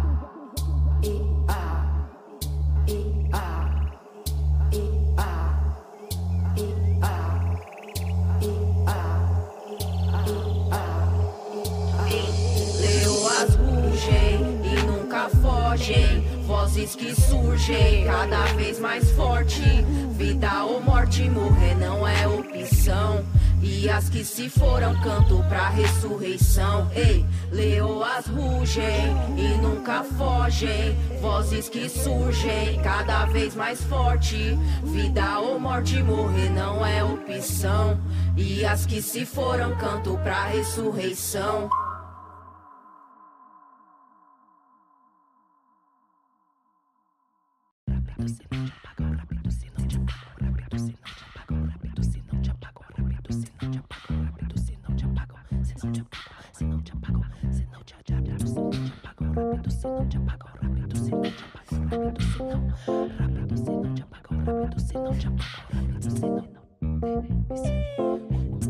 [15.75, 16.23] fogem.
[16.45, 19.61] Vozes que surgem cada vez mais forte.
[20.11, 23.23] Vida ou morte, morrer não é opção.
[23.61, 26.89] E as que se foram canto pra ressurreição.
[26.95, 30.95] Ei, leoas rugem e nunca fogem.
[31.19, 34.57] Vozes que surgem cada vez mais forte.
[34.83, 37.99] Vida ou morte, morrer não é opção.
[38.37, 41.69] E as que se foram canto pra ressurreição.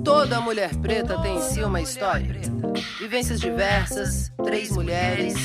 [0.03, 2.41] Toda mulher preta tem em si uma história.
[2.99, 5.35] Vivências diversas, três mulheres,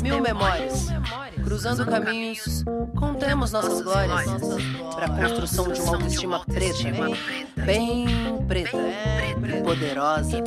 [0.00, 0.86] mil memórias.
[1.42, 2.64] Cruzando caminhos,
[2.96, 4.30] contemos nossas glórias
[4.94, 6.84] para a construção de uma autoestima preta,
[7.64, 8.06] bem
[8.46, 8.78] preta
[9.64, 10.44] poderosa.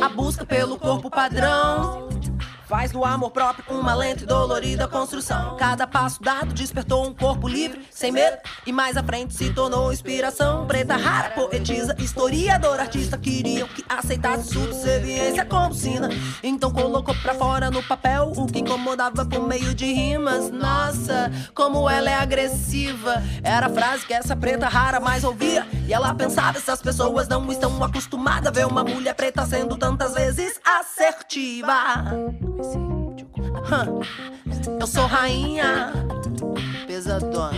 [0.00, 2.08] A busca pelo corpo padrão
[2.72, 5.58] Faz do amor próprio uma lenta e dolorida construção.
[5.58, 8.38] Cada passo dado despertou um corpo livre, sem medo.
[8.64, 10.66] E mais à frente se tornou inspiração.
[10.66, 13.18] Preta rara, poetisa, historiador, artista.
[13.18, 16.08] Queriam que aceitasse subserviência como sina.
[16.42, 20.50] Então colocou pra fora no papel o que incomodava por meio de rimas.
[20.50, 23.22] Nossa, como ela é agressiva.
[23.42, 25.66] Era a frase que essa preta rara mais ouvia.
[25.86, 30.14] E ela pensava: essas pessoas não estão acostumadas a ver uma mulher preta sendo tantas
[30.14, 32.32] vezes assertiva.
[34.80, 35.92] Eu sou rainha,
[36.86, 37.52] pesadona,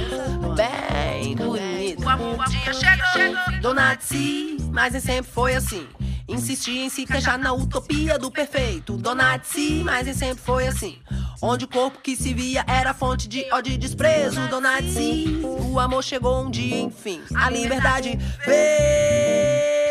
[0.57, 2.03] bem bonita.
[2.17, 5.87] O dia chegou, Dona Tsi, mas nem sempre foi assim.
[6.27, 8.97] Insisti em se queixar na utopia do perfeito.
[8.97, 10.99] Dona Tsi, mas nem sempre foi assim.
[11.43, 14.41] Onde o corpo que se via era fonte de ódio e desprezo.
[14.49, 17.21] Dona Tsi, o amor chegou um dia, enfim.
[17.35, 19.84] A liberdade veio.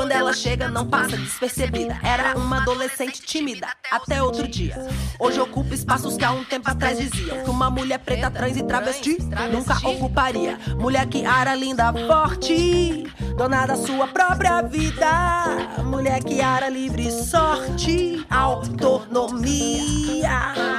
[0.00, 1.98] Quando ela chega, não passa despercebida.
[2.02, 4.74] Era uma adolescente tímida até outro dia.
[5.18, 8.62] Hoje ocupa espaços que há um tempo atrás diziam que uma mulher preta, trans e
[8.62, 9.18] travesti
[9.52, 10.58] nunca ocuparia.
[10.78, 13.12] Mulher que ara, linda, forte.
[13.36, 15.82] dona da sua própria vida.
[15.84, 20.30] Mulher que ara livre sorte, autonomia.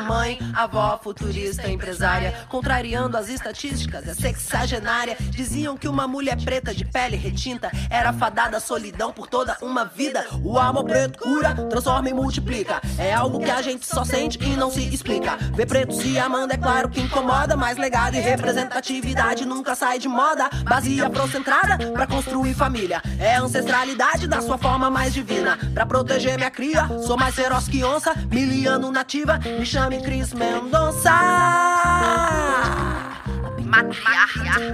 [0.07, 5.15] Mãe, avó, futurista, empresária, contrariando as estatísticas, é sexagenária.
[5.30, 9.85] Diziam que uma mulher preta de pele retinta era fadada à solidão por toda uma
[9.85, 10.25] vida.
[10.43, 12.81] O amor preto cura, transforma e multiplica.
[12.97, 15.38] É algo que a gente só sente e não se explica.
[15.53, 20.07] Ver preto se amando é claro que incomoda, mas legado e representatividade nunca sai de
[20.07, 20.49] moda.
[20.63, 23.01] Base afrocentrada pra construir família.
[23.19, 25.57] É ancestralidade da sua forma mais divina.
[25.73, 28.13] Pra proteger minha cria, sou mais feroz que onça.
[28.31, 31.11] Miliano nativa, me chame Cris Mendonça.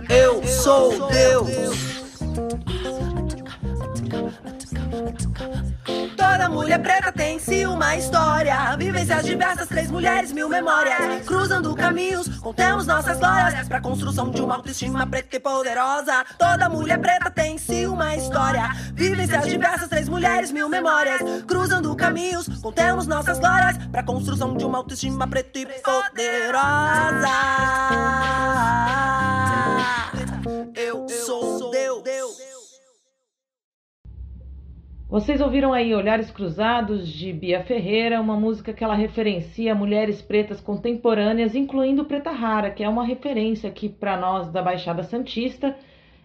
[0.09, 1.97] Eu sou Deus.
[6.15, 8.75] Toda mulher preta tem em si uma história.
[8.77, 11.25] Vivências diversas, três mulheres, mil memórias.
[11.25, 13.67] Cruzando caminhos, contemos nossas glórias.
[13.67, 16.25] Pra construção de uma autoestima preta e poderosa.
[16.37, 18.69] Toda mulher preta tem em si uma história.
[18.93, 21.21] Vivências diversas, três mulheres, mil memórias.
[21.45, 23.77] Cruzando caminhos, contemos nossas glórias.
[23.91, 27.27] Pra construção de uma autoestima preta e poderosa.
[30.75, 32.56] Eu sou Deus.
[35.09, 40.59] Vocês ouviram aí Olhares Cruzados de Bia Ferreira, uma música que ela referencia mulheres pretas
[40.59, 45.73] contemporâneas, incluindo Preta Rara, que é uma referência aqui para nós da Baixada Santista.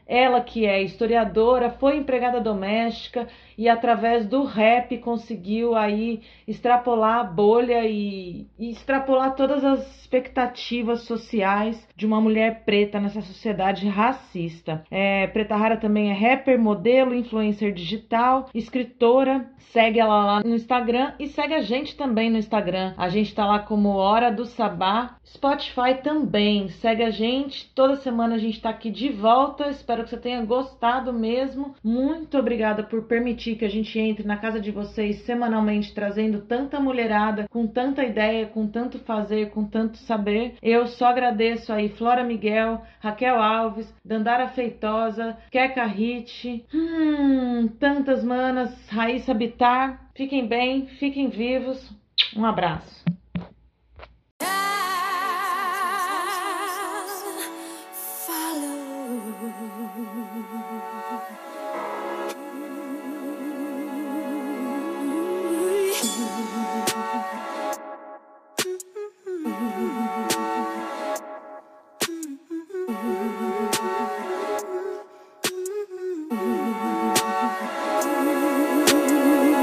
[0.05, 7.25] Ela que é historiadora, foi empregada doméstica e através do rap conseguiu aí extrapolar a
[7.25, 14.85] bolha e, e, extrapolar todas as expectativas sociais de uma mulher preta nessa sociedade racista.
[14.91, 19.51] É, preta Rara também é rapper, modelo, influencer digital, escritora.
[19.73, 22.93] Segue ela lá no Instagram e segue a gente também no Instagram.
[22.97, 25.17] A gente tá lá como Hora do Sabá.
[25.25, 26.69] Spotify também.
[26.69, 27.73] Segue a gente.
[27.75, 29.71] Toda semana a gente tá aqui de volta.
[29.71, 31.75] Espero que você tenha gostado mesmo.
[31.83, 36.81] Muito obrigada por permitir que a gente entre na casa de vocês semanalmente trazendo tanta
[36.81, 40.55] mulherada, com tanta ideia, com tanto fazer, com tanto saber.
[40.63, 48.89] Eu só agradeço aí Flora Miguel, Raquel Alves, Dandara Feitosa, Keka Hit, hum, tantas manas,
[48.89, 50.11] Raíssa Bitar.
[50.15, 51.91] Fiquem bem, fiquem vivos.
[52.37, 53.02] Um abraço.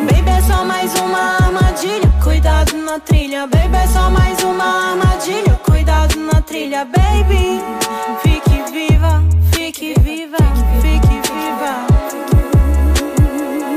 [0.05, 2.09] Baby, é só mais uma armadilha.
[2.23, 5.59] Cuidado na trilha, baby, é só mais uma armadilha.
[5.63, 7.61] Cuidado na trilha, baby.
[8.21, 9.23] Fique viva,
[9.53, 10.37] fique viva,
[10.81, 11.87] fique viva.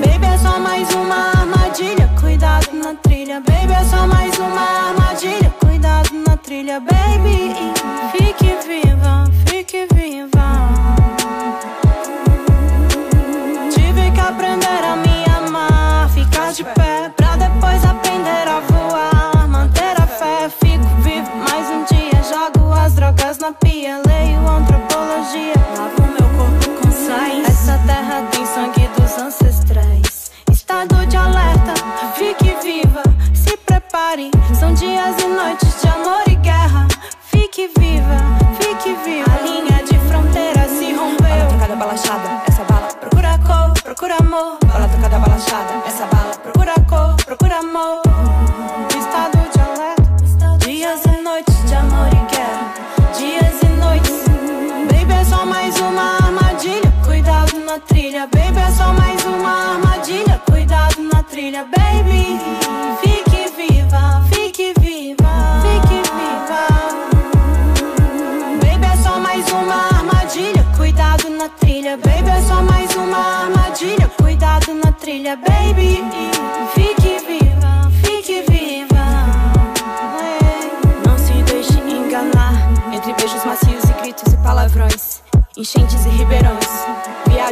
[0.00, 2.10] Baby, é só mais uma armadilha.
[2.20, 5.01] Cuidado na trilha, baby, é só mais uma armadilha.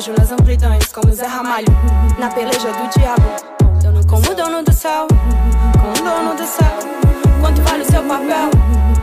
[0.01, 1.67] Viajo nas amplidões como Zé Ramalho.
[2.19, 3.23] Na peleja do diabo.
[4.09, 5.07] Com o dono do céu.
[5.75, 6.73] Com o dono do céu.
[7.39, 8.49] Quanto vale o seu papel?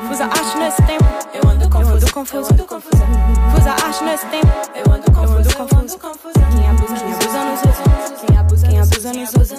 [0.07, 1.05] Fusa arte nesse tempo.
[1.35, 1.91] Eu ando confuso.
[1.93, 3.05] Eu ando confusa.
[3.53, 4.47] Fusa arte nesse tempo.
[4.73, 5.49] Eu ando confuso.
[5.55, 6.39] Eu ando confuso.
[6.49, 7.83] Quem abusa, quem abusa nos usa.
[8.25, 9.55] Quem abusa, quem abusa nos usa.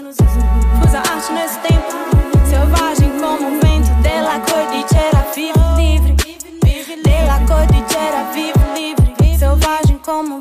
[0.82, 1.86] Fusa arte nesse tempo.
[2.50, 3.90] Selvagem como o vento.
[4.02, 6.16] De la cordillera, vivo livre.
[7.04, 9.38] De la cordillera, vivo livre.
[9.38, 10.37] Selvagem como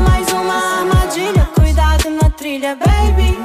[0.00, 1.48] mais uma armadilha.
[1.54, 3.36] Cuidado na trilha, baby.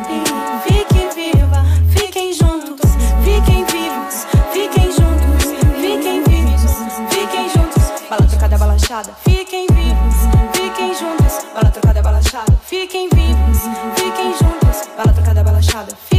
[0.64, 2.92] Fique viva, fiquem juntos,
[3.24, 5.46] fiquem vivos, fiquem juntos,
[5.82, 6.72] fiquem vivos,
[7.10, 8.10] fiquem juntos.
[8.10, 10.16] Bala trocada, bala achada, fiquem vivos,
[10.54, 11.46] fiquem juntos.
[11.54, 13.60] Bala trocada, bala achada, fiquem vivos,
[13.96, 14.88] fiquem juntos.
[14.98, 16.19] Bala trocada, bala achada, fiquem.